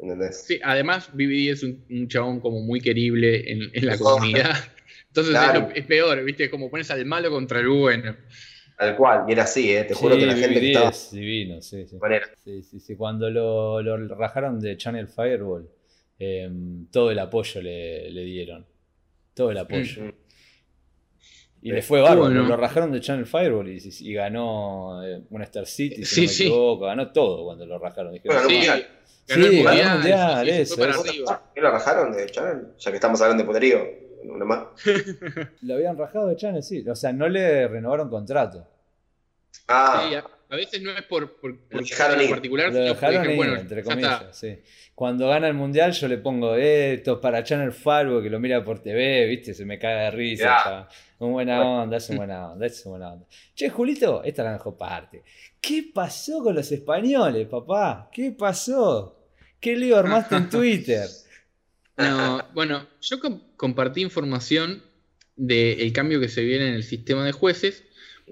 ¿entendés? 0.00 0.44
Sí, 0.46 0.58
además 0.64 1.10
BBD 1.12 1.50
es 1.52 1.62
un, 1.62 1.84
un 1.90 2.08
chabón 2.08 2.40
como 2.40 2.60
muy 2.60 2.80
querible 2.80 3.52
en, 3.52 3.70
en 3.72 3.86
la 3.86 3.96
Sí. 3.96 4.02
comunidad. 4.02 4.56
Entonces 5.18 5.34
es, 5.34 5.40
Claro. 5.40 5.60
lo- 5.68 5.74
es 5.74 5.84
peor, 5.86 6.24
¿viste? 6.24 6.50
Como 6.50 6.70
pones 6.70 6.90
al 6.90 7.04
malo 7.06 7.30
contra 7.30 7.60
el 7.60 7.68
bueno. 7.68 8.16
Tal 8.76 8.96
cual, 8.96 9.24
y 9.28 9.32
era 9.32 9.42
así, 9.42 9.74
¿eh? 9.74 9.84
te 9.84 9.94
juro 9.94 10.14
Sí, 10.14 10.20
que 10.20 10.26
la 10.26 10.36
gente 10.36 10.60
que 10.60 10.66
estaba 10.68 10.90
es 10.90 11.10
divino, 11.10 11.60
sí, 11.60 11.84
sí. 11.86 11.98
Sí, 12.44 12.62
sí, 12.62 12.80
sí. 12.80 12.96
Cuando 12.96 13.28
lo, 13.28 13.82
lo 13.82 14.14
rajaron 14.14 14.60
de 14.60 14.76
Channel 14.76 15.08
Fireball, 15.08 15.68
eh, 16.20 16.48
todo 16.92 17.10
el 17.10 17.18
apoyo 17.18 17.60
le, 17.60 18.08
le 18.10 18.22
dieron. 18.22 18.64
Todo 19.34 19.50
el 19.50 19.58
apoyo. 19.58 20.04
Mm. 20.04 20.12
Y 21.62 21.72
le 21.72 21.82
fue 21.82 22.00
bárbaro. 22.00 22.26
Bueno. 22.32 22.48
Lo 22.48 22.56
rajaron 22.56 22.92
de 22.92 23.00
Channel 23.00 23.26
Fireball 23.26 23.68
y, 23.68 23.80
y 24.00 24.12
ganó 24.14 25.02
eh, 25.04 25.22
un 25.28 25.42
Star 25.42 25.66
City, 25.66 26.04
si 26.04 26.14
Sí, 26.14 26.20
no 26.20 26.26
me 26.26 26.32
sí. 26.32 26.42
equivoco. 26.44 26.84
Ganó 26.86 27.10
todo 27.10 27.44
cuando 27.44 27.66
lo 27.66 27.78
rajaron. 27.80 28.12
Dijeron, 28.12 28.36
Bueno, 28.44 28.48
ganó 28.48 28.84
el 28.84 28.84
Sí, 29.26 29.56
mundial, 29.56 29.76
ganó 29.76 29.82
el 29.82 29.94
mundial, 29.98 30.48
eso. 30.48 30.76
¿Qué 31.52 31.60
lo 31.60 31.70
rajaron 31.72 32.12
de 32.12 32.26
Channel? 32.26 32.66
Ya 32.78 32.90
que 32.92 32.96
estamos 32.96 33.20
hablando 33.20 33.42
de 33.42 33.46
puterío, 33.48 33.78
una 34.24 34.44
más. 34.44 34.66
Lo 35.62 35.74
habían 35.74 35.96
rajado 35.96 36.28
de 36.28 36.36
Channel, 36.36 36.62
sí. 36.62 36.86
O 36.88 36.94
sea, 36.94 37.12
no 37.12 37.28
le 37.28 37.66
renovaron 37.68 38.08
contrato. 38.08 38.66
Ah, 39.68 40.06
Sí, 40.08 40.14
a, 40.14 40.24
a 40.50 40.56
veces 40.56 40.80
no 40.82 40.90
es 40.92 41.02
por, 41.02 41.36
por, 41.40 41.58
por 41.58 41.80
dejaron 41.84 42.18
en 42.20 42.24
ir. 42.24 42.30
particular, 42.30 42.72
Lo 42.72 42.78
dejaron 42.80 43.22
dije, 43.22 43.32
ir, 43.32 43.36
bueno, 43.36 43.56
entre 43.56 43.82
comillas, 43.82 44.24
sí. 44.38 44.58
Cuando 44.94 45.28
gana 45.28 45.46
el 45.46 45.54
mundial 45.54 45.92
yo 45.92 46.08
le 46.08 46.18
pongo 46.18 46.56
eh, 46.56 46.94
esto 46.94 47.14
es 47.14 47.18
para 47.18 47.44
Channel 47.44 47.72
Fireball 47.72 48.22
que 48.22 48.30
lo 48.30 48.40
mira 48.40 48.64
por 48.64 48.80
TV, 48.80 49.26
viste, 49.26 49.54
se 49.54 49.64
me 49.64 49.78
caga 49.78 50.04
de 50.04 50.10
risa. 50.10 50.88
Un 51.18 51.32
buena 51.32 51.60
onda, 51.62 51.96
es 51.98 52.08
un 52.10 52.16
buena 52.16 52.52
onda, 52.52 52.66
es 52.66 52.84
un 52.86 52.92
buena 52.92 53.12
onda. 53.12 53.26
Che, 53.54 53.68
Julito, 53.68 54.22
esta 54.24 54.42
es 54.42 54.46
la 54.46 54.52
mejor 54.52 54.76
parte. 54.76 55.22
¿Qué 55.60 55.90
pasó 55.94 56.42
con 56.42 56.54
los 56.54 56.70
españoles, 56.72 57.46
papá? 57.46 58.08
¿Qué 58.12 58.32
pasó? 58.32 59.16
¿Qué 59.60 59.76
lío 59.76 59.96
armaste 59.98 60.36
en 60.36 60.48
Twitter? 60.50 61.06
No, 61.98 62.46
bueno, 62.54 62.88
yo 63.00 63.18
com- 63.20 63.40
compartí 63.56 64.00
información 64.02 64.82
del 65.36 65.92
cambio 65.92 66.20
que 66.20 66.28
se 66.28 66.42
viene 66.44 66.68
en 66.68 66.74
el 66.74 66.82
sistema 66.84 67.24
de 67.24 67.32
jueces 67.32 67.84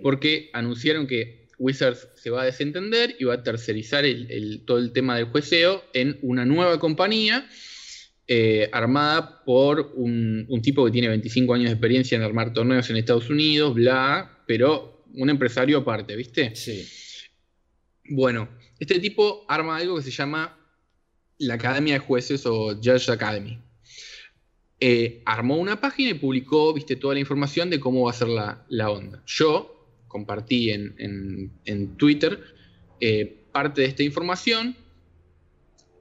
porque 0.02 0.50
anunciaron 0.52 1.06
que 1.06 1.48
Wizards 1.58 2.08
se 2.16 2.30
va 2.30 2.42
a 2.42 2.44
desentender 2.44 3.16
y 3.18 3.24
va 3.24 3.34
a 3.34 3.42
tercerizar 3.42 4.04
el- 4.04 4.30
el- 4.30 4.64
todo 4.66 4.78
el 4.78 4.92
tema 4.92 5.16
del 5.16 5.24
jueceo 5.26 5.82
en 5.94 6.18
una 6.22 6.44
nueva 6.44 6.78
compañía 6.78 7.48
eh, 8.28 8.68
armada 8.72 9.44
por 9.44 9.92
un, 9.94 10.46
un 10.48 10.60
tipo 10.60 10.84
que 10.84 10.90
tiene 10.90 11.06
25 11.08 11.54
años 11.54 11.66
de 11.66 11.72
experiencia 11.74 12.16
en 12.16 12.22
armar 12.24 12.52
torneos 12.52 12.90
en 12.90 12.96
Estados 12.96 13.30
Unidos, 13.30 13.72
bla, 13.74 14.42
pero 14.48 15.04
un 15.14 15.30
empresario 15.30 15.78
aparte, 15.78 16.16
¿viste? 16.16 16.54
Sí. 16.56 16.84
Bueno, 18.10 18.48
este 18.80 18.98
tipo 18.98 19.44
arma 19.48 19.76
algo 19.76 19.96
que 19.96 20.02
se 20.02 20.10
llama 20.10 20.58
la 21.38 21.54
Academia 21.54 21.94
de 21.94 22.00
Jueces 22.00 22.46
o 22.46 22.74
Judge 22.76 23.10
Academy. 23.10 23.58
Eh, 24.78 25.22
armó 25.24 25.56
una 25.56 25.80
página 25.80 26.10
y 26.10 26.14
publicó, 26.14 26.72
viste, 26.74 26.96
toda 26.96 27.14
la 27.14 27.20
información 27.20 27.70
de 27.70 27.80
cómo 27.80 28.04
va 28.04 28.10
a 28.10 28.14
ser 28.14 28.28
la, 28.28 28.64
la 28.68 28.90
onda. 28.90 29.22
Yo 29.26 29.72
compartí 30.08 30.70
en, 30.70 31.96
Twitter 31.96 32.42
eh, 33.00 33.44
parte 33.52 33.82
de 33.82 33.86
esta 33.86 34.02
información 34.02 34.76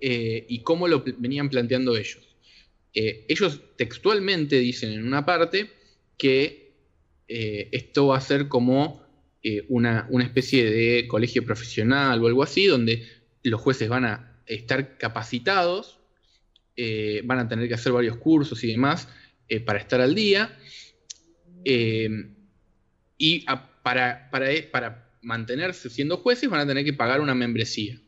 eh, 0.01 0.45
y 0.47 0.59
cómo 0.59 0.87
lo 0.87 1.03
venían 1.17 1.49
planteando 1.49 1.95
ellos. 1.95 2.21
ellos 2.93 3.61
textualmente 3.77 4.59
dicen 4.59 4.93
en 4.93 5.05
una 5.05 5.25
parte 5.25 5.69
que 6.17 6.73
esto 7.27 8.07
va 8.07 8.17
a 8.17 8.21
ser 8.21 8.47
como 8.47 9.03
una, 9.67 10.07
una 10.09 10.23
especie 10.23 10.69
de 10.69 11.07
colegio 11.07 11.43
profesional 11.43 12.21
o 12.21 12.27
algo 12.27 12.43
así, 12.43 12.67
donde 12.67 13.05
los 13.43 13.59
jueces 13.59 13.89
van 13.89 14.05
a 14.05 14.34
estar 14.45 14.97
capacitados, 14.97 15.99
van 17.23 17.39
a 17.39 17.47
tener 17.47 17.67
que 17.67 17.73
hacer 17.73 17.91
varios 17.91 18.17
cursos 18.17 18.63
y 18.63 18.67
demás 18.67 19.07
para 19.65 19.79
estar 19.79 20.01
al 20.01 20.13
día 20.13 20.57
eh, 21.65 22.09
y 23.17 23.43
para, 23.81 24.29
para, 24.29 25.01
mantenerse 25.23 25.89
siendo 25.89 26.17
jueces 26.17 26.47
van 26.49 26.61
a 26.61 26.67
tener 26.67 26.85
que 26.85 26.93
pagar 26.93 27.19
una 27.19 27.33
membresía 27.33 27.99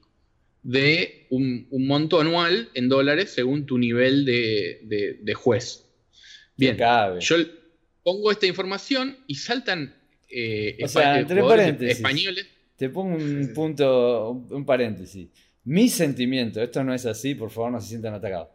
de 0.61 1.25
un, 1.31 1.67
monto 1.71 2.21
anual 2.21 2.69
en 2.75 2.89
dólares 2.89 3.31
según 3.31 3.65
tu 3.65 3.79
nivel 3.79 4.25
de, 4.25 5.33
juez. 5.35 5.85
Bien, 6.55 6.77
yo 7.19 7.35
pongo 8.03 8.31
esta 8.31 8.45
información 8.45 9.17
y 9.25 9.35
saltan 9.35 9.95
eh, 10.29 10.77
españoles. 10.79 12.47
Te 12.75 12.89
pongo 12.89 13.15
un 13.15 13.51
punto, 13.55 14.31
un 14.51 14.65
paréntesis. 14.65 15.29
Mi 15.68 15.89
sentimiento, 15.89 16.61
esto 16.61 16.82
no 16.82 16.93
es 16.93 17.05
así, 17.05 17.36
por 17.36 17.51
favor 17.51 17.74
no 17.74 17.82
se 17.82 17.89
sientan 17.89 18.13
atacados. 18.13 18.47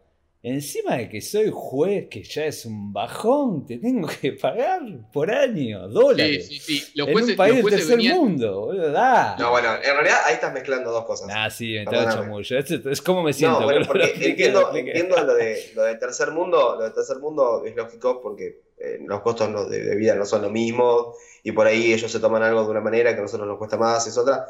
Encima 0.43 0.97
de 0.97 1.11
que 1.11 1.21
soy 1.21 1.51
juez, 1.53 2.09
que 2.09 2.23
ya 2.23 2.47
es 2.47 2.65
un 2.65 2.91
bajón, 2.91 3.67
te 3.67 3.77
tengo 3.77 4.09
que 4.09 4.33
pagar 4.33 4.81
por 5.13 5.31
año, 5.31 5.89
dólares. 5.89 6.49
Sí, 6.49 6.59
sí, 6.59 6.79
sí. 6.79 6.93
Los 6.95 7.11
jueces, 7.11 7.29
en 7.29 7.33
un 7.33 7.37
país 7.37 7.57
del 7.57 7.67
tercer 7.67 7.99
mundo, 7.99 8.61
boludo, 8.63 8.93
No, 9.39 9.51
bueno, 9.51 9.75
en 9.75 9.93
realidad 9.95 10.21
ahí 10.25 10.35
estás 10.35 10.55
mezclando 10.55 10.91
dos 10.91 11.05
cosas. 11.05 11.29
Ah, 11.31 11.51
sí, 11.51 11.75
me 11.75 11.83
está 11.83 12.15
chamullo. 12.15 12.59
Es, 12.59 12.71
es 12.71 13.03
como 13.03 13.23
me 13.23 13.35
siento. 13.35 13.61
No, 13.61 13.67
bueno, 13.67 13.85
porque 13.87 14.15
entiendo, 14.19 14.75
entiendo 14.75 15.23
lo, 15.23 15.35
de, 15.35 15.71
lo 15.75 15.83
de 15.83 15.97
tercer 15.97 16.31
mundo, 16.31 16.77
lo 16.79 16.85
de 16.85 16.93
tercer 16.93 17.19
mundo 17.19 17.63
es 17.67 17.77
lógico 17.77 18.23
porque 18.23 18.63
eh, 18.79 19.01
los 19.05 19.21
costos 19.21 19.69
de, 19.69 19.95
vida 19.97 20.15
no 20.15 20.25
son 20.25 20.41
lo 20.41 20.49
mismo 20.49 21.15
y 21.43 21.53
por 21.53 21.67
ahí 21.67 21.93
ellos 21.93 22.11
se 22.11 22.21
toman 22.21 22.43
algo 22.43 22.65
de 22.65 22.71
una 22.71 22.81
manera 22.81 23.13
que 23.13 23.19
a 23.19 23.23
nosotros 23.23 23.47
nos 23.47 23.59
cuesta 23.59 23.77
más, 23.77 24.07
es 24.07 24.17
otra. 24.17 24.47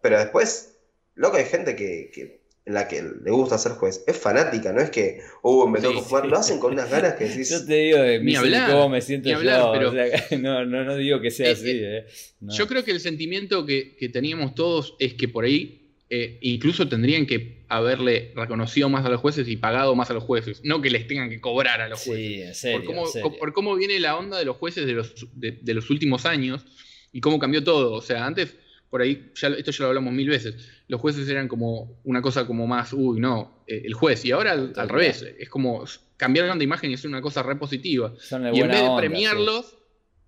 Pero 0.00 0.18
después, 0.18 0.75
loco, 1.16 1.36
hay 1.36 1.46
gente 1.46 1.74
que, 1.74 2.10
que 2.14 2.46
en 2.66 2.74
la 2.74 2.88
que 2.88 3.00
le 3.00 3.30
gusta 3.30 3.58
ser 3.58 3.72
juez, 3.72 4.02
es 4.08 4.16
fanática, 4.16 4.72
no 4.72 4.80
es 4.80 4.90
que, 4.90 5.20
uh, 5.42 5.68
me 5.68 5.80
tengo 5.80 5.94
que 5.94 6.00
jugar, 6.00 6.26
lo 6.26 6.36
hacen 6.36 6.58
con 6.58 6.72
unas 6.72 6.90
ganas 6.90 7.14
que 7.14 7.24
decís. 7.28 7.48
Yo 7.48 7.64
te 7.64 7.74
digo 7.74 7.98
de 7.98 8.18
mi 8.18 8.34
cómo 8.34 8.88
me 8.88 9.00
siento 9.00 9.28
yo, 9.28 9.38
pero... 9.72 9.92
no, 10.38 10.64
no, 10.64 10.84
no, 10.84 10.96
digo 10.96 11.20
que 11.20 11.30
sea 11.30 11.52
así. 11.52 11.70
Eh. 11.72 12.06
Yo 12.40 12.66
creo 12.66 12.84
que 12.84 12.90
el 12.90 13.00
sentimiento 13.00 13.64
que, 13.64 13.96
que, 13.96 14.08
teníamos 14.08 14.56
todos 14.56 14.96
es 14.98 15.14
que 15.14 15.28
por 15.28 15.44
ahí 15.44 15.94
eh, 16.10 16.38
incluso 16.40 16.88
tendrían 16.88 17.24
que 17.26 17.64
haberle 17.68 18.32
reconocido 18.34 18.88
más 18.88 19.04
a 19.04 19.10
los 19.10 19.20
jueces 19.20 19.46
y 19.46 19.56
pagado 19.56 19.94
más 19.94 20.10
a 20.10 20.14
los 20.14 20.24
jueces, 20.24 20.60
no 20.64 20.82
que 20.82 20.90
les 20.90 21.06
tengan 21.06 21.30
que 21.30 21.40
cobrar 21.40 21.80
a 21.80 21.88
los 21.88 22.02
jueces. 22.02 22.26
Sí, 22.26 22.42
en 22.42 22.54
serio, 22.54 22.78
por, 22.84 23.12
cómo, 23.22 23.38
por 23.38 23.52
cómo 23.52 23.76
viene 23.76 24.00
la 24.00 24.16
onda 24.16 24.38
de 24.38 24.44
los 24.44 24.56
jueces 24.56 24.86
de 24.86 24.92
los, 24.92 25.14
de, 25.34 25.52
de 25.62 25.74
los 25.74 25.88
últimos 25.88 26.26
años 26.26 26.66
y 27.12 27.20
cómo 27.20 27.38
cambió 27.38 27.62
todo. 27.62 27.92
O 27.92 28.02
sea, 28.02 28.26
antes 28.26 28.56
por 28.90 29.02
ahí, 29.02 29.30
ya, 29.34 29.48
esto 29.48 29.70
ya 29.70 29.82
lo 29.84 29.88
hablamos 29.88 30.12
mil 30.12 30.28
veces, 30.28 30.54
los 30.88 31.00
jueces 31.00 31.28
eran 31.28 31.48
como 31.48 32.00
una 32.04 32.22
cosa 32.22 32.46
como 32.46 32.66
más, 32.66 32.92
uy, 32.92 33.20
no, 33.20 33.64
eh, 33.66 33.82
el 33.84 33.94
juez, 33.94 34.24
y 34.24 34.30
ahora 34.30 34.52
al, 34.52 34.88
revés, 34.88 35.22
es 35.38 35.48
como 35.48 35.84
cambiaron 36.16 36.58
de 36.58 36.64
imagen 36.64 36.90
y 36.90 36.94
es 36.94 37.04
una 37.04 37.20
cosa 37.20 37.42
repositiva. 37.42 38.14
y 38.30 38.60
en 38.60 38.68
vez 38.68 38.82
de 38.82 38.90
premiarlos, 38.96 39.76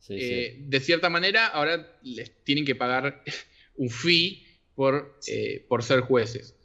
eh, 0.09 0.57
de 0.61 0.81
cierta 0.81 1.09
manera, 1.09 1.47
ahora 1.47 1.99
les 2.03 2.45
tienen 2.45 2.65
que 2.65 2.75
pagar 2.75 3.23
un 3.77 3.91
fee 3.91 4.47
por, 4.75 5.19
eh, 5.27 5.65
por 5.69 5.83
ser 5.83 6.01
jueces. 6.01 6.57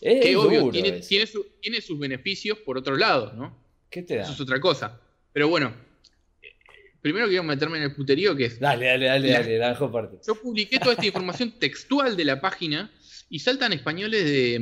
que 0.00 0.36
obvio, 0.36 0.70
tiene, 0.70 1.00
tiene, 1.00 1.80
sus 1.80 1.98
beneficios 1.98 2.58
por 2.58 2.76
otro 2.78 2.96
lado, 2.96 3.32
¿no? 3.34 3.62
¿Qué 3.90 4.02
te 4.02 4.16
da? 4.16 4.22
Eso 4.22 4.32
es 4.32 4.40
otra 4.40 4.60
cosa. 4.60 5.00
Pero 5.32 5.48
bueno, 5.48 5.74
primero 7.02 7.26
quiero 7.26 7.42
meterme 7.42 7.78
en 7.78 7.84
el 7.84 7.94
puterío 7.94 8.34
que 8.34 8.46
es. 8.46 8.60
Dale, 8.60 8.86
dale, 8.86 9.06
dale, 9.06 9.30
dale, 9.30 9.58
la 9.58 9.68
dejo 9.70 9.90
parte. 9.90 10.18
Yo 10.26 10.36
publiqué 10.36 10.78
toda 10.78 10.92
esta 10.92 11.04
información 11.04 11.52
textual 11.58 12.16
de 12.16 12.24
la 12.24 12.40
página 12.40 12.90
y 13.28 13.40
saltan 13.40 13.72
españoles 13.72 14.24
de, 14.24 14.54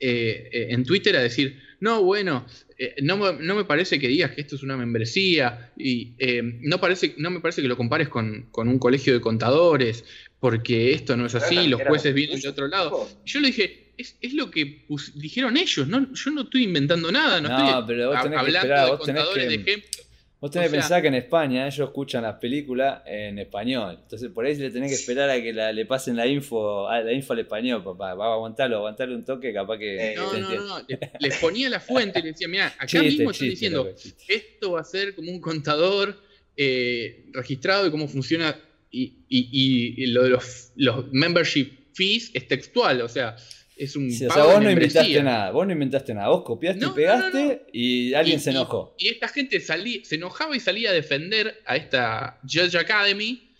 eh, 0.00 0.48
eh, 0.52 0.66
en 0.70 0.84
Twitter 0.84 1.16
a 1.16 1.22
decir, 1.22 1.60
no, 1.80 2.02
bueno, 2.02 2.46
eh, 2.76 2.96
no, 3.02 3.16
me 3.16 3.64
parece 3.64 3.98
que 3.98 4.08
digas 4.08 4.32
que 4.32 4.40
esto 4.40 4.56
es 4.56 4.62
una 4.62 4.76
membresía 4.76 5.72
y 5.76 6.14
no, 6.62 6.80
parece, 6.80 7.14
no 7.18 7.30
me 7.30 7.40
parece 7.40 7.62
que 7.62 7.68
lo 7.68 7.76
compares 7.76 8.08
con, 8.08 8.48
un 8.52 8.78
colegio 8.78 9.12
de 9.12 9.20
contadores, 9.20 10.04
porque 10.40 10.92
esto 10.92 11.16
no 11.16 11.26
es 11.26 11.34
así, 11.36 11.68
los 11.68 11.82
jueces 11.82 12.12
vienen 12.12 12.40
de 12.40 12.48
otro 12.48 12.66
lado. 12.66 13.08
yo 13.24 13.40
le 13.40 13.48
dije, 13.48 13.92
es, 13.96 14.34
lo 14.34 14.50
que 14.50 14.84
dijeron 15.14 15.56
ellos, 15.56 15.86
no, 15.86 16.12
yo 16.12 16.30
no 16.30 16.42
estoy 16.42 16.64
inventando 16.64 17.12
nada, 17.12 17.40
no, 17.40 17.48
estoy 17.48 17.68
hablando 17.68 18.92
de 18.92 18.98
contadores 18.98 19.48
de 19.48 19.54
ejemplos. 19.54 20.07
Vos 20.40 20.52
tenés 20.52 20.70
que 20.70 20.76
pensar 20.76 21.02
que 21.02 21.08
en 21.08 21.16
España 21.16 21.66
ellos 21.66 21.88
escuchan 21.88 22.22
las 22.22 22.36
películas 22.36 23.02
en 23.06 23.40
español. 23.40 23.98
Entonces 24.02 24.30
por 24.30 24.46
ahí 24.46 24.54
le 24.54 24.70
tenés 24.70 24.90
que 24.90 24.94
esperar 24.94 25.28
a 25.28 25.42
que 25.42 25.52
le 25.52 25.86
pasen 25.86 26.14
la 26.14 26.28
info, 26.28 26.88
la 26.88 27.12
info 27.12 27.32
al 27.32 27.40
español, 27.40 27.82
papá. 27.82 28.14
Va 28.14 28.26
a 28.26 28.34
aguantarlo, 28.34 28.76
aguantarle 28.76 29.16
un 29.16 29.24
toque, 29.24 29.52
capaz 29.52 29.78
que. 29.78 30.12
Eh, 30.12 30.14
no, 30.14 30.32
no, 30.32 30.66
no, 30.66 30.86
Les 31.18 31.38
ponía 31.38 31.68
la 31.68 31.80
fuente 31.80 32.20
y 32.20 32.22
les 32.22 32.34
decía, 32.34 32.46
mira, 32.46 32.72
acá 32.78 33.02
mismo 33.02 33.32
están 33.32 33.48
diciendo, 33.48 33.92
esto 34.28 34.72
va 34.72 34.80
a 34.80 34.84
ser 34.84 35.16
como 35.16 35.32
un 35.32 35.40
contador 35.40 36.16
eh, 36.56 37.26
registrado 37.32 37.88
y 37.88 37.90
cómo 37.90 38.06
funciona. 38.06 38.56
Y, 38.90 39.24
y, 39.28 40.02
y, 40.02 40.06
lo 40.06 40.22
de 40.22 40.30
los, 40.30 40.72
los 40.76 41.12
membership 41.12 41.92
fees 41.92 42.30
es 42.32 42.48
textual, 42.48 43.02
o 43.02 43.08
sea, 43.08 43.36
es 43.78 43.96
un. 43.96 44.08
o 44.08 44.12
sea, 44.12 44.44
vos 44.44 44.62
no 44.62 44.70
inventaste 44.70 45.22
nada, 45.22 45.50
vos 45.52 45.66
no 45.66 45.72
inventaste 45.72 46.12
nada, 46.12 46.28
vos 46.28 46.42
copiaste 46.44 46.84
y 46.84 46.88
pegaste 46.90 47.66
y 47.72 48.14
alguien 48.14 48.40
se 48.40 48.50
enojó. 48.50 48.94
Y, 48.98 49.08
esta 49.08 49.28
gente 49.28 49.60
se 49.60 50.14
enojaba 50.14 50.56
y 50.56 50.60
salía 50.60 50.90
a 50.90 50.92
defender 50.92 51.62
a 51.64 51.76
esta 51.76 52.40
Judge 52.42 52.76
Academy 52.76 53.52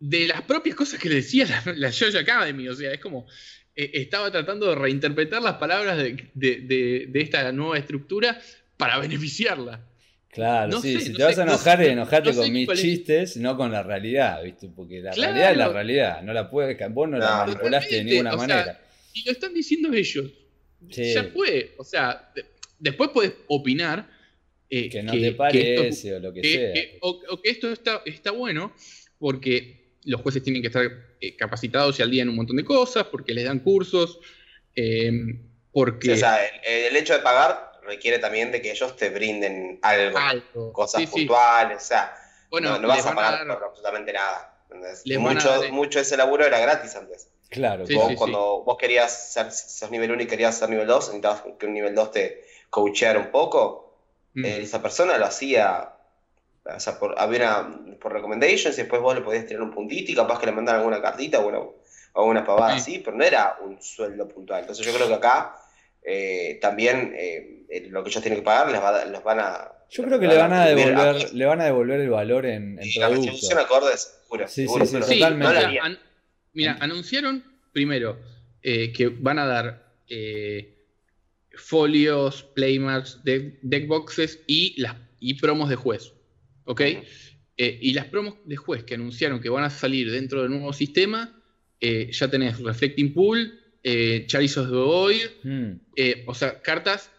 de 0.00 0.28
las 0.28 0.42
propias 0.42 0.74
cosas 0.74 0.98
que 0.98 1.08
le 1.08 1.16
decía 1.16 1.46
la, 1.76 1.92
Judge 1.92 2.16
Academy. 2.16 2.68
O 2.68 2.74
sea, 2.74 2.92
es 2.92 3.00
como. 3.00 3.26
Eh, 3.76 3.90
estaba 3.94 4.30
tratando 4.32 4.66
de 4.66 4.74
reinterpretar 4.74 5.40
las 5.40 5.54
palabras 5.54 5.98
de, 5.98 7.10
esta 7.14 7.52
nueva 7.52 7.78
estructura 7.78 8.40
para 8.76 8.98
beneficiarla. 8.98 9.84
Claro, 10.30 10.80
sí, 10.80 11.00
si 11.00 11.12
te 11.12 11.22
vas 11.22 11.38
a 11.38 11.42
enojar, 11.42 11.82
enojate 11.82 12.34
con 12.34 12.52
mis 12.52 12.68
chistes, 12.72 13.36
no 13.36 13.56
con 13.56 13.72
la 13.72 13.82
realidad, 13.82 14.42
¿viste? 14.42 14.68
Porque 14.68 15.00
la 15.00 15.12
realidad 15.12 15.52
es 15.52 15.56
la 15.56 15.68
realidad, 15.68 16.22
no 16.22 16.32
la 16.32 16.50
puedes, 16.50 16.76
vos 16.90 17.08
no, 17.08 17.18
la 17.18 17.46
manipulaste 17.46 17.96
de 17.96 18.04
ninguna 18.04 18.36
manera 18.36 18.80
y 19.20 19.24
lo 19.24 19.32
están 19.32 19.54
diciendo 19.54 19.92
ellos. 19.92 20.30
Ya 20.80 21.24
fue. 21.24 21.74
O 21.78 21.84
sea, 21.84 22.32
después 22.78 23.10
puedes 23.10 23.34
opinar. 23.48 24.08
Eh, 24.70 24.90
que 24.90 25.02
no 25.02 25.12
te 25.12 25.32
parece 25.32 26.14
o 26.14 26.20
lo 26.20 26.30
que, 26.30 26.42
sea. 26.42 26.98
o, 27.00 27.40
que 27.40 27.48
esto 27.48 27.72
está, 27.72 28.02
está 28.04 28.32
bueno 28.32 28.74
porque 29.18 29.94
los 30.04 30.20
jueces 30.20 30.42
tienen 30.42 30.60
que 30.60 30.68
estar 30.68 30.84
eh, 31.20 31.36
capacitados 31.36 31.98
y 31.98 32.02
al 32.02 32.10
día 32.10 32.22
en 32.22 32.28
un 32.28 32.36
montón 32.36 32.56
de 32.56 32.64
cosas, 32.64 33.04
porque 33.04 33.32
les 33.32 33.44
dan 33.44 33.60
cursos. 33.60 34.20
Eh, 34.76 35.10
porque... 35.72 36.12
o 36.12 36.16
sea, 36.16 36.38
el, 36.64 36.94
hecho 36.96 37.14
de 37.14 37.20
pagar 37.20 37.80
requiere 37.82 38.18
también 38.18 38.52
de 38.52 38.60
que 38.60 38.70
ellos 38.70 38.94
te 38.96 39.08
brinden 39.08 39.78
algo, 39.82 40.72
cosas 40.72 41.06
puntuales, 41.06 41.78
o 41.78 41.86
sea, 41.86 42.14
no, 42.60 42.86
vas 42.86 43.06
a 43.06 43.14
pagar 43.14 43.46
por 43.46 43.64
absolutamente 43.64 44.12
nada. 44.12 44.54
Mucho, 45.18 45.72
mucho 45.72 46.00
ese 46.00 46.16
laburo 46.16 46.44
era 46.44 46.58
gratis 46.60 46.94
antes. 46.94 47.28
Claro, 47.48 47.84
cuando 48.16 48.62
vos 48.62 48.76
querías 48.76 49.32
ser, 49.32 49.90
nivel 49.90 50.12
1 50.12 50.22
y 50.22 50.26
querías 50.26 50.58
ser 50.58 50.68
nivel 50.68 50.86
2, 50.86 51.06
necesitabas 51.06 51.44
que 51.58 51.66
un 51.66 51.72
nivel 51.72 51.94
2 51.94 52.12
te 52.12 52.44
coacheara 52.68 53.18
un 53.18 53.30
poco. 53.30 53.96
Mm. 54.34 54.44
Eh, 54.44 54.58
esa 54.62 54.82
persona 54.82 55.16
lo 55.16 55.24
hacía, 55.24 55.94
o 56.64 56.80
sea, 56.80 56.98
por, 56.98 57.18
había 57.18 57.66
por 58.00 58.12
recommendations 58.12 58.76
y 58.76 58.82
después 58.82 59.00
vos 59.00 59.14
le 59.14 59.22
podías 59.22 59.46
tirar 59.46 59.62
un 59.62 59.70
puntito 59.70 60.12
y 60.12 60.14
capaz 60.14 60.38
que 60.38 60.46
le 60.46 60.52
mandaran 60.52 60.80
alguna 60.80 61.00
cartita 61.00 61.40
o 61.40 62.22
una, 62.22 62.44
pavada 62.44 62.74
así, 62.74 62.98
pero 62.98 63.16
no 63.16 63.24
era 63.24 63.56
un 63.64 63.80
sueldo 63.80 64.28
puntual. 64.28 64.60
Entonces 64.60 64.84
yo 64.84 64.92
creo 64.92 65.08
que 65.08 65.14
acá 65.14 65.56
eh, 66.02 66.58
también 66.60 67.14
eh, 67.16 67.64
lo 67.88 68.02
que 68.02 68.10
ellos 68.10 68.22
tienen 68.22 68.40
que 68.40 68.44
pagar 68.44 68.70
les, 68.70 69.10
los 69.10 69.24
van 69.24 69.40
a... 69.40 69.72
Yo 69.88 70.04
creo 70.04 70.20
que 70.20 70.26
le 70.26 70.36
van 70.36 70.52
a, 70.52 70.66
devolver, 70.66 71.32
le 71.32 71.46
van 71.46 71.62
a 71.62 71.64
devolver 71.64 72.00
el 72.00 72.10
valor 72.10 72.44
en, 72.44 72.78
en 72.78 72.92
producto. 72.94 73.00
La 73.00 73.08
restitución 73.08 73.58
acorde 73.58 73.94
es 73.94 74.20
pura. 74.28 74.46
Sí, 74.46 74.68
sí, 74.68 74.86
sí, 74.86 75.00
totalmente. 75.00 75.80
Mira, 76.58 76.76
anunciaron 76.80 77.44
primero 77.72 78.18
eh, 78.64 78.92
que 78.92 79.06
van 79.06 79.38
a 79.38 79.46
dar 79.46 79.94
eh, 80.08 80.74
folios, 81.52 82.42
playmats, 82.42 83.20
deckboxes 83.22 84.40
y, 84.48 84.74
las, 84.82 84.96
y 85.20 85.34
promos 85.34 85.68
de 85.68 85.76
juez. 85.76 86.14
¿Ok? 86.64 86.80
Eh, 86.80 87.78
y 87.80 87.92
las 87.92 88.06
promos 88.06 88.34
de 88.44 88.56
juez 88.56 88.82
que 88.82 88.94
anunciaron 88.94 89.40
que 89.40 89.50
van 89.50 89.62
a 89.62 89.70
salir 89.70 90.10
dentro 90.10 90.42
del 90.42 90.50
nuevo 90.50 90.72
sistema, 90.72 91.40
ya 91.80 92.28
tenés 92.28 92.58
Reflecting 92.58 93.14
Pool, 93.14 93.56
Charizos 94.26 94.68
de 94.68 94.76
Boy, 94.76 95.20
hmm. 95.44 95.72
o 96.26 96.34
sea, 96.34 96.60
cartas 96.60 97.12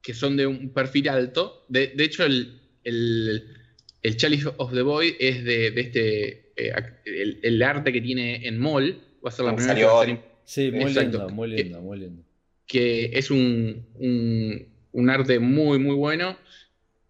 que 0.00 0.14
son 0.14 0.38
de 0.38 0.46
un 0.46 0.72
perfil 0.72 1.10
alto. 1.10 1.66
De, 1.68 1.92
hecho, 1.98 2.24
el, 2.24 2.62
el, 2.84 4.16
Chalice 4.16 4.48
of 4.56 4.72
the 4.72 4.80
Void 4.80 5.16
es 5.20 5.44
de, 5.44 5.66
este 5.76 6.49
eh, 6.68 6.72
el, 7.04 7.40
el 7.42 7.62
arte 7.62 7.92
que 7.92 8.00
tiene 8.00 8.46
en 8.46 8.58
Mall, 8.58 9.00
va 9.24 9.28
a 9.28 9.32
ser 9.32 9.44
la 9.46 9.54
primera 9.56 9.74
vez 9.74 9.82
que 9.82 9.86
va 9.86 10.02
a 10.02 10.30
Sí, 10.44 10.70
muy 10.72 10.82
Exacto. 10.90 11.00
lindo, 11.18 11.28
muy 11.30 11.48
lindo, 11.48 11.80
muy 11.80 11.98
lindo. 11.98 12.22
que 12.66 13.10
es 13.14 13.30
un, 13.30 13.86
un- 13.94 14.66
un 14.92 15.10
arte 15.10 15.38
muy, 15.38 15.78
muy 15.78 15.94
bueno. 15.94 16.36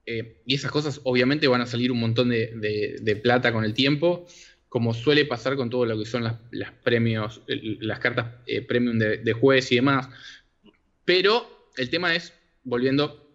eh, 0.06 0.42
y 0.46 0.54
esas 0.54 0.70
cosas 0.70 1.00
obviamente 1.04 1.46
van 1.48 1.60
a 1.60 1.66
salir 1.66 1.92
un 1.92 2.00
montón 2.00 2.30
de, 2.30 2.48
de- 2.56 2.96
de 3.00 3.16
plata 3.16 3.52
con 3.52 3.64
el 3.64 3.74
tiempo, 3.74 4.26
como 4.68 4.92
suele 4.94 5.24
pasar 5.24 5.56
con 5.56 5.70
todo 5.70 5.84
lo 5.86 5.98
que 5.98 6.04
son 6.06 6.24
las, 6.24 6.34
las 6.50 6.72
premios, 6.72 7.42
las 7.46 7.98
cartas 8.00 8.26
eh, 8.46 8.62
premium 8.62 8.98
de, 8.98 9.18
de 9.18 9.32
juez 9.32 9.70
y 9.72 9.76
demás. 9.76 10.08
Pero 11.04 11.68
el 11.76 11.90
tema 11.90 12.14
es, 12.14 12.32
volviendo 12.64 13.28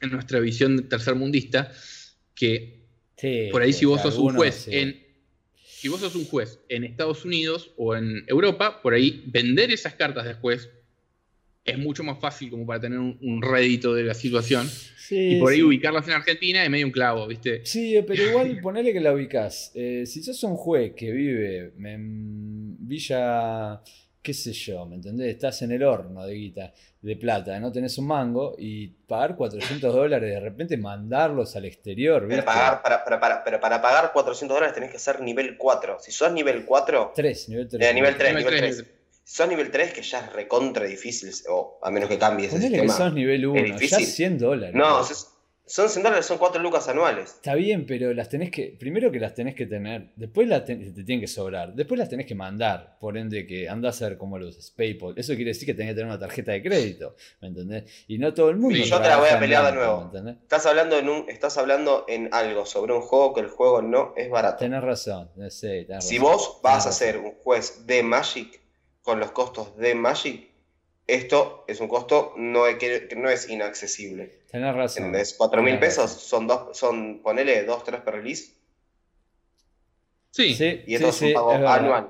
a 0.00 0.06
nuestra 0.06 0.40
visión 0.40 0.88
tercermundista, 0.88 1.72
que 2.34 2.80
Sí, 3.16 3.48
por 3.52 3.60
ahí 3.62 3.72
si 3.74 3.84
vos 3.84 4.00
sos 4.00 4.16
un 4.18 4.34
juez 4.34 4.54
sí. 4.54 4.70
en 4.76 4.96
si 5.80 5.88
vos 5.88 5.98
sos 5.98 6.14
un 6.14 6.26
juez 6.26 6.60
en 6.68 6.84
Estados 6.84 7.24
Unidos 7.24 7.72
o 7.78 7.96
en 7.96 8.22
Europa, 8.26 8.82
por 8.82 8.92
ahí 8.92 9.24
vender 9.28 9.70
esas 9.70 9.94
cartas 9.94 10.26
de 10.26 10.34
juez 10.34 10.68
es 11.64 11.78
mucho 11.78 12.04
más 12.04 12.20
fácil 12.20 12.50
como 12.50 12.66
para 12.66 12.80
tener 12.80 12.98
un, 12.98 13.16
un 13.22 13.40
rédito 13.40 13.94
de 13.94 14.02
la 14.04 14.12
situación. 14.12 14.68
Sí, 14.68 15.36
y 15.36 15.40
por 15.40 15.52
ahí 15.52 15.56
sí. 15.56 15.62
ubicarlas 15.62 16.06
en 16.06 16.12
Argentina 16.12 16.62
es 16.62 16.68
medio 16.68 16.84
un 16.84 16.92
clavo, 16.92 17.26
¿viste? 17.26 17.64
Sí, 17.64 17.98
pero 18.06 18.22
igual 18.22 18.60
ponele 18.62 18.92
que 18.92 19.00
la 19.00 19.14
ubicás. 19.14 19.72
Eh, 19.74 20.04
si 20.04 20.22
sos 20.22 20.42
un 20.42 20.54
juez 20.54 20.92
que 20.94 21.12
vive 21.12 21.72
en 21.82 22.76
Villa, 22.86 23.80
qué 24.22 24.34
sé 24.34 24.52
yo, 24.52 24.84
¿me 24.86 24.96
entendés? 24.96 25.28
Estás 25.34 25.62
en 25.62 25.72
el 25.72 25.82
horno 25.82 26.26
de 26.26 26.34
guita, 26.34 26.72
de 27.00 27.16
plata, 27.16 27.58
no 27.58 27.72
tenés 27.72 27.96
un 27.98 28.06
mango 28.06 28.54
y 28.58 28.88
pagar 28.88 29.34
400 29.36 29.94
dólares, 29.94 30.30
de 30.30 30.40
repente 30.40 30.76
mandarlos 30.76 31.56
al 31.56 31.64
exterior, 31.64 32.18
Pero, 32.22 32.28
¿viste? 32.28 32.42
pagar, 32.42 32.82
para, 32.82 33.02
para- 33.04 33.18
para- 33.20 33.44
pero 33.44 33.60
para 33.60 33.80
pagar 33.80 34.12
400 34.12 34.54
dólares 34.56 34.74
tenés 34.74 34.90
que 34.90 34.98
ser 34.98 35.20
nivel 35.20 35.56
4. 35.56 35.98
Si 36.00 36.12
sos 36.12 36.30
nivel 36.32 36.64
4, 36.66 37.12
3, 37.14 37.48
nivel 37.48 37.68
3. 37.68 37.82
Eh, 37.90 37.94
nivel 37.94 38.16
tres. 38.16 38.28
Nivel 38.34 38.44
nivel 38.44 38.60
tres, 38.60 38.76
tres. 38.76 38.94
si 39.24 39.34
sos 39.36 39.48
nivel 39.48 39.70
3, 39.70 39.92
que 39.92 40.02
ya 40.02 40.20
es 40.20 40.32
recontra 40.32 40.84
difícil, 40.84 41.30
o 41.48 41.78
a 41.82 41.90
menos 41.90 42.08
que 42.08 42.18
cambies 42.18 42.52
el 42.52 42.58
Ponele 42.58 42.76
que 42.76 42.82
sistema. 42.88 43.04
sos 43.06 43.14
nivel 43.14 43.46
1, 43.46 43.66
ya 43.66 43.74
difícil. 43.74 44.06
100 44.06 44.38
dólares. 44.38 44.74
No, 44.74 45.02
si- 45.04 45.14
son 45.72 45.88
100 45.88 46.02
dólares, 46.02 46.26
son 46.26 46.38
4 46.38 46.60
lucas 46.60 46.88
anuales. 46.88 47.34
Está 47.34 47.54
bien, 47.54 47.86
pero 47.86 48.12
las 48.12 48.28
tenés 48.28 48.50
que. 48.50 48.76
Primero 48.78 49.12
que 49.12 49.20
las 49.20 49.34
tenés 49.34 49.54
que 49.54 49.66
tener, 49.66 50.10
después 50.16 50.48
las 50.48 50.64
ten- 50.64 50.92
te 50.94 51.04
tienen 51.04 51.20
que 51.20 51.28
sobrar, 51.28 51.74
después 51.74 51.98
las 51.98 52.08
tenés 52.08 52.26
que 52.26 52.34
mandar. 52.34 52.96
Por 53.00 53.16
ende, 53.16 53.46
que 53.46 53.68
andás 53.68 54.02
a 54.02 54.08
ver 54.08 54.18
cómo 54.18 54.36
lo 54.38 54.48
usas. 54.48 54.70
PayPal. 54.72 55.14
Eso 55.16 55.34
quiere 55.36 55.50
decir 55.50 55.66
que 55.66 55.74
tenés 55.74 55.90
que 55.92 55.94
tener 55.94 56.06
una 56.10 56.18
tarjeta 56.18 56.52
de 56.52 56.62
crédito. 56.62 57.14
¿Me 57.40 57.48
entendés? 57.48 57.84
Y 58.08 58.18
no 58.18 58.34
todo 58.34 58.50
el 58.50 58.56
mundo. 58.56 58.76
Y 58.76 58.82
yo 58.82 59.00
te 59.00 59.08
la 59.08 59.16
voy 59.18 59.28
a 59.28 59.38
pelear 59.38 59.64
de 59.66 59.72
nuevo. 59.72 59.98
¿me 60.00 60.04
entendés? 60.06 60.36
Estás 60.42 60.66
hablando 60.66 60.98
en 60.98 61.08
un, 61.08 61.30
estás 61.30 61.56
hablando 61.56 62.04
en 62.08 62.28
algo 62.32 62.66
sobre 62.66 62.92
un 62.92 63.00
juego 63.02 63.32
que 63.34 63.40
el 63.42 63.48
juego 63.48 63.80
no 63.80 64.12
es 64.16 64.28
barato. 64.28 64.56
Tenés 64.58 64.82
razón. 64.82 65.30
Sí, 65.50 65.84
tenés 65.86 66.04
Si 66.04 66.18
razón. 66.18 66.32
vos 66.32 66.60
vas 66.62 66.86
a 66.86 66.92
ser 66.92 67.18
un 67.18 67.32
juez 67.42 67.86
de 67.86 68.02
Magic 68.02 68.60
con 69.02 69.18
los 69.20 69.30
costos 69.30 69.76
de 69.78 69.94
Magic, 69.94 70.49
esto 71.14 71.64
es 71.68 71.80
un 71.80 71.88
costo 71.88 72.34
no 72.36 72.66
es, 72.66 72.76
que, 72.76 73.08
no 73.16 73.28
es 73.30 73.48
inaccesible. 73.48 74.40
Tenés 74.50 74.74
razón. 74.74 75.04
¿Entendés? 75.06 75.34
4 75.36 75.62
mil 75.62 75.78
pesos 75.78 76.10
son 76.10 76.46
dos, 76.46 76.76
son, 76.76 77.20
ponele 77.22 77.64
2, 77.64 77.84
3 77.84 78.00
per 78.00 78.14
release. 78.14 78.52
Sí, 80.30 80.54
Sí, 80.54 80.82
Y 80.86 80.94
esto 80.94 81.12
sí, 81.12 81.26
es 81.26 81.28
un 81.28 81.34
pago 81.34 81.52
es 81.52 81.58
anual. 81.66 82.08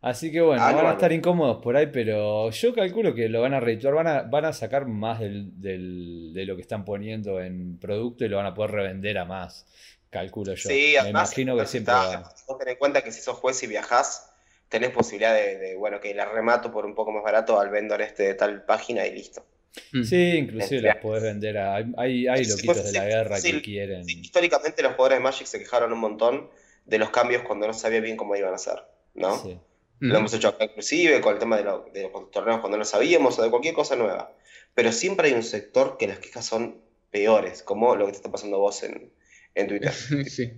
Así 0.00 0.32
que 0.32 0.40
bueno, 0.40 0.62
van 0.62 0.86
a 0.86 0.92
estar 0.92 1.12
incómodos 1.12 1.62
por 1.62 1.76
ahí, 1.76 1.86
pero 1.92 2.50
yo 2.50 2.74
calculo 2.74 3.14
que 3.14 3.28
lo 3.28 3.40
van 3.40 3.54
a 3.54 3.60
redituar, 3.60 3.94
van 3.94 4.06
a, 4.08 4.22
van 4.22 4.44
a 4.46 4.52
sacar 4.52 4.86
más 4.86 5.20
del, 5.20 5.60
del- 5.60 6.32
de 6.34 6.44
lo 6.44 6.56
que 6.56 6.62
están 6.62 6.84
poniendo 6.84 7.40
en 7.40 7.78
producto 7.78 8.24
y 8.24 8.28
lo 8.28 8.36
van 8.38 8.46
a 8.46 8.54
poder 8.54 8.72
revender 8.72 9.16
a 9.18 9.24
más, 9.24 9.64
calculo 10.10 10.54
yo. 10.54 10.68
Sí, 10.68 10.92
Me 10.94 10.98
además, 10.98 11.28
imagino 11.30 11.56
que 11.56 11.66
siempre 11.66 11.94
está- 11.94 12.20
va. 12.20 12.34
vos 12.48 12.58
ten 12.58 12.68
en 12.68 12.76
cuenta 12.76 13.02
que 13.02 13.12
si 13.12 13.20
sos 13.20 13.36
juez 13.38 13.62
y 13.62 13.68
viajás, 13.68 14.31
tenés 14.72 14.90
posibilidad 14.90 15.34
de, 15.34 15.58
de, 15.58 15.76
bueno, 15.76 16.00
que 16.00 16.12
la 16.14 16.24
remato 16.24 16.72
por 16.72 16.84
un 16.84 16.94
poco 16.96 17.12
más 17.12 17.22
barato 17.22 17.60
al 17.60 17.70
vendor 17.70 18.02
este 18.02 18.24
de 18.24 18.34
tal 18.34 18.64
página 18.64 19.06
y 19.06 19.14
listo. 19.14 19.44
Mm. 19.92 20.02
Sí, 20.02 20.30
inclusive 20.36 20.82
las 20.82 20.96
podés 20.96 21.22
vender 21.22 21.58
a... 21.58 21.76
Hay, 21.96 22.26
hay, 22.26 22.44
Sí, 22.44 22.50
loquitos 22.50 22.78
pues, 22.80 22.92
de 22.92 22.98
la 22.98 23.04
sí, 23.04 23.08
guerra 23.08 23.36
sí, 23.38 23.52
que 23.52 23.62
quieren... 23.62 24.04
Sí, 24.04 24.20
históricamente 24.20 24.82
los 24.82 24.92
jugadores 24.94 25.18
de 25.18 25.22
Magic 25.22 25.46
se 25.46 25.58
quejaron 25.60 25.92
un 25.92 25.98
montón 26.00 26.50
de 26.84 26.98
los 26.98 27.10
cambios 27.10 27.42
cuando 27.42 27.66
no 27.68 27.72
sabía 27.72 28.00
bien 28.00 28.16
cómo 28.16 28.34
iban 28.36 28.52
a 28.52 28.58
ser, 28.58 28.82
¿no? 29.14 29.38
Sí. 29.42 29.58
Mm. 30.00 30.10
Lo 30.10 30.18
hemos 30.18 30.34
hecho 30.34 30.48
acá 30.48 30.64
inclusive 30.64 31.20
con 31.20 31.34
el 31.34 31.38
tema 31.38 31.56
de, 31.56 31.64
lo- 31.64 31.86
de 31.92 32.02
los 32.10 32.30
torneos 32.30 32.60
cuando 32.60 32.76
no 32.76 32.84
sabíamos 32.84 33.38
o 33.38 33.42
de 33.42 33.50
cualquier 33.50 33.74
cosa 33.74 33.94
nueva. 33.96 34.32
Pero 34.74 34.90
siempre 34.92 35.28
hay 35.28 35.34
un 35.34 35.42
sector 35.44 35.96
que 35.96 36.08
las 36.08 36.18
quejas 36.18 36.44
son 36.44 36.80
peores, 37.10 37.62
como 37.62 37.94
lo 37.94 38.06
que 38.06 38.12
te 38.12 38.16
está 38.16 38.30
pasando 38.30 38.58
vos 38.58 38.82
en, 38.82 39.12
en 39.54 39.68
Twitter. 39.68 39.92
Sí. 40.28 40.52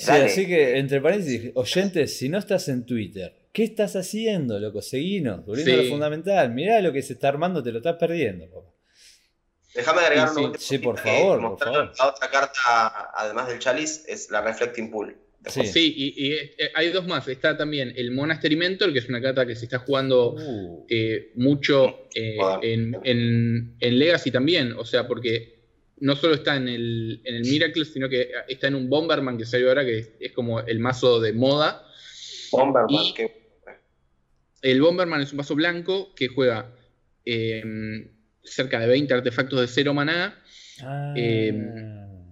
Sí, 0.00 0.06
Dale. 0.06 0.24
así 0.26 0.46
que, 0.46 0.78
entre 0.78 1.00
paréntesis, 1.00 1.50
oyentes, 1.54 2.16
si 2.16 2.28
no 2.28 2.38
estás 2.38 2.68
en 2.68 2.86
Twitter, 2.86 3.34
¿qué 3.52 3.64
estás 3.64 3.96
haciendo, 3.96 4.60
loco? 4.60 4.80
Seguinos, 4.80 5.44
volviendo 5.44 5.72
a 5.72 5.76
lo 5.78 5.82
Sí. 5.82 5.88
fundamental. 5.90 6.52
Mirá 6.54 6.80
lo 6.80 6.92
que 6.92 7.02
se 7.02 7.14
está 7.14 7.28
armando, 7.28 7.62
te 7.64 7.72
lo 7.72 7.78
estás 7.78 7.96
perdiendo, 7.96 8.46
papá. 8.48 8.68
Déjame 9.74 10.00
agregar 10.02 10.28
Sí, 10.28 10.40
una 10.44 10.58
sí. 10.58 10.64
Sí, 10.68 10.78
por 10.78 10.98
favor, 10.98 11.40
por 11.40 11.50
mostraron 11.50 11.74
favor. 11.74 11.92
La 11.98 12.08
otra 12.08 12.30
carta, 12.30 13.10
además 13.14 13.48
del 13.48 13.58
Chalice, 13.58 14.02
es 14.12 14.30
la 14.30 14.40
Reflecting 14.40 14.88
Pool. 14.90 15.16
Sí. 15.46 15.66
Sí, 15.66 15.94
y, 15.96 16.26
y, 16.28 16.32
eh, 16.32 16.70
hay 16.74 16.90
dos 16.90 17.06
más. 17.06 17.26
Está 17.26 17.56
también 17.56 17.92
el 17.96 18.10
Monastery 18.12 18.54
Mentor, 18.56 18.92
que 18.92 18.98
es 19.00 19.08
una 19.08 19.20
carta 19.20 19.46
que 19.46 19.56
se 19.56 19.64
está 19.64 19.78
jugando 19.78 20.34
Uh, 20.34 20.86
eh, 20.88 21.32
mucho 21.36 22.06
eh, 22.14 22.36
en, 22.62 22.96
en- 23.04 23.74
en 23.80 23.98
Legacy 23.98 24.30
también. 24.30 24.72
O 24.74 24.84
sea, 24.84 25.06
porque 25.08 25.57
no 26.00 26.16
solo 26.16 26.34
está 26.34 26.56
en 26.56 26.68
el, 26.68 27.20
en 27.24 27.34
el 27.36 27.42
Miracle, 27.42 27.84
sino 27.84 28.08
que 28.08 28.30
está 28.48 28.68
en 28.68 28.74
un 28.74 28.88
Bomberman 28.88 29.36
que 29.38 29.44
salió 29.44 29.68
ahora, 29.68 29.84
que 29.84 29.98
es, 29.98 30.10
es 30.20 30.32
como 30.32 30.60
el 30.60 30.78
mazo 30.78 31.20
de 31.20 31.32
moda. 31.32 31.84
Bomberman, 32.52 33.04
Y- 33.04 33.14
que 33.14 33.38
El 34.62 34.80
Bomberman 34.80 35.20
es 35.20 35.30
un 35.32 35.36
mazo 35.38 35.54
blanco 35.54 36.14
que 36.14 36.28
juega 36.28 36.74
eh, 37.24 37.62
cerca 38.42 38.80
de 38.80 38.86
20 38.88 39.12
artefactos 39.14 39.60
de 39.60 39.68
cero 39.68 39.92
maná 39.94 40.42
ah, 40.82 41.14
eh, 41.16 41.52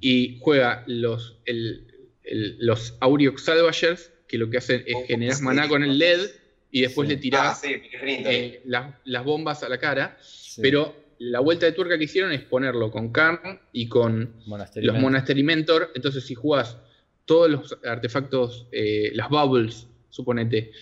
y 0.01 0.39
juega 0.41 0.83
los, 0.87 1.39
el- 1.45 1.87
el- 2.25 2.57
los 2.61 2.97
Auriox 3.01 3.45
Salvagers, 3.45 4.11
que 4.27 4.39
lo 4.39 4.49
que 4.51 4.59
hacen 4.59 4.83
es 4.87 4.95
Oh, 4.97 5.05
generar 5.07 5.37
sí. 5.37 5.43
maná 5.45 5.69
con 5.69 5.85
el 5.85 5.99
LED 5.99 6.31
y 6.71 6.81
después 6.83 7.09
Sí. 7.09 7.15
le 7.15 7.21
tirás 7.21 7.59
Ah, 7.65 7.67
sí, 7.69 7.81
eh, 8.03 8.61
las, 8.65 8.95
las 9.05 9.25
bombas 9.25 9.63
a 9.63 9.69
la 9.69 9.79
cara. 9.79 10.17
sí. 10.23 10.61
Pero 10.63 10.95
la 11.19 11.41
vuelta 11.41 11.67
de 11.67 11.73
tuerca 11.73 11.99
que 11.99 12.05
hicieron 12.05 12.33
es 12.33 12.43
ponerlo 12.43 12.91
con 12.91 13.13
Karn 13.13 13.61
y 13.73 13.89
con 13.89 14.35
Monastery 14.47 14.87
los 14.87 14.95
Mentor. 14.95 15.11
Monastery 15.11 15.43
Mentor. 15.43 15.91
Entonces, 15.95 16.25
si 16.25 16.35
jugás 16.35 16.79
todos 17.25 17.51
los 17.51 17.79
artefactos, 17.85 18.69
eh, 18.73 19.11
las 19.15 19.29
bubbles, 19.29 19.89
suponete, 20.11 20.73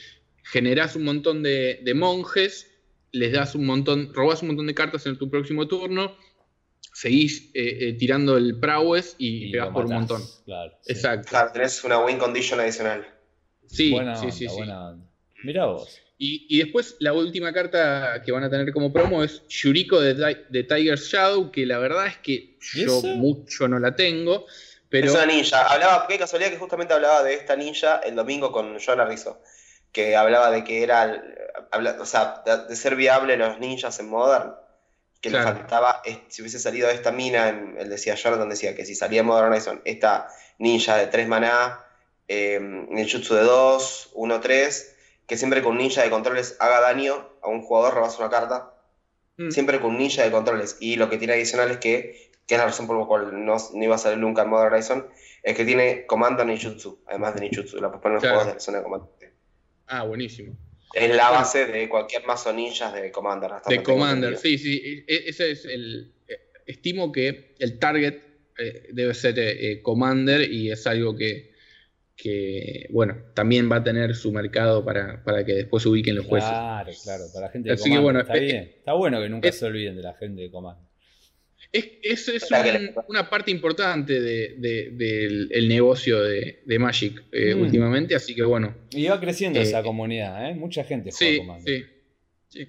generás 0.44 0.96
un 0.96 1.04
montón 1.04 1.42
de, 1.42 1.80
de 1.82 1.94
monjes, 1.94 2.70
les 3.12 3.32
das 3.32 3.54
un 3.54 3.64
montón, 3.66 4.12
robás 4.12 4.42
un 4.42 4.48
montón 4.48 4.66
de 4.66 4.74
cartas 4.74 5.06
en 5.06 5.16
tu 5.16 5.30
próximo 5.30 5.66
turno, 5.68 6.16
seguís 6.92 7.50
eh, 7.54 7.88
eh, 7.88 7.92
tirando 7.94 8.36
el 8.36 8.58
prowess 8.58 9.16
y, 9.18 9.46
Y 9.46 9.52
pegás 9.52 9.70
por 9.70 9.86
un 9.86 9.94
montón. 9.94 10.22
Claro, 10.44 10.72
sí. 10.82 10.92
Exacto. 10.92 11.28
Claro, 11.28 11.52
tenés 11.52 11.82
una 11.84 11.98
win 12.04 12.18
condition 12.18 12.60
adicional. 12.60 13.06
Sí, 13.66 13.90
buena 13.90 14.14
sí, 14.16 14.24
onda, 14.24 14.36
sí, 14.36 14.48
sí. 14.48 14.54
buena 14.54 14.88
onda. 14.90 15.06
Mirá 15.42 15.66
vos. 15.66 16.00
Y, 16.16 16.46
y 16.48 16.58
después 16.62 16.96
la 17.00 17.12
última 17.12 17.52
carta 17.52 18.22
que 18.24 18.30
van 18.30 18.44
a 18.44 18.50
tener 18.50 18.72
como 18.72 18.92
promo 18.92 19.24
es 19.24 19.42
Yuriko 19.48 20.00
de, 20.00 20.14
de 20.48 20.62
Tiger's 20.62 21.08
Shadow, 21.08 21.50
que 21.50 21.66
la 21.66 21.78
verdad 21.78 22.06
es 22.06 22.18
que 22.18 22.32
¿Y 22.32 22.56
yo 22.86 23.00
mucho 23.02 23.66
no 23.66 23.78
la 23.80 23.96
tengo, 23.96 24.46
pero 24.88 25.08
Es 25.08 25.12
una 25.14 25.26
ninja. 25.26 25.66
Hablaba, 25.66 26.06
qué 26.06 26.16
casualidad 26.18 26.50
que 26.50 26.58
justamente 26.58 26.94
hablaba 26.94 27.24
de 27.24 27.34
esta 27.34 27.56
ninja 27.56 27.96
el 27.98 28.14
domingo 28.14 28.52
con 28.52 28.78
Joana 28.78 29.04
Rizzo. 29.04 29.40
Que 29.90 30.14
hablaba 30.16 30.50
de 30.50 30.62
que 30.64 30.82
era, 30.84 31.20
habla- 31.72 31.96
o 32.00 32.06
sea, 32.06 32.42
de, 32.46 32.68
de 32.68 32.76
ser 32.76 32.94
viable 32.94 33.36
los 33.36 33.58
ninjas 33.58 33.98
en 33.98 34.08
Modern. 34.08 34.54
Que 35.20 35.30
le 35.30 35.38
faltaba, 35.44 36.02
si 36.28 36.42
hubiese 36.42 36.58
salido 36.60 36.88
esta 36.90 37.10
mina, 37.10 37.48
en- 37.48 37.76
él 37.78 37.88
decía, 37.88 38.14
Jonathan 38.14 38.48
decía 38.48 38.76
que 38.76 38.84
si 38.84 38.94
salía 38.94 39.20
en 39.20 39.26
Modern 39.26 39.52
Horizon, 39.52 39.82
esta 39.84 40.28
ninja 40.58 40.96
de 40.96 41.06
3 41.08 41.26
maná, 41.26 41.80
eh, 42.28 42.60
ninjutsu 42.60 43.34
de 43.34 43.42
2, 43.42 44.10
1, 44.14 44.40
3, 44.40 44.93
que 45.26 45.36
siempre 45.36 45.62
con 45.62 45.72
un 45.72 45.78
ninja 45.78 46.02
de 46.02 46.10
controles 46.10 46.56
haga 46.60 46.80
daño 46.80 47.28
a 47.42 47.48
un 47.48 47.62
jugador, 47.62 47.94
robas 47.94 48.18
una 48.18 48.30
carta. 48.30 48.74
mm, 49.36 49.50
Siempre 49.50 49.80
con 49.80 49.92
un 49.92 49.98
ninja 49.98 50.22
de 50.22 50.30
controles. 50.30 50.76
Y 50.80 50.96
lo 50.96 51.08
que 51.10 51.18
tiene 51.18 51.32
adicional 51.34 51.70
es 51.70 51.78
que, 51.78 52.30
que 52.46 52.54
es 52.54 52.58
la 52.58 52.66
razón 52.66 52.86
por 52.86 52.98
la 52.98 53.06
cual 53.06 53.44
no, 53.44 53.56
no 53.74 53.84
iba 53.84 53.94
a 53.94 53.98
salir 53.98 54.18
nunca 54.18 54.42
en 54.42 54.50
Modern 54.50 54.72
Horizon, 54.72 55.06
es 55.42 55.56
que 55.56 55.64
tiene 55.64 56.06
comando 56.06 56.44
ninjutsu, 56.44 57.02
además 57.06 57.34
de 57.34 57.40
ninjutsu. 57.42 57.76
La 57.80 57.88
puedes 57.88 58.02
poner 58.02 58.18
Claro. 58.20 58.34
juegos 58.36 58.46
de 58.48 58.54
la 58.54 58.60
zona 58.60 58.78
de 58.78 58.84
comando. 58.84 59.10
ah, 59.86 60.04
buenísimo. 60.04 60.56
Es 60.92 61.14
la 61.14 61.30
base 61.30 61.66
de 61.66 61.88
cualquier 61.88 62.24
mazo 62.24 62.52
ninjas 62.52 62.92
de 62.94 63.10
Commander. 63.10 63.52
hasta 63.52 63.68
De 63.70 63.82
Commander, 63.82 64.36
sí, 64.38 64.58
sí, 64.58 65.04
e- 65.08 65.24
ese 65.28 65.50
es 65.50 65.64
el 65.64 66.14
eh, 66.28 66.38
estimo 66.66 67.10
que 67.10 67.54
el 67.58 67.78
target 67.80 68.14
eh, 68.58 68.88
debe 68.92 69.12
ser 69.14 69.36
eh, 69.38 69.72
eh, 69.72 69.82
Commander 69.82 70.42
y 70.48 70.70
es 70.70 70.86
algo 70.86 71.16
que 71.16 71.53
que, 72.16 72.86
bueno, 72.90 73.16
también 73.34 73.70
va 73.70 73.76
a 73.76 73.84
tener 73.84 74.14
su 74.14 74.30
mercado 74.32 74.84
para, 74.84 75.22
para 75.24 75.44
que 75.44 75.52
después 75.54 75.82
se 75.82 75.88
ubiquen 75.88 76.14
los 76.14 76.26
jueces. 76.26 76.48
Claro, 76.48 76.92
claro, 77.02 77.24
para 77.32 77.46
la 77.46 77.52
gente 77.52 77.68
de 77.68 77.74
Así 77.74 77.84
que 77.84 77.90
Comando. 77.90 78.02
bueno, 78.04 78.20
está 78.20 78.36
eh, 78.36 78.40
bien. 78.40 78.62
Está 78.78 78.92
bueno 78.92 79.20
que 79.20 79.28
nunca 79.28 79.48
eh, 79.48 79.52
se 79.52 79.64
olviden 79.66 79.96
de 79.96 80.02
la 80.02 80.14
gente 80.14 80.42
de 80.42 80.50
Comando. 80.50 80.88
Es, 81.72 82.28
es, 82.28 82.44
que 82.48 82.54
un- 82.54 83.04
una 83.08 83.28
parte 83.28 83.50
importante 83.50 84.20
de- 84.20 84.54
de- 84.58 84.90
del 84.92 85.48
el 85.50 85.68
negocio 85.68 86.22
de, 86.22 86.62
de 86.64 86.78
Magic 86.78 87.20
eh, 87.32 87.54
Mm. 87.56 87.62
últimamente, 87.62 88.14
así 88.14 88.32
que 88.34 88.44
bueno. 88.44 88.76
Y 88.92 89.06
va 89.08 89.18
creciendo 89.20 89.58
Eh, 89.58 89.62
esa 89.64 89.82
comunidad, 89.82 90.48
¿eh? 90.48 90.54
Mucha 90.54 90.84
gente 90.84 91.10
juega 91.10 91.32
Sí, 91.32 91.38
Commander. 91.38 91.64
sí, 91.66 91.84
sí. 92.48 92.68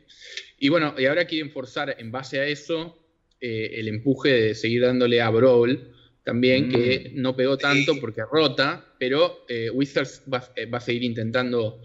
Y 0.58 0.70
bueno, 0.70 0.96
y 0.98 1.06
ahora 1.06 1.26
quieren 1.26 1.52
forzar 1.52 1.96
en 2.00 2.12
base 2.12 2.40
a 2.40 2.48
eso 2.48 2.98
eh, 3.40 3.72
el 3.76 3.90
empuje 3.90 4.30
de 4.30 4.56
seguir 4.56 4.82
dándole 4.82 5.22
a 5.22 5.30
Brawl 5.30 5.92
también, 6.26 6.68
Mm. 6.68 6.72
que 6.72 7.12
no 7.14 7.36
pegó 7.36 7.58
tanto 7.58 7.94
Sí. 7.94 8.00
porque 8.02 8.22
rota, 8.30 8.84
pero 9.00 9.46
eh, 9.48 9.70
Wizards 9.70 10.24
va, 10.32 10.44
eh, 10.58 10.66
va 10.66 10.80
a 10.80 10.82
seguir 10.82 11.04
intentando 11.04 11.82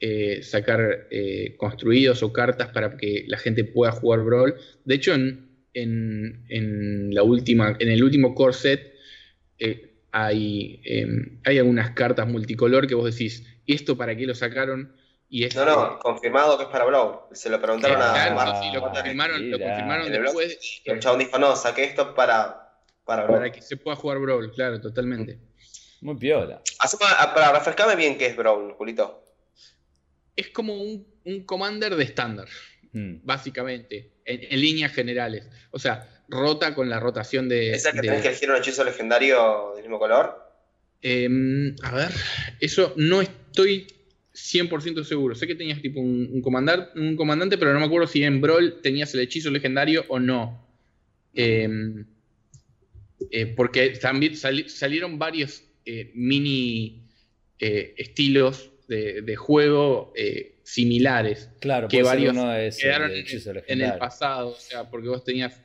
eh, 0.00 0.42
sacar 0.42 1.06
eh, 1.10 1.54
construidos 1.56 2.22
o 2.22 2.30
cartas 2.32 2.68
para 2.68 2.94
que 2.98 3.24
la 3.28 3.38
gente 3.38 3.64
pueda 3.64 3.92
jugar 3.92 4.20
Brawl. 4.22 4.54
De 4.84 4.96
hecho, 4.96 5.14
en, 5.14 5.48
en- 5.72 6.44
en 6.50 7.14
la 7.14 7.22
última, 7.22 7.74
en 7.78 7.88
el 7.88 8.02
último 8.04 8.34
core 8.34 8.52
set 8.52 8.92
eh, 9.58 9.92
hay, 10.10 10.80
eh, 10.84 11.06
hay 11.44 11.58
algunas 11.58 11.90
cartas 11.92 12.26
multicolor 12.28 12.86
que 12.86 12.94
vos 12.94 13.10
decís, 13.10 13.46
¿y 13.64 13.74
esto 13.74 13.96
para 13.96 14.14
qué 14.16 14.26
lo 14.26 14.34
sacaron? 14.34 14.92
Y 15.30 15.44
es, 15.44 15.54
No, 15.56 15.64
no, 15.64 15.98
confirmado 16.00 16.58
que 16.58 16.64
es 16.64 16.68
para 16.68 16.84
Brawl. 16.84 17.20
Se 17.32 17.48
lo 17.48 17.60
preguntaron 17.60 17.96
a 18.02 18.12
Claro, 18.12 18.34
Mark 18.34 18.56
sí, 18.62 18.70
lo 18.74 18.80
confirmaron, 18.82 19.50
lo 19.50 19.56
el 19.56 20.22
después 20.22 20.82
el 20.84 21.00
chabón 21.00 21.20
dijo, 21.20 21.38
no, 21.38 21.56
saqué 21.56 21.84
esto 21.84 22.14
para, 22.14 22.63
para 23.04 23.26
para 23.26 23.52
que 23.52 23.60
se 23.62 23.76
pueda 23.76 23.96
jugar 23.96 24.18
Brawl, 24.18 24.50
claro, 24.52 24.80
totalmente. 24.80 25.38
Muy 26.00 26.16
piola. 26.16 26.60
Ah, 26.80 27.32
para 27.34 27.52
refrescarme 27.52 27.96
bien 27.96 28.18
qué 28.18 28.26
es 28.26 28.36
Brawl, 28.36 28.72
Julito. 28.72 29.24
Es 30.36 30.48
como 30.50 30.74
un, 30.80 31.06
un 31.24 31.44
commander 31.44 31.94
de 31.96 32.04
estándar, 32.04 32.48
Mm. 32.92 33.20
básicamente, 33.24 34.12
en, 34.24 34.40
en 34.52 34.60
líneas 34.60 34.92
generales. 34.92 35.44
O 35.72 35.78
sea, 35.80 36.22
rota 36.28 36.74
con 36.76 36.88
la 36.88 37.00
rotación 37.00 37.48
de. 37.48 37.72
¿Es 37.72 37.84
el 37.86 37.92
que 37.92 38.00
de- 38.02 38.06
tenés 38.08 38.22
que 38.22 38.28
elegir 38.28 38.50
un 38.50 38.56
hechizo 38.56 38.84
legendario 38.84 39.72
del 39.74 39.82
mismo 39.82 39.98
color? 39.98 40.40
Em, 41.02 41.74
a 41.82 41.92
ver, 41.94 42.10
eso 42.60 42.92
no 42.96 43.20
estoy 43.20 43.86
100% 44.32 45.04
seguro. 45.04 45.34
Sé 45.34 45.46
que 45.46 45.54
tenías 45.56 45.82
tipo 45.82 46.00
un, 46.00 46.30
un, 46.32 46.40
comandar- 46.42 46.90
un 46.94 47.16
comandante, 47.16 47.58
pero 47.58 47.72
no 47.72 47.80
me 47.80 47.86
acuerdo 47.86 48.06
si 48.06 48.22
en 48.22 48.40
Brawl 48.40 48.80
tenías 48.80 49.12
el 49.14 49.20
hechizo 49.20 49.50
legendario 49.50 50.04
o 50.08 50.18
no. 50.20 50.64
Em, 51.34 52.06
eh, 53.36 53.46
porque 53.56 53.90
también 53.90 54.36
sali- 54.36 54.68
salieron 54.68 55.18
varios 55.18 55.62
eh, 55.84 56.10
mini 56.14 57.08
eh, 57.58 57.94
estilos 57.98 58.70
de, 58.88 59.22
de 59.22 59.36
juego 59.36 60.12
eh, 60.16 60.60
similares 60.62 61.50
Claro, 61.60 61.88
que 61.88 62.02
varios 62.02 62.32
quedaron 62.34 63.10
de 63.10 63.64
en, 63.66 63.80
el 63.80 63.98
pasado. 63.98 64.48
O 64.50 64.56
sea, 64.56 64.88
porque 64.90 65.08
vos 65.08 65.24
tenías 65.24 65.60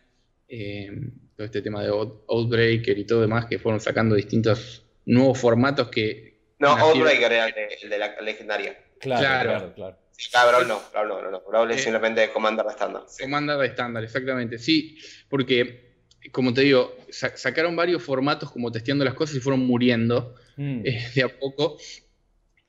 eh, 0.47 0.91
todo 1.35 1.45
este 1.45 1.61
tema 1.61 1.83
de 1.83 1.89
Out- 1.89 2.23
Outbreaker 2.27 2.97
y 2.97 3.05
todo 3.05 3.21
demás 3.21 3.45
que 3.45 3.59
fueron 3.59 3.79
sacando 3.79 4.15
distintos 4.15 4.85
nuevos 5.05 5.37
formatos 5.39 5.89
que. 5.89 6.39
No, 6.59 6.69
Outbreaker 6.69 7.31
era 7.31 7.47
el 7.47 7.53
de, 7.53 7.67
el 7.83 7.89
de 7.89 7.97
la 7.97 8.21
legendaria. 8.21 8.77
Claro, 8.99 9.21
Claro. 9.21 9.49
claro, 9.49 9.73
claro. 9.75 9.97
Ah, 10.33 10.45
Brawl 10.47 10.67
no, 10.67 10.81
Brawl 10.91 11.07
no, 11.07 11.21
no, 11.21 11.31
no. 11.31 11.41
Brawl 11.47 11.71
es 11.71 11.77
Eh, 11.77 11.83
simplemente 11.83 12.29
Commander 12.31 12.65
de 12.65 12.71
estándar. 12.71 13.03
sí. 13.07 13.23
Commander 13.23 13.57
de 13.57 13.67
estándar, 13.67 14.03
exactamente. 14.03 14.57
Sí, 14.59 14.97
porque, 15.29 15.88
como 16.31 16.53
te 16.53 16.61
digo, 16.61 16.95
sa- 17.09 17.35
sacaron 17.37 17.75
varios 17.75 18.03
formatos 18.03 18.51
como 18.51 18.71
testeando 18.71 19.05
las 19.05 19.13
cosas 19.13 19.37
y 19.37 19.39
fueron 19.39 19.61
muriendo 19.65 20.35
Mm. 20.57 20.81
eh, 20.85 21.07
de 21.15 21.23
a 21.23 21.39
poco. 21.39 21.77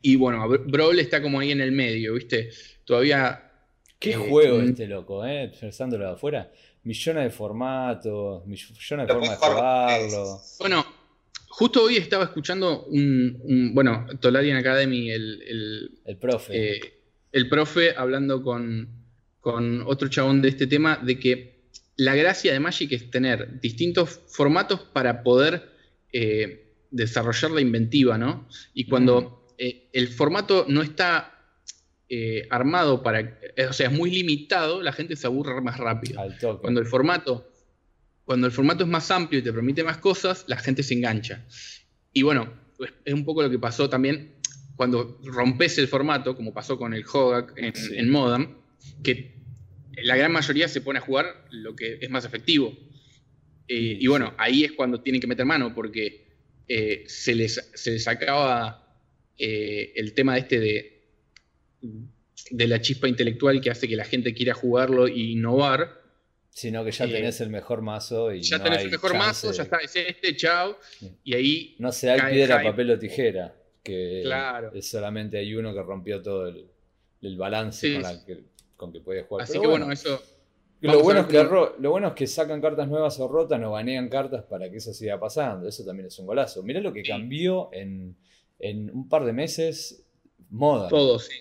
Y 0.03 0.17
bueno, 0.17 0.47
Br- 0.49 0.71
Brawl 0.71 0.99
está 0.99 1.21
como 1.21 1.41
ahí 1.41 1.51
en 1.51 1.61
el 1.61 1.73
medio, 1.73 2.15
¿viste? 2.15 2.51
Todavía. 2.85 3.47
Qué 3.99 4.13
eh, 4.13 4.15
juego 4.15 4.59
mm, 4.59 4.69
este 4.69 4.87
loco, 4.87 5.27
¿eh? 5.27 5.53
Pensándolo 5.61 6.07
de 6.07 6.13
afuera. 6.13 6.51
Millones 6.85 7.25
de 7.25 7.31
formatos, 7.31 8.47
millones 8.47 8.89
de 8.89 8.97
Lo 9.13 9.21
formas 9.21 9.31
de 9.41 9.47
jugarlo. 9.47 10.41
Bueno, 10.61 10.87
justo 11.51 11.83
hoy 11.83 11.97
estaba 11.97 12.25
escuchando 12.25 12.85
un. 12.85 13.39
un- 13.43 13.75
bueno, 13.75 14.07
Tolarian 14.21 14.57
Academy, 14.57 15.11
el, 15.11 15.43
el, 15.43 15.91
El 16.07 16.17
profe. 16.17 16.77
eh, 16.77 16.81
el 17.33 17.49
profe 17.51 17.95
hablando 17.95 18.43
con, 18.43 18.89
con 19.41 19.83
otro 19.83 20.09
chabón 20.09 20.41
de 20.41 20.49
este 20.49 20.67
tema, 20.67 20.97
de 20.97 21.19
que 21.19 21.60
la 22.01 22.15
gracia 22.15 22.53
de 22.53 22.61
Magic 22.61 22.93
es 22.93 23.11
tener 23.11 23.61
distintos 23.61 24.21
formatos 24.29 24.81
para 24.81 25.23
poder 25.23 25.69
eh, 26.13 26.73
desarrollar 26.91 27.51
la 27.51 27.61
inventiva, 27.61 28.17
¿no? 28.17 28.49
Y 28.75 28.87
cuando 28.87 29.47
eh, 29.59 29.89
el 29.93 30.09
formato 30.09 30.65
no 30.69 30.81
está 30.83 31.37
eh, 32.09 32.47
armado 32.51 33.03
para, 33.03 33.39
o 33.69 33.73
sea, 33.73 33.89
es 33.89 33.93
muy 33.93 34.11
limitado, 34.11 34.81
la 34.83 34.93
gente 34.93 35.15
se 35.15 35.27
aburre 35.27 35.61
más 35.61 35.77
rápido. 35.79 36.21
Cuando 36.63 36.81
el 36.81 36.87
formato, 36.87 37.47
cuando 38.25 38.47
el 38.47 38.53
formato 38.53 38.85
es 38.85 38.89
más 38.91 39.11
amplio 39.11 39.41
y 39.41 39.43
te 39.43 39.53
permite 39.53 39.85
más 39.85 39.99
cosas, 39.99 40.45
la 40.49 40.57
gente 40.57 40.83
se 40.83 40.95
engancha. 40.95 41.45
Y 42.15 42.23
bueno, 42.23 42.53
es- 42.79 42.93
es 43.05 43.15
un 43.15 43.25
poco 43.27 43.43
lo 43.43 43.51
que 43.51 43.59
pasó 43.59 43.89
también 43.91 44.37
cuando 44.75 45.21
rompes 45.25 45.77
el 45.79 45.87
formato, 45.89 46.35
como 46.35 46.55
pasó 46.55 46.79
con 46.79 46.95
el 46.95 47.05
Hogak 47.05 47.53
en, 47.59 47.75
Sí. 47.75 47.97
en 47.99 48.09
Modern, 48.09 48.57
que 49.05 49.40
la 50.03 50.17
gran 50.17 50.33
mayoría 50.33 50.69
se 50.69 50.81
pone 50.81 50.99
a 50.99 51.03
jugar 51.03 51.47
lo 51.51 51.75
que 51.77 51.99
es 52.01 52.11
más 52.11 52.25
efectivo. 52.25 52.77
Eh, 53.69 53.99
y 54.01 54.07
bueno, 54.07 54.35
ahí 54.39 54.65
es 54.65 54.73
cuando 54.73 55.01
tienen 55.01 55.21
que 55.21 55.27
meter 55.27 55.45
mano, 55.47 55.75
porque 55.75 56.27
eh, 56.69 57.05
se, 57.07 57.35
les, 57.35 57.71
se 57.75 57.93
les 57.93 58.09
acaba 58.09 58.97
eh, 59.39 59.93
el 59.97 60.13
tema 60.15 60.37
este 60.39 60.59
de, 60.61 61.03
de 62.51 62.67
la 62.67 62.81
chispa 62.81 63.09
intelectual 63.09 63.61
que 63.61 63.71
hace 63.71 63.89
que 63.89 63.97
la 63.97 64.05
gente 64.05 64.35
quiera 64.35 64.55
jugarlo 64.55 65.07
e 65.07 65.19
innovar. 65.19 66.01
Sino 66.51 66.85
que 66.85 66.91
ya 66.91 67.07
tenés 67.07 67.41
el 67.41 67.49
mejor 67.51 67.81
mazo 67.81 68.33
y 68.35 68.43
Ya 68.43 68.59
no 68.59 68.65
tenés 68.65 68.81
hay 68.81 68.85
el 68.87 68.91
mejor 68.91 69.13
chance 69.13 69.27
mazo, 69.27 69.53
ya 69.53 69.63
está, 69.63 69.77
es 69.79 69.95
este, 69.95 70.37
chao. 70.37 70.79
Sí. 70.99 71.11
Y 71.23 71.35
ahí, 71.35 71.77
No 71.79 71.93
se 71.93 72.09
cae 72.09 72.33
piedra, 72.33 72.63
papel 72.63 72.91
o 72.91 72.99
tijera. 72.99 73.55
Que 73.85 74.23
Claro. 74.25 74.73
es 74.75 74.91
solamente 74.91 75.39
hay 75.39 75.55
uno 75.55 75.73
que 75.73 75.81
rompió 75.83 76.21
todo 76.21 76.49
el, 76.49 76.67
el 77.23 77.37
balance 77.39 77.87
Sí. 77.87 77.95
con, 77.95 78.03
la 78.03 78.25
que, 78.25 78.41
con 78.81 78.93
que 78.93 79.01
puede 79.01 79.23
jugar. 79.25 79.45
así 79.45 79.53
Pero 79.53 79.63
que 79.63 79.69
bueno, 79.69 79.93
eso. 79.93 80.21
Lo 80.81 81.03
bueno, 81.03 81.21
es 81.21 81.27
que 81.27 81.37
cómo- 81.37 81.51
ro- 81.51 81.77
lo 81.79 81.91
bueno 81.91 82.09
es 82.09 82.15
que 82.15 82.27
sacan 82.27 82.61
cartas 82.63 82.89
nuevas 82.89 83.21
o 83.21 83.29
rotan 83.29 83.63
o 83.65 83.73
banean 83.73 84.09
cartas 84.09 84.45
para 84.45 84.71
que 84.71 84.79
eso 84.79 84.95
siga 84.95 85.21
pasando. 85.21 85.69
Eso 85.69 85.85
también 85.85 86.07
es 86.07 86.19
un 86.19 86.25
golazo. 86.27 86.63
Mirá 86.63 86.81
lo 86.81 86.91
que 86.93 87.03
Sí. 87.05 87.11
cambió 87.11 87.69
en, 87.73 88.17
en 88.59 88.91
un 88.91 89.07
par 89.09 89.25
de 89.27 89.33
meses 89.35 90.07
Moda. 90.49 90.89
Todo, 90.89 91.19
sí. 91.19 91.35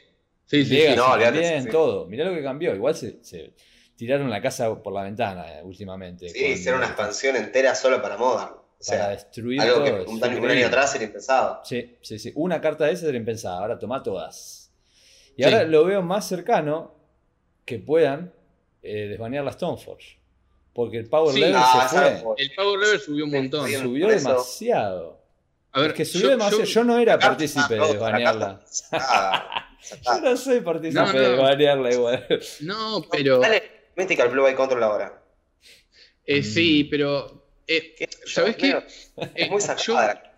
Sí, 0.46 0.66
sí, 0.66 0.74
Legacy 0.74 0.92
sí. 0.92 0.98
No, 0.98 1.12
olvídate, 1.14 1.40
también, 1.42 1.64
sí. 1.64 1.70
todo. 1.70 2.06
Mirá 2.08 2.26
lo 2.26 2.36
que 2.36 2.44
cambió. 2.44 2.76
Igual 2.76 2.96
se, 2.96 3.24
se 3.24 3.54
tiraron 3.96 4.30
la 4.30 4.42
casa 4.42 4.84
por 4.84 4.92
la 4.94 5.04
ventana 5.04 5.60
eh, 5.60 5.64
últimamente. 5.64 6.28
Sí, 6.30 6.44
hicieron 6.46 6.80
una 6.82 6.88
expansión 6.88 7.36
entera 7.38 7.74
solo 7.76 8.02
para 8.02 8.18
Modern. 8.18 8.52
O 8.52 8.56
Para 8.56 8.82
sea, 8.82 9.10
destruir 9.10 9.62
algo 9.62 9.76
todo. 9.76 9.86
que 9.86 9.92
un, 10.12 10.24
año- 10.24 10.68
atrás 10.68 10.96
era 10.96 11.06
impensado. 11.06 11.62
Sí, 11.64 11.96
sí, 12.02 12.20
sí. 12.20 12.32
Una 12.36 12.60
carta 12.62 12.86
de 12.86 12.92
esas 12.92 13.08
era 13.10 13.18
impensada. 13.18 13.60
Ahora 13.60 13.80
toma 13.80 14.04
todas. 14.04 14.72
Y 15.38 15.44
Sí. 15.44 15.50
ahora 15.50 15.64
lo 15.64 15.86
veo 15.86 16.02
más 16.02 16.28
cercano 16.28 16.99
que 17.70 17.78
puedan 17.80 18.34
eh, 18.82 19.08
desbanear 19.10 19.44
la 19.46 19.52
Stoneforge. 19.52 20.18
Porque 20.74 20.98
el 20.98 21.08
power 21.08 21.34
Sí. 21.34 21.40
level 21.42 21.56
Ah, 21.58 21.88
se 21.90 22.22
fue. 22.24 22.34
El 22.38 22.52
Power 22.56 22.80
Level 22.80 23.00
subió 23.00 23.26
un 23.26 23.32
montón. 23.32 23.68
Sí, 23.68 23.76
Subió 23.76 24.08
demasiado. 24.08 25.20
A 25.72 25.82
ver, 25.82 25.92
es 25.92 25.96
que 25.98 26.06
subió 26.06 26.24
yo- 26.26 26.30
demasiado. 26.32 26.64
Yo, 26.64 26.72
yo- 26.72 26.84
no 26.84 26.98
era 26.98 27.20
partícipe 27.20 27.76
de 27.76 27.80
desbanearla. 27.88 28.62
Yo 30.06 30.22
no 30.22 30.36
soy 30.38 30.60
partícipe 30.62 31.00
No, 31.02 31.14
no. 31.14 31.20
de 31.20 31.36
banearla 31.36 31.92
igual. 31.94 32.26
No, 32.62 33.06
pero. 33.12 33.40
Dale, 33.40 33.64
Mythical 33.96 34.30
Blue 34.30 34.46
Eye 34.48 34.56
Control 34.56 34.84
ahora. 34.84 35.22
eh, 36.26 36.40
Mm. 36.42 36.44
sí, 36.44 36.84
pero. 36.86 37.46
eh, 37.68 37.96
¿Qué? 37.98 38.10
¿Sabés 38.26 38.56
qué? 38.58 38.70
Eh, 38.72 38.84
Es 39.36 39.50
muy 39.50 39.60
yo- 39.62 39.66
sacada. 39.68 40.36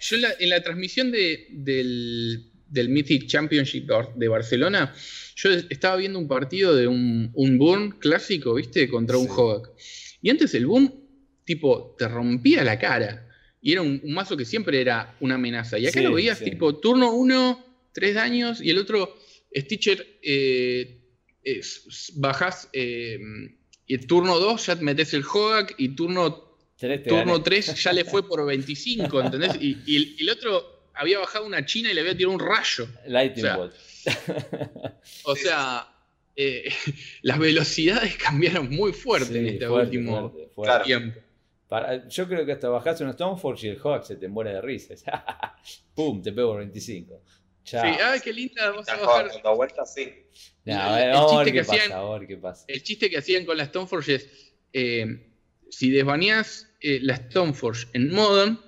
Yo 0.00 0.16
en 0.16 0.22
la, 0.22 0.28
en 0.38 0.48
la 0.50 0.62
transmisión 0.62 1.10
de- 1.12 1.46
del, 1.50 2.50
del 2.68 2.88
Mythic 2.90 3.26
Championship 3.26 3.88
de 4.16 4.28
Barcelona, 4.28 4.94
yo 5.40 5.50
estaba 5.70 5.96
viendo 5.96 6.18
un 6.18 6.26
partido 6.26 6.74
de 6.74 6.88
un, 6.88 7.30
un 7.34 7.58
Burn 7.58 7.92
clásico, 7.92 8.54
¿viste? 8.54 8.88
Contra 8.88 9.18
un 9.18 9.26
Sí. 9.26 9.32
Hogak. 9.36 9.70
Y 10.20 10.30
antes 10.30 10.52
el 10.54 10.66
Burn, 10.66 10.92
tipo, 11.44 11.94
te 11.96 12.08
rompía 12.08 12.64
la 12.64 12.76
cara. 12.78 13.28
Y 13.62 13.72
era 13.72 13.82
un, 13.82 14.00
un 14.02 14.12
mazo 14.14 14.36
que 14.36 14.44
siempre 14.44 14.80
era 14.80 15.16
una 15.20 15.36
amenaza. 15.36 15.78
Y 15.78 15.86
acá 15.86 16.00
Sí, 16.00 16.04
lo 16.04 16.12
veías, 16.14 16.38
sí. 16.38 16.44
tipo, 16.44 16.76
turno 16.80 17.12
1, 17.12 17.64
3 17.92 18.14
daños, 18.14 18.60
y 18.60 18.70
el 18.70 18.78
otro, 18.78 19.14
Stitcher, 19.56 20.04
eh, 20.22 21.00
es- 21.42 21.84
s- 21.88 22.12
bajás, 22.16 22.68
eh, 22.72 23.18
y 23.86 23.94
el 23.94 24.06
turno 24.06 24.38
2 24.40 24.66
ya 24.66 24.74
metes 24.76 25.14
el 25.14 25.22
Hogak, 25.24 25.74
y 25.78 25.90
turno 25.90 26.44
turno 26.78 27.32
gané. 27.32 27.44
3 27.44 27.82
ya 27.82 27.92
le 27.92 28.04
fue 28.04 28.22
por 28.28 28.44
25, 28.44 29.20
¿entendés? 29.22 29.52
Y, 29.60 29.78
y 29.86 29.96
el, 29.96 30.14
y 30.18 30.22
el 30.22 30.30
otro 30.30 30.77
había 30.98 31.18
bajado 31.18 31.46
una 31.46 31.64
china 31.64 31.90
y 31.90 31.94
le 31.94 32.00
había 32.02 32.16
tirado 32.16 32.34
un 32.34 32.40
rayo. 32.40 32.86
Lightning 33.06 33.44
o 33.44 33.48
sea, 33.48 33.56
Bolt. 33.56 33.74
O 35.24 35.36
sea, 35.36 35.88
eh, 36.36 36.70
las 37.22 37.38
velocidades 37.38 38.16
cambiaron 38.16 38.68
muy 38.70 38.92
fuerte 38.92 39.32
Sí, 39.32 39.38
en 39.38 39.46
este 39.46 39.66
fuerte, 39.68 39.96
último 39.98 40.34
fuerte, 40.54 40.84
tiempo. 40.84 41.20
Para- 41.68 42.08
yo 42.08 42.26
creo 42.28 42.46
que 42.46 42.52
hasta 42.52 42.68
bajaste 42.68 43.04
un 43.04 43.12
Stoneforge 43.12 43.66
y 43.66 43.70
el 43.70 43.78
Hawk 43.82 44.04
se 44.04 44.16
te 44.16 44.26
muere 44.28 44.52
de 44.54 44.60
risa. 44.62 44.94
Pum, 45.94 46.22
te 46.22 46.32
pego 46.32 46.50
por 46.52 46.58
25. 46.60 47.22
Chao. 47.64 47.82
Sí, 47.84 48.00
ay, 48.02 48.20
qué 48.20 48.32
linda, 48.32 48.70
vas 48.70 48.88
a 48.88 48.96
bajar. 48.96 49.28
dando 49.28 49.54
vueltas, 49.56 49.92
sí. 49.92 50.10
Nah, 50.64 50.98
el- 50.98 51.04
el 51.08 51.12
vamos 51.12 51.32
a 51.32 51.34
chiste 51.34 51.44
ver 51.44 51.44
que 51.44 51.52
qué 51.52 51.58
pasa, 51.66 51.72
hacían- 51.82 51.92
a 51.98 52.10
ver 52.18 52.26
qué 52.26 52.36
pasa. 52.38 52.64
El 52.68 52.82
chiste 52.82 53.10
que 53.10 53.18
hacían 53.18 53.44
con 53.44 53.56
la 53.58 53.66
Stoneforge 53.66 54.14
es, 54.14 54.52
eh, 54.72 55.26
si 55.70 55.90
desbaneás 55.90 56.64
eh, 56.80 57.00
la 57.02 57.16
Stoneforge 57.16 57.88
en 57.92 58.10
Modern, 58.14 58.58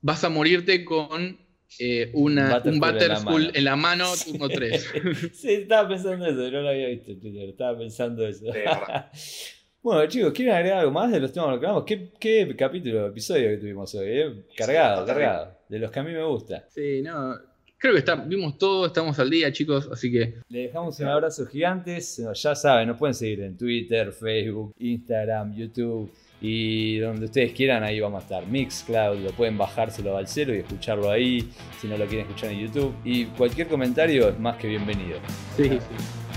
vas 0.00 0.24
a 0.24 0.28
morirte 0.28 0.84
con 0.84 1.38
eh, 1.78 2.10
una, 2.14 2.62
un 2.64 2.80
Battle 2.80 3.16
School 3.16 3.50
en 3.54 3.64
la 3.64 3.76
mano, 3.76 4.06
turno 4.24 4.48
3. 4.50 4.92
sí, 5.32 5.52
estaba 5.52 5.88
pensando 5.88 6.26
eso, 6.26 6.50
no 6.50 6.62
lo 6.62 6.68
había 6.68 6.88
visto 6.88 7.12
estaba 7.12 7.78
pensando 7.78 8.26
eso. 8.26 8.46
bueno, 9.82 10.06
chicos, 10.08 10.32
¿quieren 10.32 10.54
agregar 10.54 10.78
algo 10.78 10.92
más 10.92 11.10
de 11.12 11.20
los 11.20 11.32
temas 11.32 11.48
que 11.50 11.54
hablamos? 11.54 11.84
¿Qué, 11.84 12.12
qué 12.18 12.54
capítulo, 12.56 13.06
episodio 13.06 13.50
que 13.50 13.56
tuvimos 13.58 13.94
hoy? 13.94 14.06
Eh? 14.08 14.44
Cargado, 14.56 15.06
cargado. 15.06 15.58
De 15.68 15.78
los 15.78 15.90
que 15.90 15.98
a 15.98 16.02
mí 16.02 16.12
me 16.12 16.24
gusta. 16.24 16.64
Sí, 16.68 17.02
no. 17.02 17.34
Creo 17.78 17.92
que 17.92 17.98
está, 17.98 18.14
vimos 18.14 18.56
todo, 18.56 18.86
estamos 18.86 19.18
al 19.18 19.28
día, 19.28 19.52
chicos, 19.52 19.88
así 19.92 20.10
que. 20.10 20.36
Le 20.48 20.60
dejamos 20.60 20.98
un 20.98 21.08
abrazo 21.08 21.46
gigantes. 21.46 22.22
Ya 22.34 22.54
saben, 22.54 22.88
nos 22.88 22.96
pueden 22.96 23.14
seguir 23.14 23.42
en 23.42 23.56
Twitter, 23.56 24.12
Facebook, 24.12 24.74
Instagram, 24.78 25.54
YouTube. 25.54 26.10
Y 26.40 26.98
donde 26.98 27.26
ustedes 27.26 27.52
quieran, 27.52 27.82
ahí 27.82 27.98
vamos 28.00 28.20
a 28.20 28.22
estar. 28.22 28.46
Mixcloud, 28.46 29.18
lo 29.18 29.30
pueden 29.30 29.56
bajárselo 29.56 30.16
al 30.16 30.28
cero 30.28 30.54
y 30.54 30.58
escucharlo 30.58 31.10
ahí, 31.10 31.50
si 31.80 31.86
no 31.88 31.96
lo 31.96 32.06
quieren 32.06 32.26
escuchar 32.26 32.50
en 32.50 32.60
YouTube. 32.60 32.94
Y 33.04 33.26
cualquier 33.26 33.68
comentario 33.68 34.28
es 34.28 34.38
más 34.38 34.56
que 34.56 34.68
bienvenido. 34.68 35.18
Sí, 35.56 35.64
sí. 35.64 35.78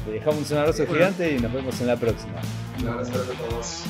Le 0.08 0.14
dejamos 0.14 0.50
un 0.50 0.58
abrazo 0.58 0.88
gigante 0.88 1.36
y 1.36 1.40
nos 1.40 1.52
vemos 1.52 1.80
en 1.82 1.88
la 1.88 1.98
próxima. 1.98 2.42
Un 2.82 2.88
abrazo 2.88 3.12
a 3.12 3.50
todos. 3.50 3.84